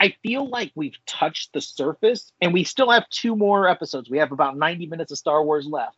[0.03, 4.11] I feel like we've touched the surface and we still have two more episodes.
[4.11, 5.97] We have about 90 minutes of Star Wars left.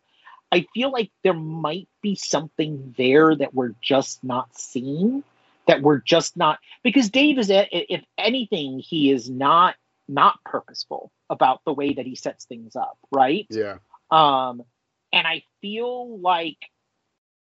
[0.54, 5.24] I feel like there might be something there that we're just not seeing,
[5.66, 9.74] that we're just not because Dave is if anything he is not
[10.06, 13.48] not purposeful about the way that he sets things up, right?
[13.50, 13.78] Yeah.
[14.12, 14.62] Um,
[15.12, 16.58] and I feel like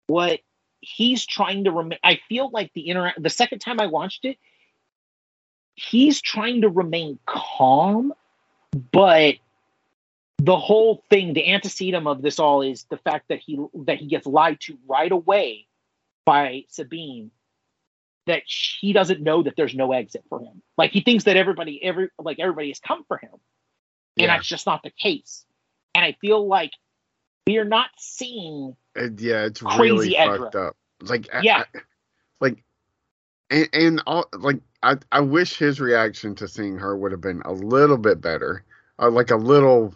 [0.08, 0.40] what
[0.80, 2.00] he's trying to remain.
[2.06, 3.22] I feel like the interact.
[3.22, 4.38] The second time I watched it,
[5.76, 8.14] he's trying to remain calm,
[8.94, 9.36] but
[10.44, 14.08] the whole thing, the antecedent of this all is the fact that he that he
[14.08, 15.68] gets lied to right away
[16.26, 17.32] by Sabine.
[18.28, 20.62] That he doesn't know that there's no exit for him.
[20.78, 23.40] Like he thinks that everybody, every like everybody has come for him, and
[24.18, 24.28] Yeah.
[24.28, 25.46] that's just not the case.
[25.96, 26.72] And I feel like
[27.48, 30.76] we are not seeing It- yeah, it's Crazy really fucked up.
[31.02, 31.64] Like, Yeah.
[31.74, 31.80] I-
[32.42, 32.64] like,
[33.50, 37.42] and, and all like, I I wish his reaction to seeing her would have been
[37.46, 38.64] a little bit better,
[39.00, 39.94] or like a little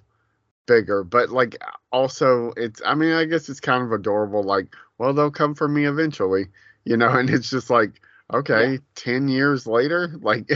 [0.67, 1.03] bigger.
[1.03, 1.57] But like,
[1.91, 4.43] also, it's I mean, I guess it's kind of adorable.
[4.43, 6.47] Like, well, they'll come for me eventually,
[6.85, 7.09] you know.
[7.09, 8.01] And it's just like,
[8.33, 10.49] okay, ten years later, like,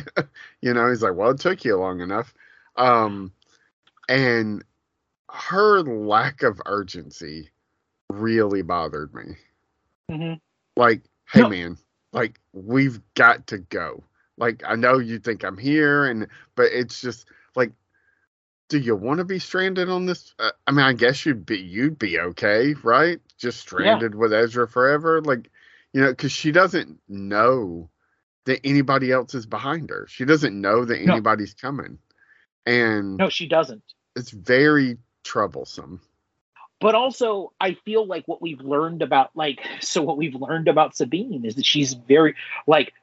[0.62, 2.34] you know, he's like, well, it took you long enough.
[2.78, 3.34] Um,
[4.10, 4.64] and
[5.30, 7.50] her lack of urgency
[8.10, 9.38] really bothered me.
[10.10, 10.40] Mhm.
[10.76, 11.50] Like, hey No.
[11.50, 11.78] man,
[12.14, 14.04] like we've got to go.
[14.38, 17.72] Like I know you think I'm here and but it's just like
[18.72, 21.58] do you want to be stranded on this uh, I mean I guess you'd be
[21.60, 23.20] you'd be okay, right?
[23.38, 25.52] Just stranded with Ezra forever like
[25.94, 27.90] you know cuz she doesn't know
[28.46, 30.08] that anybody else is behind her.
[30.10, 31.12] She doesn't know that No.
[31.14, 32.00] anybody's coming.
[32.66, 33.84] And no, she doesn't.
[34.16, 36.00] it's very troublesome.
[36.80, 40.96] but also I feel like what we've learned about like so what we've learned about
[40.96, 42.36] Sabine is that she's very
[42.66, 42.94] like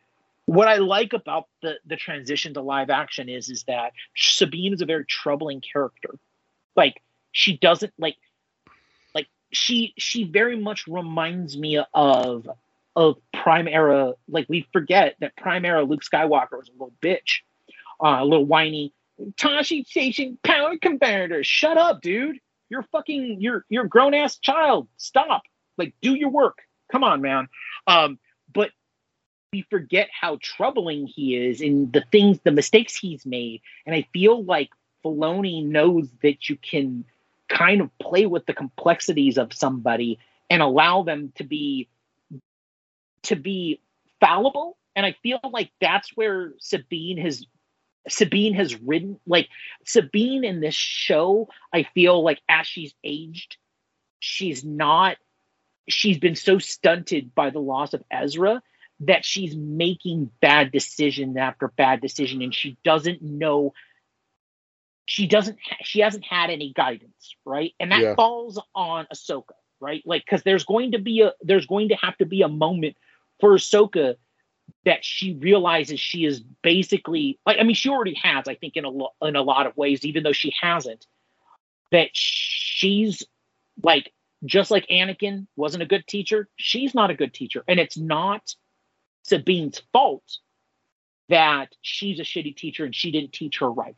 [0.49, 4.81] what I like about the the transition to live action is is that Sabine is
[4.81, 6.15] a very troubling character.
[6.75, 7.03] Like
[7.33, 8.17] she doesn't like
[9.15, 12.49] like she she very much reminds me of
[12.97, 17.41] of prime era like we forget that prime era Luke Skywalker was a little bitch.
[18.03, 18.95] Uh, a little whiny
[19.33, 21.45] Tosche Station power converter.
[21.45, 22.39] Shut up, dude.
[22.71, 24.89] You're fucking you're you're grown ass child.
[24.97, 25.43] Stop.
[25.77, 26.61] Like do your work.
[26.91, 27.49] Come on, man.
[27.87, 28.19] Um,
[29.53, 33.63] we forget how troubling he is and the things, the mistakes he's made.
[33.87, 34.71] And I feel like
[35.05, 37.05] Filoni knows that you can
[37.49, 40.19] kind of play with the complexities of somebody
[40.51, 41.89] and allow them to be
[43.23, 43.81] to be
[44.21, 44.77] fallible.
[44.95, 47.47] And I feel like that's where Sabine has
[48.09, 49.49] Sabine has ridden like
[49.85, 51.49] Sabine in this show.
[51.73, 53.57] I feel like as she's aged,
[54.19, 55.17] she's not.
[55.89, 58.63] She's been so stunted by the loss of Ezra
[59.01, 63.73] that she's making bad decision after bad decision, and she doesn't know.
[65.07, 65.59] She doesn't.
[65.83, 67.75] She hasn't had any guidance, right?
[67.81, 68.15] And that Yeah.
[68.15, 70.03] falls on Ahsoka, right?
[70.05, 72.97] Like, because there's going to be a there's going to have to be a moment
[73.41, 74.17] for Ahsoka
[74.85, 78.85] that she realizes she is basically like I mean she already has I think in
[78.85, 81.07] a lo- in a lot of ways even though she hasn't
[81.91, 83.23] that she's
[83.83, 84.13] like
[84.45, 88.55] just like Anakin wasn't a good teacher she's not a good teacher and it's not
[89.23, 90.39] Sabine's fault
[91.29, 93.97] that she's a shitty teacher and she didn't teach her right.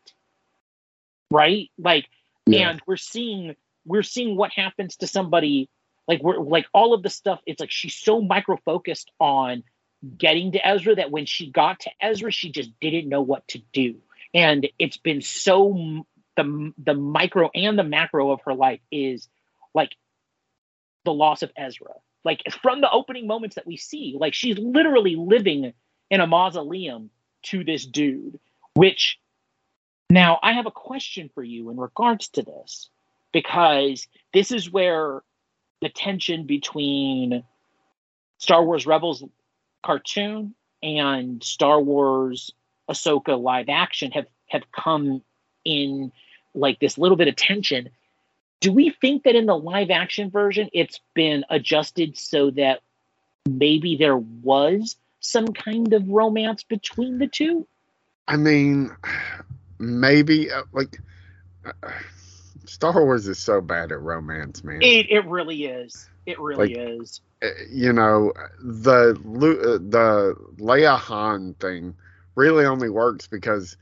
[1.31, 1.71] Right?
[1.79, 2.09] Like
[2.47, 2.71] Yeah.
[2.71, 5.69] and we're seeing we're seeing what happens to somebody
[6.09, 9.63] like we're like all of the stuff it's like she's so micro focused on
[10.19, 13.59] getting to Ezra that when she got to Ezra she just didn't know what to
[13.73, 13.97] do.
[14.35, 16.05] And it's been so
[16.37, 19.29] the the micro and the macro of her life is
[19.75, 19.95] like
[21.05, 21.95] the loss of Ezra
[22.25, 25.73] like from the opening moments that we see like she's literally living
[26.11, 27.11] in a mausoleum
[27.43, 28.39] to this dude
[28.75, 29.19] which
[30.11, 32.91] now I have a question for you in regards to this
[33.33, 35.23] because this is where
[35.81, 37.45] the tension between
[38.39, 39.23] Star Wars Rebels
[39.85, 42.51] cartoon and Star Wars
[42.91, 45.23] Ahsoka live action have have come
[45.65, 46.11] in
[46.55, 47.91] like this little bit of tension.
[48.61, 52.81] Do we think that in the live action version it's been adjusted so that
[53.49, 57.67] maybe there was some kind of romance between the two?
[58.29, 58.95] I mean,
[59.79, 61.01] maybe uh, like
[61.65, 61.73] uh,
[62.67, 64.83] Star Wars is so bad at romance, man.
[64.83, 66.09] It it really is.
[66.27, 67.21] It really is.
[67.43, 68.33] Uh, you know,
[68.63, 71.95] the uh, the Leia Han thing
[72.37, 73.77] really only works because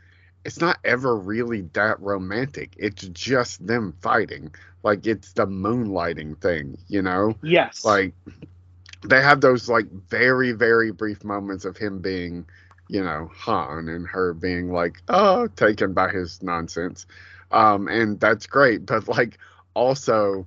[0.48, 2.72] it's not ever really that romantic.
[2.78, 4.54] It's just them fighting.
[4.82, 7.34] Like it's the moonlighting thing, you know?
[7.42, 7.84] Yes.
[7.84, 8.14] Like
[9.04, 12.46] they have those like very very brief moments of him being,
[12.88, 17.04] you know, Han and her being like, "Oh, taken by his nonsense."
[17.50, 19.36] Um and that's great, but like
[19.74, 20.46] also,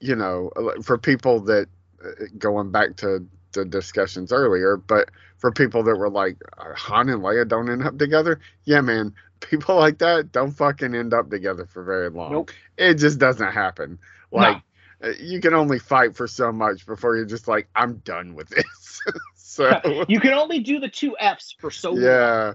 [0.00, 0.50] you know,
[0.82, 1.68] for people that
[2.02, 7.08] uh, going back to the discussions earlier, but for people that were like "Uh, Han
[7.08, 11.30] and Leia don't end up together, yeah, man, people like that don't fucking end up
[11.30, 12.32] together for very long.
[12.32, 12.50] Nope.
[12.76, 13.98] It just doesn't happen.
[14.30, 14.62] Like
[15.04, 18.48] uh, you can only fight for so much before you're just like, I'm done with
[18.50, 19.00] this.
[19.34, 22.02] so you can only do the two F's for so long.
[22.02, 22.54] yeah,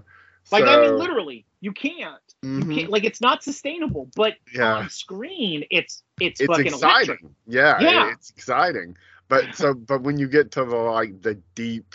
[0.50, 2.14] Like I mean, literally, you can't.
[2.44, 2.90] mhm, You can't.
[2.90, 4.08] Like it's not sustainable.
[4.16, 7.08] But yeah, on screen, it's it's, it's fucking exciting.
[7.10, 7.30] electric.
[7.46, 8.12] Yeah, Yeah.
[8.12, 8.96] it's exciting.
[9.28, 11.94] But so, but when you get to the like the deep,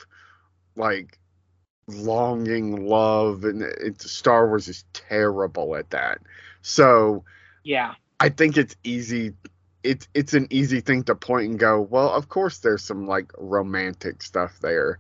[0.75, 1.19] like
[1.87, 6.19] longing love, and it's Star Wars is terrible at that.
[6.61, 7.23] So
[7.63, 7.95] Yeah.
[8.19, 9.33] I think it's easy.
[9.83, 11.81] It's it's an easy thing to point and go.
[11.81, 14.99] Well, of course there's some like romantic stuff there,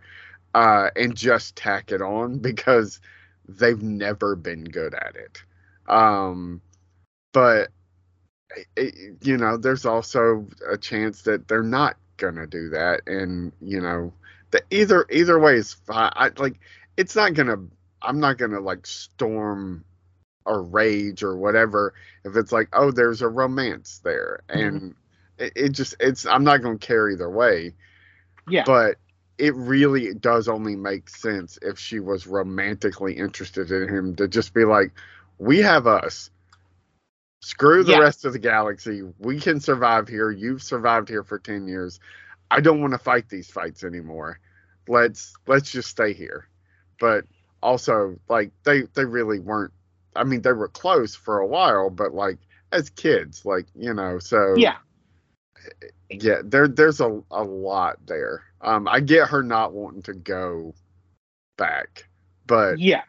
[0.53, 2.99] uh, and just tack it on because
[3.47, 5.41] they've never been good at it.
[5.87, 6.61] Um,
[7.33, 7.69] but
[8.75, 13.81] it, you know, there's also a chance that they're not gonna do that, and you
[13.81, 14.13] know,
[14.51, 16.11] the either either way is fine.
[16.15, 16.59] I like
[16.97, 17.57] it's not gonna.
[18.01, 19.85] I'm not gonna like storm
[20.45, 24.59] or rage or whatever if it's like oh there's a romance there mm-hmm.
[24.59, 24.95] and
[25.37, 27.73] it, it just it's i'm not to care either way
[28.47, 28.63] Yeah.
[28.65, 28.97] but
[29.37, 34.53] it really does only make sense if she was romantically interested in him to just
[34.53, 34.91] be like
[35.37, 36.29] we have us
[37.43, 37.99] screw the Yeah.
[37.99, 41.99] rest of the galaxy we can survive here you've survived here for 10 years
[42.49, 44.39] i don't want to fight these fights anymore
[44.87, 46.47] let's let's just stay here
[46.99, 47.25] but
[47.61, 49.73] also like they they really weren't
[50.15, 52.37] i mean they were close for a while but like
[52.71, 54.77] as kids like you know so yeah.
[56.09, 58.43] yeah, there there's a a lot there.
[58.61, 60.73] Um, I get her not wanting to go
[61.57, 62.07] back,
[62.45, 63.03] but yeah,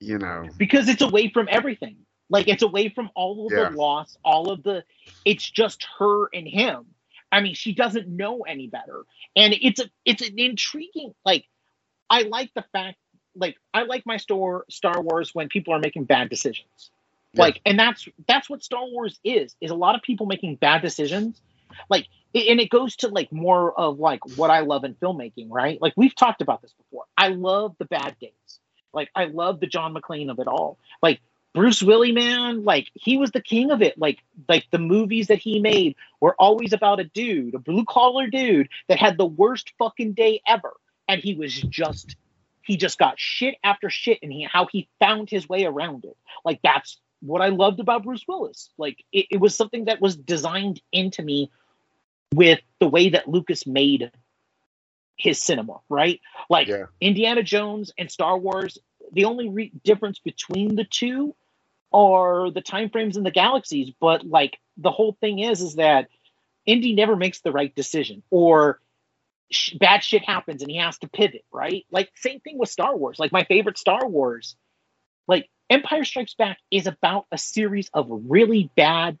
[0.00, 1.96] you know, because it's away from everything.
[2.32, 3.68] Like it's away from all of Yeah.
[3.68, 4.84] the loss, all of the.
[5.24, 6.86] It's just her and him.
[7.30, 9.04] I mean, she doesn't know any better,
[9.36, 11.14] and it's a it's an intriguing.
[11.24, 11.46] Like,
[12.10, 12.98] I like the fact.
[13.34, 16.90] Like, I like my store Star Wars when people are making bad decisions.
[17.34, 17.42] Yeah.
[17.42, 19.54] Like, and that's that's what Star Wars is.
[19.60, 21.40] Is a lot of people making bad decisions.
[21.88, 25.80] Like, and it goes to like more of like what I love in filmmaking, right?
[25.80, 27.04] Like we've talked about this before.
[27.16, 28.32] I love the bad days.
[28.94, 30.78] Like I love the John McClane of it all.
[31.02, 31.20] Like
[31.54, 33.98] Bruce Willie, man, like he was the king of it.
[33.98, 38.26] Like like the movies that he made were always about a dude, a blue collar
[38.26, 40.74] dude that had the worst fucking day ever,
[41.08, 42.16] and he was just
[42.62, 46.16] he just got shit after shit, and he how he found his way around it.
[46.44, 48.70] Like that's what I loved about Bruce Willis.
[48.78, 51.50] Like it, it was something that was designed into me
[52.34, 54.10] with the way that Lucas made
[55.18, 56.20] his cinema, right?
[56.48, 56.86] Like Yeah.
[57.00, 58.78] Indiana Jones and Star Wars,
[59.12, 61.34] the only re- difference between the two
[61.92, 66.08] are the time frames and the galaxies, but like the whole thing is is that
[66.66, 68.80] Indy never makes the right decision or
[69.50, 71.84] sh- bad shit happens and he has to pivot, right?
[71.90, 73.18] Like same thing with Star Wars.
[73.18, 74.56] Like my favorite Star Wars,
[75.28, 79.18] like Empire Strikes Back is about a series of really bad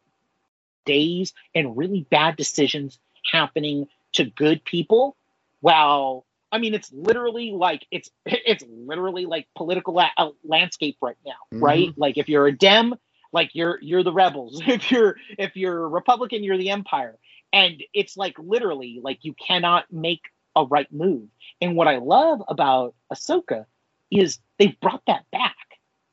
[0.84, 2.98] days and really bad decisions
[3.30, 5.16] happening to good people
[5.60, 11.16] while I mean it's literally like it's it's literally like political la- uh, landscape right
[11.26, 11.90] now, right?
[11.96, 12.94] Like if you're a dem,
[13.32, 14.62] like you're you're the rebels.
[14.66, 17.18] If you're if you're a Republican, you're the empire.
[17.52, 20.22] And it's like literally like you cannot make
[20.56, 21.28] a right move.
[21.60, 23.66] And what I love about Ahsoka
[24.10, 25.56] is they brought that back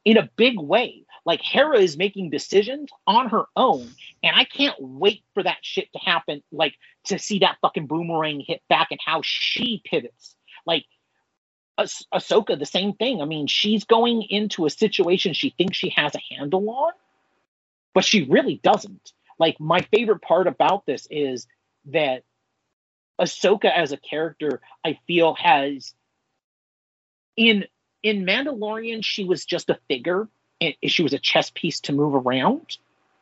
[0.05, 1.05] in a big way.
[1.25, 3.89] Like Hera is making decisions on her own,
[4.23, 6.43] and I can't wait for that shit to happen.
[6.51, 10.35] Like to see that fucking boomerang hit back and how she pivots.
[10.65, 10.85] Like
[11.79, 11.85] Ah-
[12.15, 13.21] Ahsoka, the same thing.
[13.21, 16.93] I mean, she's going into a situation she thinks she has a handle on,
[17.93, 19.13] but she really doesn't.
[19.39, 21.47] Like my favorite part about this is
[21.87, 22.23] that
[23.21, 25.93] Ahsoka as a character, I feel has
[27.37, 27.65] in
[28.03, 30.27] in Mandalorian, she was just a figure.
[30.61, 32.77] and She was a chess piece to move around,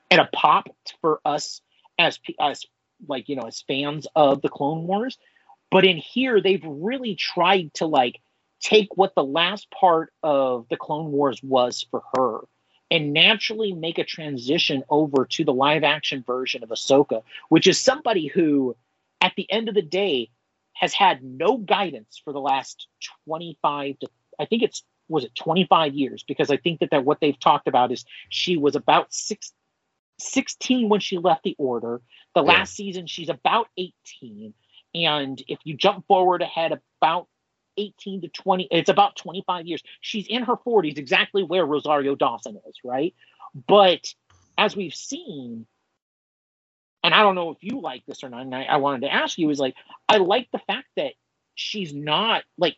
[0.10, 0.70] and a pop
[1.02, 1.62] for us
[2.00, 2.66] as as
[3.08, 5.18] like you know as fans of the Clone Wars.
[5.70, 8.20] But in here, they've really tried to like
[8.60, 12.40] take what the last part of the Clone Wars was for her
[12.90, 17.78] and naturally make a transition over to the live action version of Ahsoka, which is
[17.78, 18.76] somebody who,
[19.20, 20.30] at the end of the day,
[20.74, 22.88] has had no guidance for the last
[23.26, 24.08] 25 to,
[24.40, 26.24] I think it's, was it 25 years?
[26.28, 29.54] Because I think that, that what they've talked about is she was about six,
[30.20, 32.02] 16 when she left the order.
[32.36, 32.60] The Yeah.
[32.60, 34.54] last season, she's about 18.
[34.96, 37.28] And if you jump forward ahead about
[37.78, 39.84] 18 to 20, it's about 25 years.
[40.02, 43.14] She's in her 40s, exactly where Rosario Dawson is, right?
[43.68, 44.14] But
[44.58, 45.68] as we've seen,
[47.04, 49.14] and I don't know if you like this or not, and I, I wanted to
[49.14, 49.76] ask you, is like,
[50.10, 51.14] I like the fact that
[51.56, 52.76] she's not like,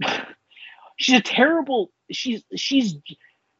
[0.98, 2.96] she's a terrible, she's, she's,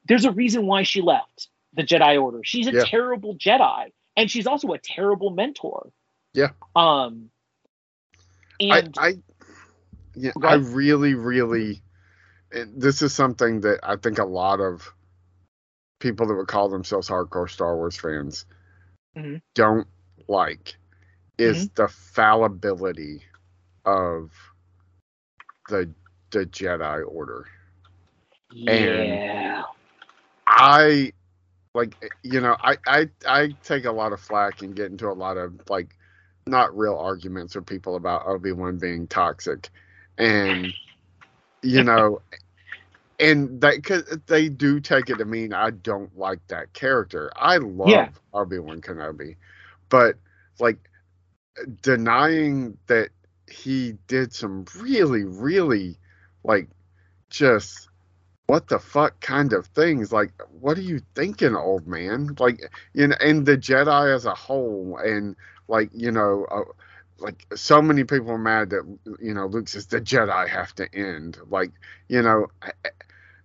[0.07, 2.41] there's a reason why she left the Jedi Order.
[2.45, 2.85] She's a Yeah.
[2.85, 5.91] terrible Jedi, and she's also a terrible mentor.
[6.35, 6.51] Yeah.
[6.77, 7.31] Um,
[8.61, 9.19] I, and I,
[10.15, 11.83] yeah, I really, really,
[12.51, 14.93] this is something that I think a lot of
[16.01, 18.45] people that would call themselves hardcore Star Wars fans
[19.17, 19.43] Mhm.
[19.55, 19.87] don't
[20.29, 20.77] like
[21.39, 21.83] is Mm-hmm.
[21.83, 23.23] the fallibility
[23.85, 24.33] of
[25.69, 25.93] the
[26.31, 27.47] the Jedi Order.
[28.53, 29.63] yeah,
[30.47, 31.13] I
[31.75, 35.13] like you know I I I take a lot of flack and get into a
[35.15, 35.97] lot of like
[36.47, 39.71] not real arguments with people about Obi Wan being toxic,
[40.19, 40.75] and
[41.63, 42.21] you know,
[43.21, 47.31] and that because they do take it to mean I don't like that character.
[47.37, 48.11] I love Yeah.
[48.33, 49.37] Obi Wan Kenobi,
[49.91, 50.17] but
[50.61, 50.79] like
[51.83, 53.11] denying that
[53.49, 55.98] he did some really really
[56.45, 56.69] like
[57.31, 57.89] just
[58.47, 60.13] what the fuck kind of things?
[60.13, 62.37] Like what are you thinking old man?
[62.39, 62.61] Like
[62.95, 65.37] you know and the jedi as a whole and
[65.69, 66.63] like you know uh,
[67.19, 70.95] like so many people are mad that you know luke says the jedi have to
[70.95, 71.39] end.
[71.51, 71.73] Like
[72.09, 72.73] you know I-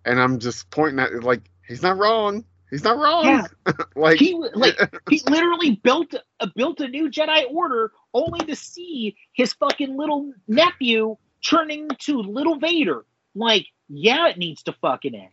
[0.06, 2.46] and i'm just pointing at like he's not wrong.
[2.70, 3.26] He's not wrong.
[3.26, 3.48] Yeah.
[3.96, 4.78] like he like
[5.10, 10.34] he literally built a built a new Jedi Order only to see his fucking little
[10.48, 13.06] nephew turning to little Vader.
[13.36, 15.30] Like, yeah, it needs to fucking end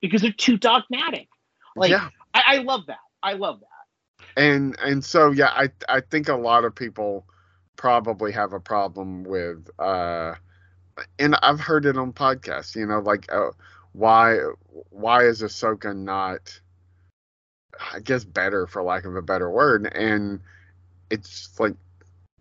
[0.00, 1.28] because they're too dogmatic.
[1.76, 2.98] Like, yeah I, I love that.
[3.22, 4.42] I love that.
[4.42, 7.26] and and so yeah, I I think a lot of people
[7.76, 10.34] probably have a problem with uh
[11.18, 13.50] and I've heard it on podcasts, you know, like uh,
[13.92, 14.38] why
[14.90, 16.60] why is Ahsoka not
[17.92, 20.40] I guess better for lack of a better word and
[21.10, 21.74] it's like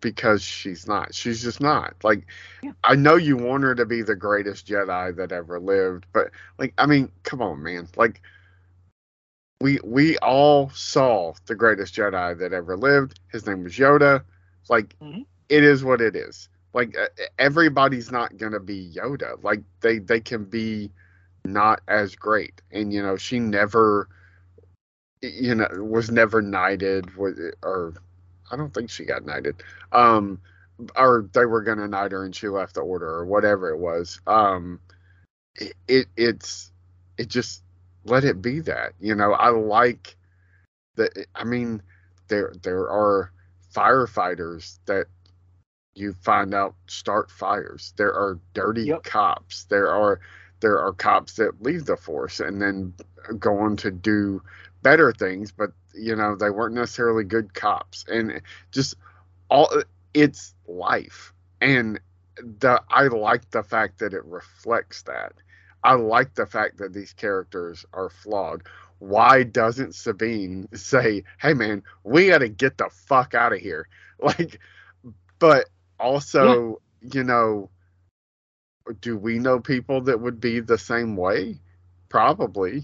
[0.01, 1.13] because she's not.
[1.13, 1.95] She's just not.
[2.03, 2.25] Like
[2.61, 2.71] Yeah.
[2.83, 6.73] I know you want her to be the greatest Jedi that ever lived, but like
[6.77, 7.87] I mean, come on, man.
[7.97, 8.21] Like
[9.61, 13.19] we we all saw the greatest Jedi that ever lived.
[13.31, 14.23] His name was Yoda.
[14.69, 15.25] Like Mhm.
[15.49, 16.49] it is what it is.
[16.73, 17.07] Like uh,
[17.37, 19.41] everybody's not going to be Yoda.
[19.43, 20.91] Like they they can be
[21.45, 22.61] not as great.
[22.71, 24.07] And you know, she never
[25.21, 27.05] you know was never knighted
[27.63, 27.93] or
[28.51, 29.63] I don't think she got knighted.
[29.91, 30.41] Um
[30.95, 33.77] or they were going to knight her and she left the order or whatever it
[33.77, 34.19] was.
[34.27, 34.79] Um
[35.55, 36.71] it, it it's
[37.17, 37.63] it just
[38.05, 38.93] let it be that.
[38.99, 40.17] You know, I like
[40.95, 41.81] that I mean
[42.27, 43.31] there there are
[43.73, 45.07] firefighters that
[45.95, 47.93] you find out start fires.
[47.97, 49.03] There are dirty Yep.
[49.03, 49.65] cops.
[49.65, 50.19] There are
[50.61, 52.93] there are cops that leave the force and then
[53.39, 54.41] go on to do
[54.83, 58.05] better things, but you know they weren't necessarily good cops.
[58.07, 58.41] And
[58.72, 58.95] just
[59.49, 59.69] all
[60.13, 61.99] it's life, and
[62.38, 65.34] the I like the fact that it reflects that.
[65.84, 68.63] I like the fact that these characters are flawed.
[68.99, 73.88] Why doesn't Sabine say, "Hey, man, we got to get the fuck out of here"?
[74.23, 74.59] Like,
[75.39, 75.68] but
[75.99, 77.72] also, you know,
[78.99, 81.59] do we know people that would be the same way?
[82.07, 82.84] Probably.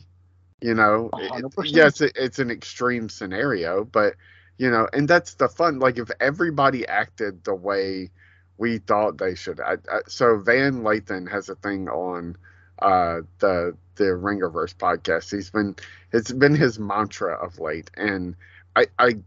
[0.61, 4.15] You know, it- yes, it, it's an extreme scenario, but
[4.57, 5.79] you know, and that's the fun.
[5.79, 8.09] Like, if everybody acted the way
[8.57, 12.35] we thought they should, I, I, so Van Lathan has a thing on
[12.79, 15.29] uh, the the Ringerverse podcast.
[15.31, 15.75] He's been
[16.11, 18.35] it's been his mantra of late, and
[18.75, 19.17] I I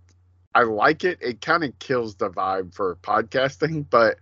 [0.52, 1.19] I like it.
[1.23, 4.19] It kind of kills the vibe for podcasting, but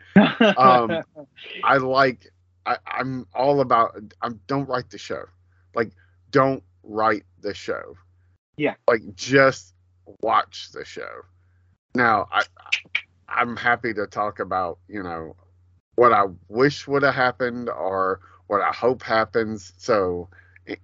[0.59, 1.03] um,
[1.65, 2.31] I like.
[2.67, 3.99] I, I'm all about.
[4.21, 5.25] I'm don't write the show.
[5.75, 5.93] Like,
[6.31, 7.97] don't write the show.
[8.57, 8.77] Yeah.
[8.89, 9.75] Like, just
[10.23, 11.23] watch the show.
[11.95, 12.45] Now, I
[13.29, 15.37] I'm happy to talk about you know
[15.97, 19.73] what I wish would have happened or what I hope happens.
[19.79, 20.31] So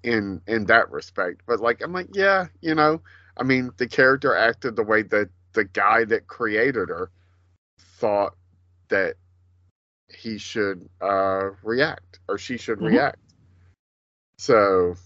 [0.03, 3.03] in in that respect, but like I'm like, yeah, you know,
[3.37, 7.11] I mean, the character acted the way that the guy that created her
[7.79, 8.37] thought
[8.89, 9.17] that
[10.09, 12.85] he should uh, react or she should Mhm.
[12.85, 13.19] react.
[14.39, 14.97] So,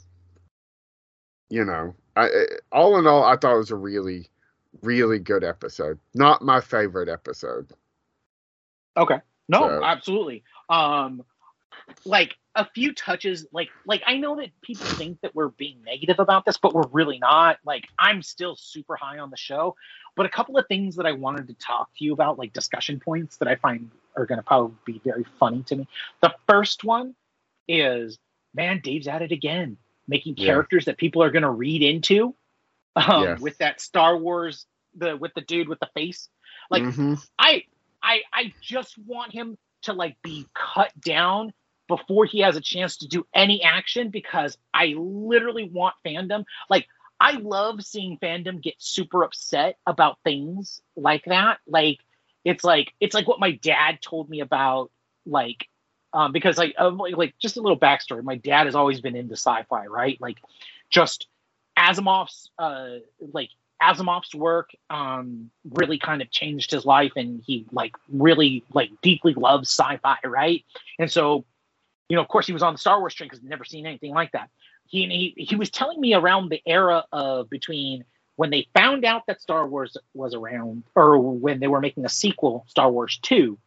[1.50, 2.28] you know, I,
[2.72, 4.28] all in all, I thought it was a really,
[4.82, 5.98] really good episode.
[6.14, 7.70] Not my favorite episode.
[8.96, 9.20] Okay.
[9.48, 10.42] No, So- absolutely.
[10.68, 11.24] Um
[12.04, 16.18] like a few touches like like I know that people think that we're being negative
[16.18, 17.58] about this, but we're really not.
[17.64, 19.74] Like I'm still super high on the show,
[20.16, 23.00] but a couple of things that I wanted to talk to you about like discussion
[23.00, 25.88] points that I find are going to probably be very funny to me.
[26.20, 27.14] The first one
[27.68, 28.18] is
[28.54, 29.76] man, Dave's at it again,
[30.08, 30.46] making Yeah.
[30.46, 32.34] characters that people are going to read into
[32.96, 33.40] um Yes.
[33.40, 34.66] with that Star Wars
[34.96, 36.28] the with the dude with the face.
[36.70, 37.22] Like Mhm.
[37.38, 37.64] I
[38.02, 41.52] I I just want him to like be cut down
[41.88, 46.44] before he has a chance to do any action because I literally want fandom.
[46.68, 46.86] Like
[47.20, 51.58] I love seeing fandom get super upset about things like that.
[51.66, 51.98] Like
[52.44, 54.90] it's like it's like what my dad told me about
[55.26, 55.68] like
[56.12, 58.22] um because like um, like, just a little backstory.
[58.22, 60.20] My dad has always been into sci-fi, right?
[60.20, 60.38] Like
[60.90, 61.26] just
[61.78, 62.96] Asimov's uh
[63.32, 63.50] like
[63.82, 69.34] Asimov's work um really kind of changed his life and he like really like deeply
[69.34, 70.64] loves sci-fi, right?
[70.98, 71.44] And so,
[72.08, 74.14] you know, of course he was on the Star Wars train because never seen anything
[74.14, 74.50] like that.
[74.86, 78.04] He, he he was telling me around the era of between
[78.38, 82.08] when they found out that Star Wars was around or when they were making a
[82.08, 83.58] sequel, Star Wars 2,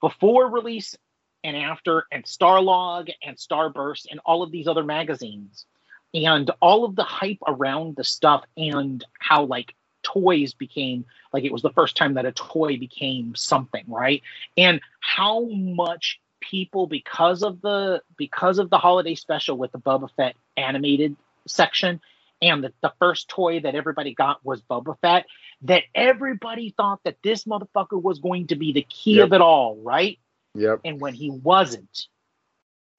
[0.00, 0.96] before release
[1.44, 5.66] and after, and Starlog and Starburst and all of these other magazines,
[6.14, 11.52] and all of the hype around the stuff and how like toys became like it
[11.52, 14.22] was the first time that a toy became something, right?
[14.56, 20.08] And how much people because of the because of the holiday special with the Boba
[20.16, 21.16] Fett animated
[21.46, 22.00] section
[22.40, 25.26] and the, the first toy that everybody got was Boba Fett,
[25.62, 29.26] that everybody thought that this motherfucker was going to be the key Yep.
[29.26, 30.18] of it all, right?
[30.54, 30.80] Yep.
[30.84, 32.06] And when he wasn't,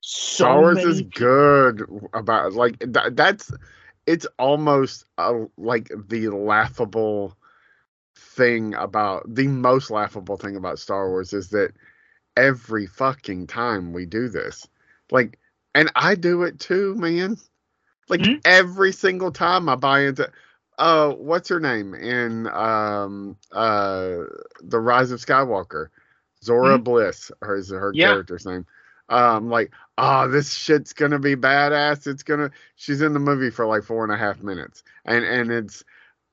[0.01, 1.83] so Star Wars many is good
[2.13, 3.51] about like that, that's
[4.05, 7.35] it's almost a, like the laughable
[8.15, 11.73] thing about the most laughable thing about Star Wars is that
[12.37, 14.67] every fucking time we do this
[15.11, 15.37] like
[15.75, 17.37] and I do it too man
[18.09, 18.43] like Mhm.
[18.45, 20.31] every single time I buy into
[20.77, 24.23] uh, what's her name in um uh
[24.61, 25.87] the Rise of Skywalker?
[26.43, 26.83] Zorii Mhm.
[26.83, 27.95] Bliss, her is her Yeah.
[27.95, 28.65] character's name.
[29.09, 32.07] Um, like, oh, this shit's gonna be badass.
[32.07, 32.51] It's gonna.
[32.75, 35.83] She's in the movie for like four and a half minutes, and and it's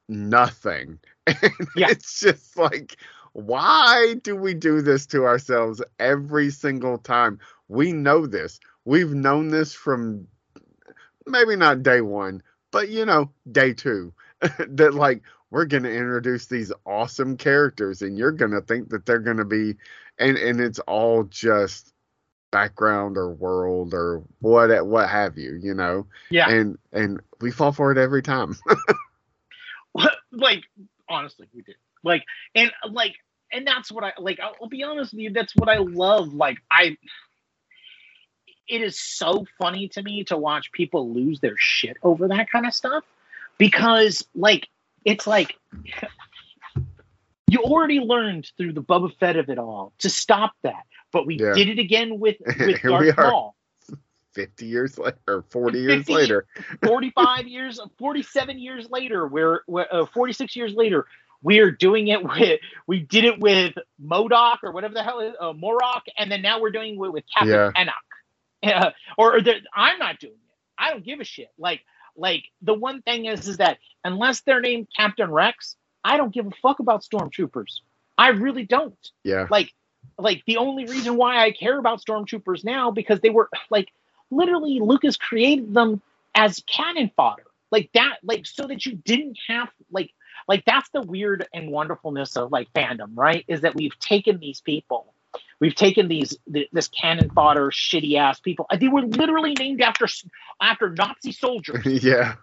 [0.08, 0.98] nothing.
[1.26, 1.88] And Yeah.
[1.88, 2.96] it's just like,
[3.32, 7.40] why do we do this to ourselves every single time?
[7.68, 8.60] We know this.
[8.84, 10.28] We've known this from
[11.26, 14.12] maybe not day one, but you know, day two.
[14.68, 19.44] that like we're gonna introduce these awesome characters, and you're gonna think that they're gonna
[19.44, 19.76] be,
[20.18, 21.92] and and it's all just
[22.50, 26.06] background or world or what what have you, you know.
[26.30, 26.48] Yeah.
[26.48, 28.56] And and we fall for it every time.
[30.32, 30.64] like
[31.08, 32.24] honestly we did like
[32.54, 33.14] and like
[33.52, 36.34] and that's what i like I'll, I'll be honest with you that's what i love
[36.34, 36.96] like i
[38.68, 42.66] it is so funny to me to watch people lose their shit over that kind
[42.66, 43.04] of stuff
[43.58, 44.68] because like
[45.04, 45.54] it's like
[47.48, 51.38] you already learned through the Boba Fett of it all to stop that but we
[51.38, 51.52] Yeah.
[51.54, 53.16] did it again with with Darth.
[53.16, 53.54] Maul
[54.34, 56.46] Fifty years later, or forty years 50 later.
[56.84, 61.06] 45 years 47 years later we're, we're uh, 46 years later
[61.42, 65.52] we're doing it with we did it with modoc or whatever the hell is uh,
[65.54, 67.70] Marrok and then now we're doing it with captain Yeah.
[67.80, 67.94] enoch
[68.64, 69.40] uh, or, or
[69.74, 71.80] i'm not doing it i don't give a shit like
[72.16, 76.46] like the one thing is is that unless they're named captain rex i don't give
[76.46, 77.80] a fuck about stormtroopers
[78.18, 79.46] i really don't Yeah.
[79.50, 79.72] like
[80.18, 83.88] like the only reason why I care about stormtroopers now because they were like
[84.30, 86.02] literally Lucas created them
[86.34, 87.44] as cannon fodder.
[87.72, 90.12] Like that like so that you didn't have like
[90.48, 93.44] like that's the weird and wonderfulness of like fandom, right?
[93.48, 95.12] Is that we've taken these people
[95.60, 98.66] We've taken these th- this cannon fodder, shitty ass people.
[98.78, 100.06] They were literally named after
[100.60, 102.34] after Nazi soldiers, yeah.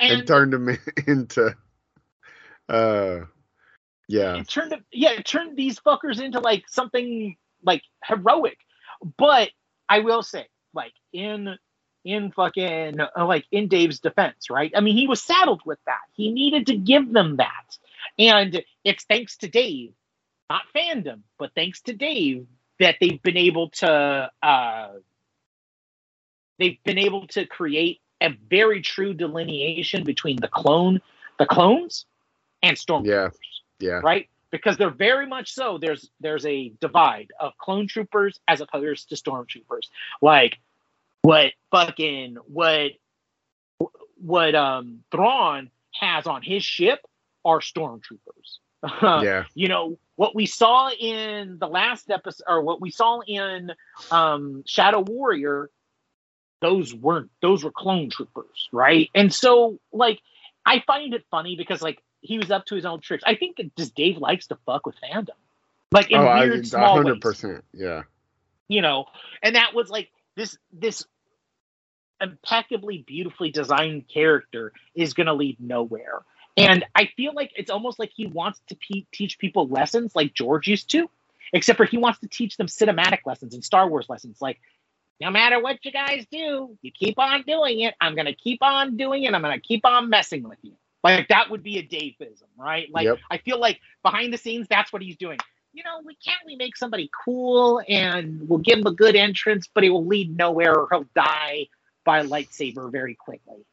[0.00, 1.54] And, and turned them into
[2.68, 3.20] uh
[4.08, 4.36] yeah.
[4.36, 8.58] it turned yeah it turned these fuckers into like something like heroic
[9.16, 9.50] but
[9.88, 11.56] i will say like in
[12.04, 16.00] in fucking uh, like in dave's defense right i mean he was saddled with that
[16.12, 17.78] he needed to give them that
[18.18, 19.92] and it's thanks to dave
[20.52, 22.46] not fandom but thanks to dave
[22.80, 24.88] that they've been able to uh
[26.58, 31.00] they've been able to create a very true delineation between the clone
[31.38, 32.06] the clones
[32.62, 33.28] and stormtroopers Yeah.
[33.80, 34.00] Yeah.
[34.04, 34.28] right?
[34.50, 35.78] Because they're very much so.
[35.78, 39.86] There's there's a divide of clone troopers as opposed to stormtroopers.
[40.22, 40.58] Like
[41.22, 42.92] what fucking what
[44.18, 47.00] what um Thrawn has on his ship
[47.44, 48.58] are stormtroopers.
[49.02, 49.44] Yeah.
[49.54, 53.72] you know what we saw in the last episode or what we saw in
[54.10, 55.70] um shadow warrior
[56.60, 60.20] those weren't those were clone troopers right and so like
[60.66, 63.56] i find it funny because like he was up to his own tricks i think
[63.56, 65.30] that just dave likes to fuck with fandom
[65.90, 67.64] like in oh, I, weird small hundred ways percent.
[67.72, 68.02] Yeah.
[68.68, 69.06] you know
[69.42, 71.04] and that was like this this
[72.20, 76.22] impeccably beautifully designed character is going to lead nowhere
[76.56, 80.34] and i feel like it's almost like he wants to pe- teach people lessons like
[80.34, 81.10] george used to
[81.54, 84.58] except for he wants to teach them cinematic lessons and star wars lessons like
[85.20, 87.94] no matter what you guys do you keep on doing it.
[88.00, 89.34] I'm going to keep on doing it.
[89.34, 90.72] I'm going to keep on messing with you.
[91.02, 92.88] Like that would be a daveism right?
[92.92, 93.18] Like Yep.
[93.30, 95.38] i feel like behind the scenes that's what he's doing.
[95.72, 99.68] You know, we can't we make somebody cool and we'll give him a good entrance,
[99.72, 101.68] but it will lead nowhere or he'll die
[102.04, 103.64] by a lightsaber very quickly.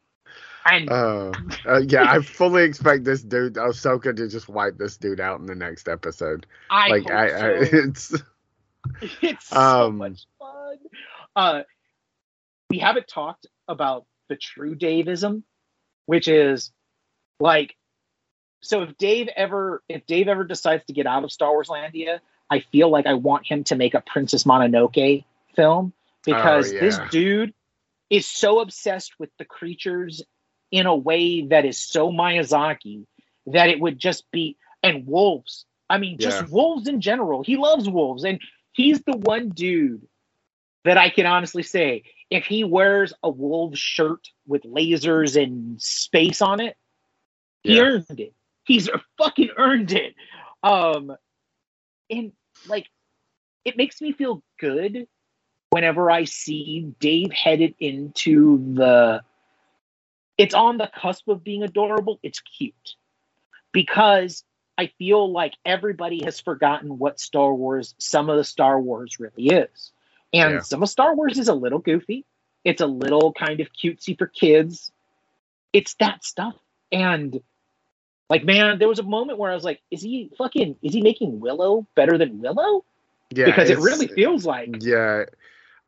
[0.65, 1.31] And Uh,
[1.65, 5.45] uh, yeah, I fully expect this dude, Ahsoka, to just wipe this dude out in
[5.45, 6.45] the next episode.
[6.69, 7.77] I like, I, I, so.
[7.77, 8.14] it's
[9.22, 9.57] it's so
[9.88, 10.77] Um, much fun.
[11.36, 11.61] Uh,
[12.69, 15.44] we haven't talked about the true Daveism,
[16.06, 16.72] which is
[17.40, 17.76] like,
[18.61, 22.19] so if Dave ever, if Dave ever decides to get out of Star Wars Landia,
[22.49, 25.23] I feel like I want him to make a Princess Mononoke
[25.56, 25.94] film
[26.26, 27.07] because this Oh, yeah.
[27.10, 27.53] dude
[28.10, 30.22] is so obsessed with the creatures
[30.72, 33.06] in a way that is so Miyazaki
[33.48, 35.66] that it would just be and wolves.
[35.90, 36.48] I mean, just Yeah.
[36.50, 37.44] wolves in general.
[37.44, 38.40] He loves wolves, and
[38.74, 40.08] he's the one dude
[40.86, 46.41] that I can honestly say if he wears a wolf shirt with lasers and space
[46.41, 46.78] on it,
[47.64, 47.84] he Yeah.
[47.84, 48.34] earned it.
[48.66, 48.88] He's
[49.18, 50.16] fucking earned it.
[50.62, 51.16] Um,
[52.10, 52.32] and
[52.68, 52.88] like,
[53.66, 55.08] it makes me feel good
[55.72, 59.24] whenever I see Dave headed into the.
[60.40, 62.20] It's on the cusp of being adorable.
[62.24, 62.95] It's cute
[63.74, 64.44] because
[64.78, 69.48] I feel like everybody has forgotten what Star Wars, some of the Star Wars really
[69.49, 69.91] is.
[70.34, 70.61] And Yeah.
[70.61, 72.26] some of Star Wars is a little goofy.
[72.66, 74.91] It's a little kind of cutesy for kids.
[75.74, 76.56] it's that stuff.
[76.91, 77.41] And
[78.30, 81.02] like, man, there was a moment where I was like, is he fucking is he
[81.02, 82.86] making Willow better than Willow?
[83.32, 85.26] Yeah, because it really feels like Yeah,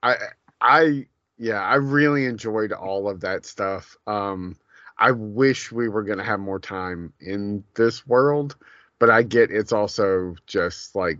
[0.04, 0.18] I
[0.62, 1.08] I
[1.42, 3.98] yeah I really enjoyed all of that stuff.
[4.08, 4.58] Um,
[5.00, 8.58] I wish we were gonna have more time in this world,
[9.00, 11.20] but I get it's also just like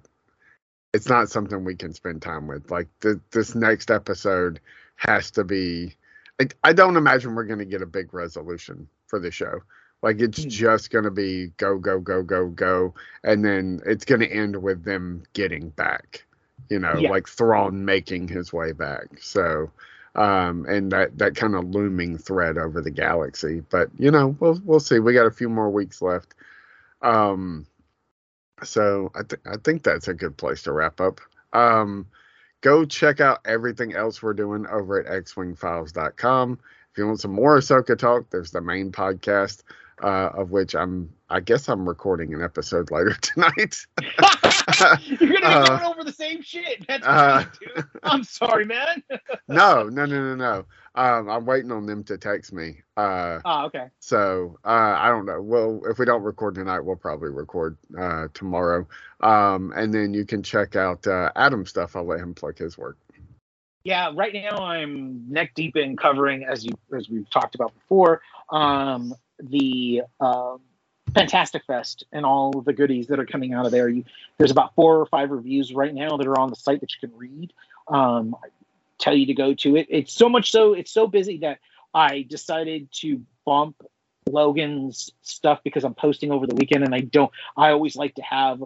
[0.94, 2.72] it's not something we can spend time with.
[2.72, 4.60] Like th- this next episode
[4.98, 5.96] has to be.
[6.42, 9.62] I, I don't imagine we're gonna get a big resolution for the show.
[10.04, 10.46] Like it's Hmm.
[10.46, 15.24] just gonna be go go go go go, and then it's gonna end with them
[15.34, 16.26] getting back.
[16.70, 17.10] You know, Yeah.
[17.10, 19.08] like Thrawn making his way back.
[19.22, 19.72] So,
[20.16, 23.62] um, and that that kind of looming threat over the galaxy.
[23.70, 25.00] But you know, we'll we'll see.
[25.00, 26.34] We got a few more weeks left.
[27.02, 27.66] Um,
[28.64, 31.22] so I think I think that's a good place to wrap up.
[31.54, 32.08] Um,
[32.62, 36.60] go check out everything else we're doing over at xwingfiles.com.
[36.92, 39.64] If you want some more Ahsoka talk, there's the main podcast,
[40.02, 43.78] uh, of which I'm I guess I'm recording an episode later tonight.
[45.08, 46.86] you're gonna be Uh, going over the same shit.
[46.88, 47.46] That's uh.
[48.04, 49.04] I'm sorry, man.
[49.48, 50.66] no, no, no, no, no.
[50.94, 52.82] Um, I'm waiting on them to text me.
[52.98, 53.88] Uh, Oh, okay.
[54.00, 55.42] So uh, I don't know.
[55.42, 58.86] Well, if we don't record tonight, we'll probably record uh, tomorrow.
[59.22, 61.96] Um, and then you can check out uh, Adam's stuff.
[61.96, 62.98] I'll let him plug his work.
[63.84, 68.22] Yeah, right now I'm neck deep in covering, as you as we've talked about before,
[68.52, 70.60] um, the um,
[71.14, 73.90] Fantastic Fest and all the goodies that are coming out of there.
[73.90, 74.06] You,
[74.38, 77.08] there's about four or five reviews right now that are on the site that you
[77.08, 77.54] can read.
[77.88, 78.48] Um, I
[79.00, 79.88] tell you to go to it.
[79.90, 81.60] It's so much so it's so busy that
[81.94, 83.84] I decided to bump
[84.30, 87.32] Logan's stuff because I'm posting over the weekend, and I don't.
[87.58, 88.64] I always like to have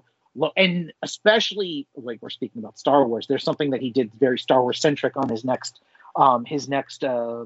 [0.58, 3.28] and especially like we're speaking about Star Wars.
[3.28, 5.80] There's something that he did very Star Wars centric on his next
[6.16, 7.46] um, his next uh,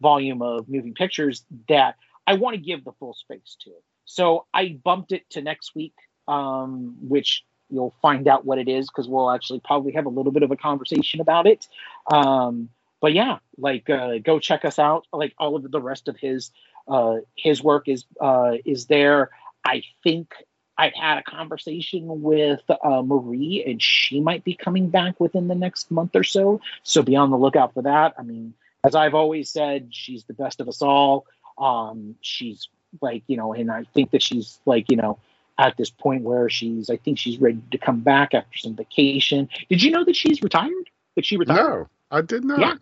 [0.00, 1.96] volume of moving pictures that
[2.26, 3.70] I want to give the full space to.
[4.04, 5.94] So I bumped it to next week,
[6.28, 10.32] um, which you'll find out what it is because we'll actually probably have a little
[10.32, 11.66] bit of a conversation about it.
[12.12, 12.70] Um,
[13.00, 15.06] but yeah, like uh, go check us out.
[15.12, 16.50] Like all of the rest of his
[16.88, 19.30] uh, his work is uh, is there.
[19.64, 20.34] I think
[20.76, 25.54] I've had a conversation with uh, Marie, and she might be coming back within the
[25.54, 26.60] next month or so.
[26.82, 28.14] So be on the lookout for that.
[28.18, 31.26] I mean, as I've always said, she's the best of us all.
[31.58, 32.68] Um, she's
[33.00, 35.18] like, you know, and I think that she's like, you know,
[35.58, 39.48] at this point where she's, I think she's ready to come back after some vacation.
[39.68, 40.90] Did you know that she's retired?
[41.16, 41.58] That she retired?
[41.58, 42.60] No, I did not.
[42.60, 42.74] Yeah.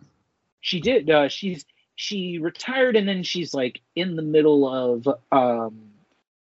[0.60, 1.10] She did.
[1.10, 1.64] Uh, she's
[1.96, 5.90] she retired, and then she's like in the middle of um,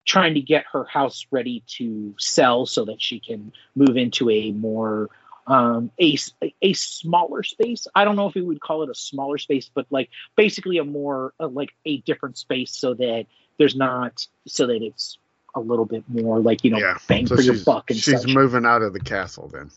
[0.05, 4.51] trying to get her house ready to sell so that she can move into a
[4.51, 5.09] more
[5.47, 6.17] um a,
[6.61, 9.85] a smaller space i don't know if we would call it a smaller space but
[9.89, 13.25] like basically a more uh, like a different space so that
[13.57, 15.17] there's not so that it's
[15.55, 16.97] a little bit more like you know Yeah.
[17.07, 19.69] bang So for your buck and she's such moving out of the castle then.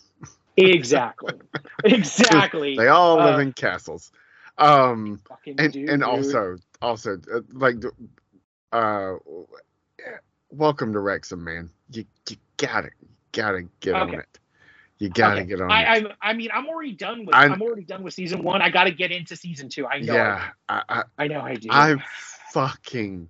[0.56, 1.40] exactly
[1.84, 4.10] exactly They all Uh, live in castles.
[4.58, 5.20] Um,
[5.58, 6.04] and and dude.
[6.04, 7.76] also also uh, like
[8.72, 9.14] uh
[10.50, 11.70] welcome to Wrexham, man.
[11.90, 12.90] You you gotta
[13.32, 14.38] gotta get on it.
[15.05, 15.48] You gotta Okay.
[15.48, 15.70] get on.
[15.70, 18.62] I, I I mean I'm already done with I'm- I'm, already done with season one.
[18.62, 19.86] I got to get into season two.
[19.86, 20.14] I know.
[20.14, 21.68] yeah, I, I I, know I do.
[21.70, 21.97] I
[22.52, 23.28] fucking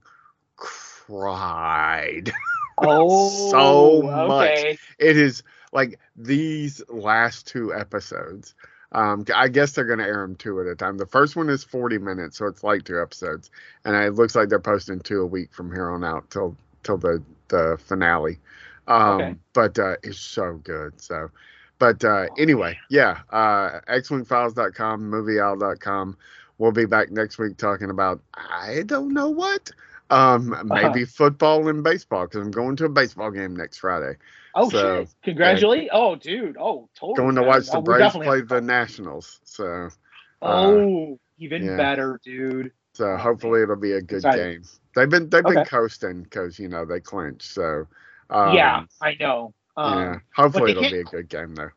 [0.57, 2.33] cried.
[2.79, 4.51] oh, so much.
[4.51, 4.79] okay.
[5.01, 5.43] It is
[5.73, 8.55] like these last two episodes.
[8.93, 10.97] Um, I guess they're going to air them two at a time.
[10.97, 13.51] The first one is 40 minutes, so it's like two episodes,
[13.85, 16.99] and it looks like they're posting two a week from here on out till till
[16.99, 18.39] the the finale.
[18.87, 19.35] Um, Okay.
[19.53, 21.01] But uh, it's so good.
[21.01, 21.31] So,
[21.79, 26.17] but uh, anyway, yeah, uh, xwingfiles.com, movieowl.com.
[26.59, 29.71] We'll be back next week talking about I don't know what.
[30.11, 34.17] Um, maybe football and baseball because I'm going to a baseball game next Friday.
[34.55, 35.09] Oh So, shit!
[35.25, 35.89] Congratulate!
[35.93, 36.57] Oh dude!
[36.59, 37.17] Oh totally.
[37.17, 38.61] Going to watch the Oh, Braves play the.
[38.61, 39.41] Nationals.
[39.45, 39.89] So,
[40.43, 41.77] Oh, even yeah.
[41.77, 42.71] better, dude.
[42.95, 44.63] so Oh, hopefully it'll be a good Excited.
[44.63, 44.63] game.
[44.95, 47.43] They've been they've been coasting because you know they clinched.
[47.53, 47.87] So,
[48.31, 49.55] um, yeah, I know.
[49.77, 50.19] Um, yeah.
[50.37, 51.71] Hopefully it'll be a good game though.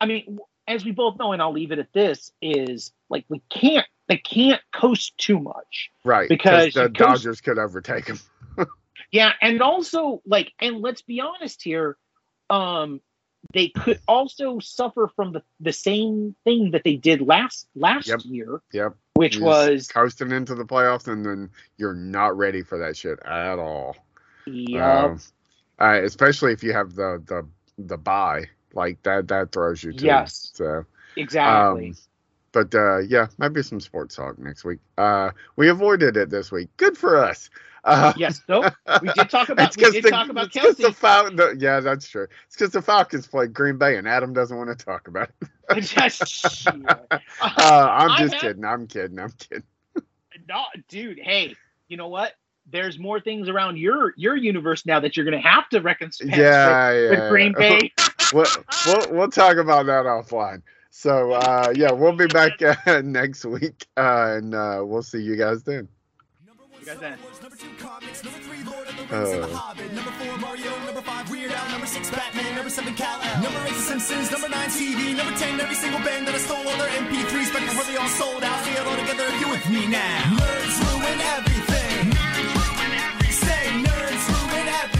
[0.00, 3.40] I mean, as we both know, and I'll leave it at this: is like we
[3.50, 5.90] can't they can't coast too much.
[6.04, 8.18] Right, Because the coast- Dodgers could overtake them.
[9.12, 11.96] Yeah, and also like, and let's be honest here,
[12.48, 13.00] um,
[13.52, 18.20] they could also suffer from the the same thing that they did last last Yep.
[18.26, 22.78] year, Yep, which You're was coasting into the playoffs, and then you're not ready for
[22.78, 23.96] that shit at all.
[24.46, 25.20] yeah, Um,
[25.80, 27.46] uh, especially if you have the the
[27.78, 30.06] the buy like that that throws you too.
[30.06, 30.50] Yes.
[30.54, 30.84] So
[31.16, 31.88] exactly.
[31.88, 31.94] um,
[32.52, 34.80] but uh, yeah, maybe some sports talk next week.
[34.98, 36.68] Uh, we avoided it this week.
[36.76, 37.50] Good for us.
[37.82, 38.68] Uh, yes, no,
[39.00, 40.76] we did talk about we did the, talk about Kelce.
[40.76, 42.26] The Fal- the, yeah, that's true.
[42.46, 45.80] It's because the Falcons played Green Bay, and Adam doesn't want to talk about it.
[45.80, 48.64] just, uh, I'm just have, kidding.
[48.64, 49.18] I'm kidding.
[49.18, 49.62] I'm kidding.
[50.46, 51.20] no, dude.
[51.20, 51.56] Hey,
[51.88, 52.34] you know what?
[52.70, 56.28] There's more things around your your universe now that you're going to have to reconcile
[56.28, 57.92] yeah, with, yeah, with Green Bay.
[58.32, 58.46] we'll,
[58.86, 60.62] we'll we'll talk about that offline.
[60.90, 65.36] So uh, yeah, we'll be back uh, next week, uh, and uh, we'll see you
[65.36, 65.88] guys then.
[66.80, 67.18] You guys then.
[69.10, 70.70] Uh, number four, Mario.
[70.86, 71.70] Number five, Weird Al.
[71.70, 72.54] Number six, Batman.
[72.54, 73.42] Number seven, Kal El.
[73.42, 74.30] Number eight, The Simpsons.
[74.30, 75.16] Number nine, TV.
[75.16, 78.08] Number ten, every single band that I stole all their MP3s back before they all
[78.08, 78.64] sold out.
[78.64, 80.40] See it all together if you with me now.
[84.70, 84.99] Yeah.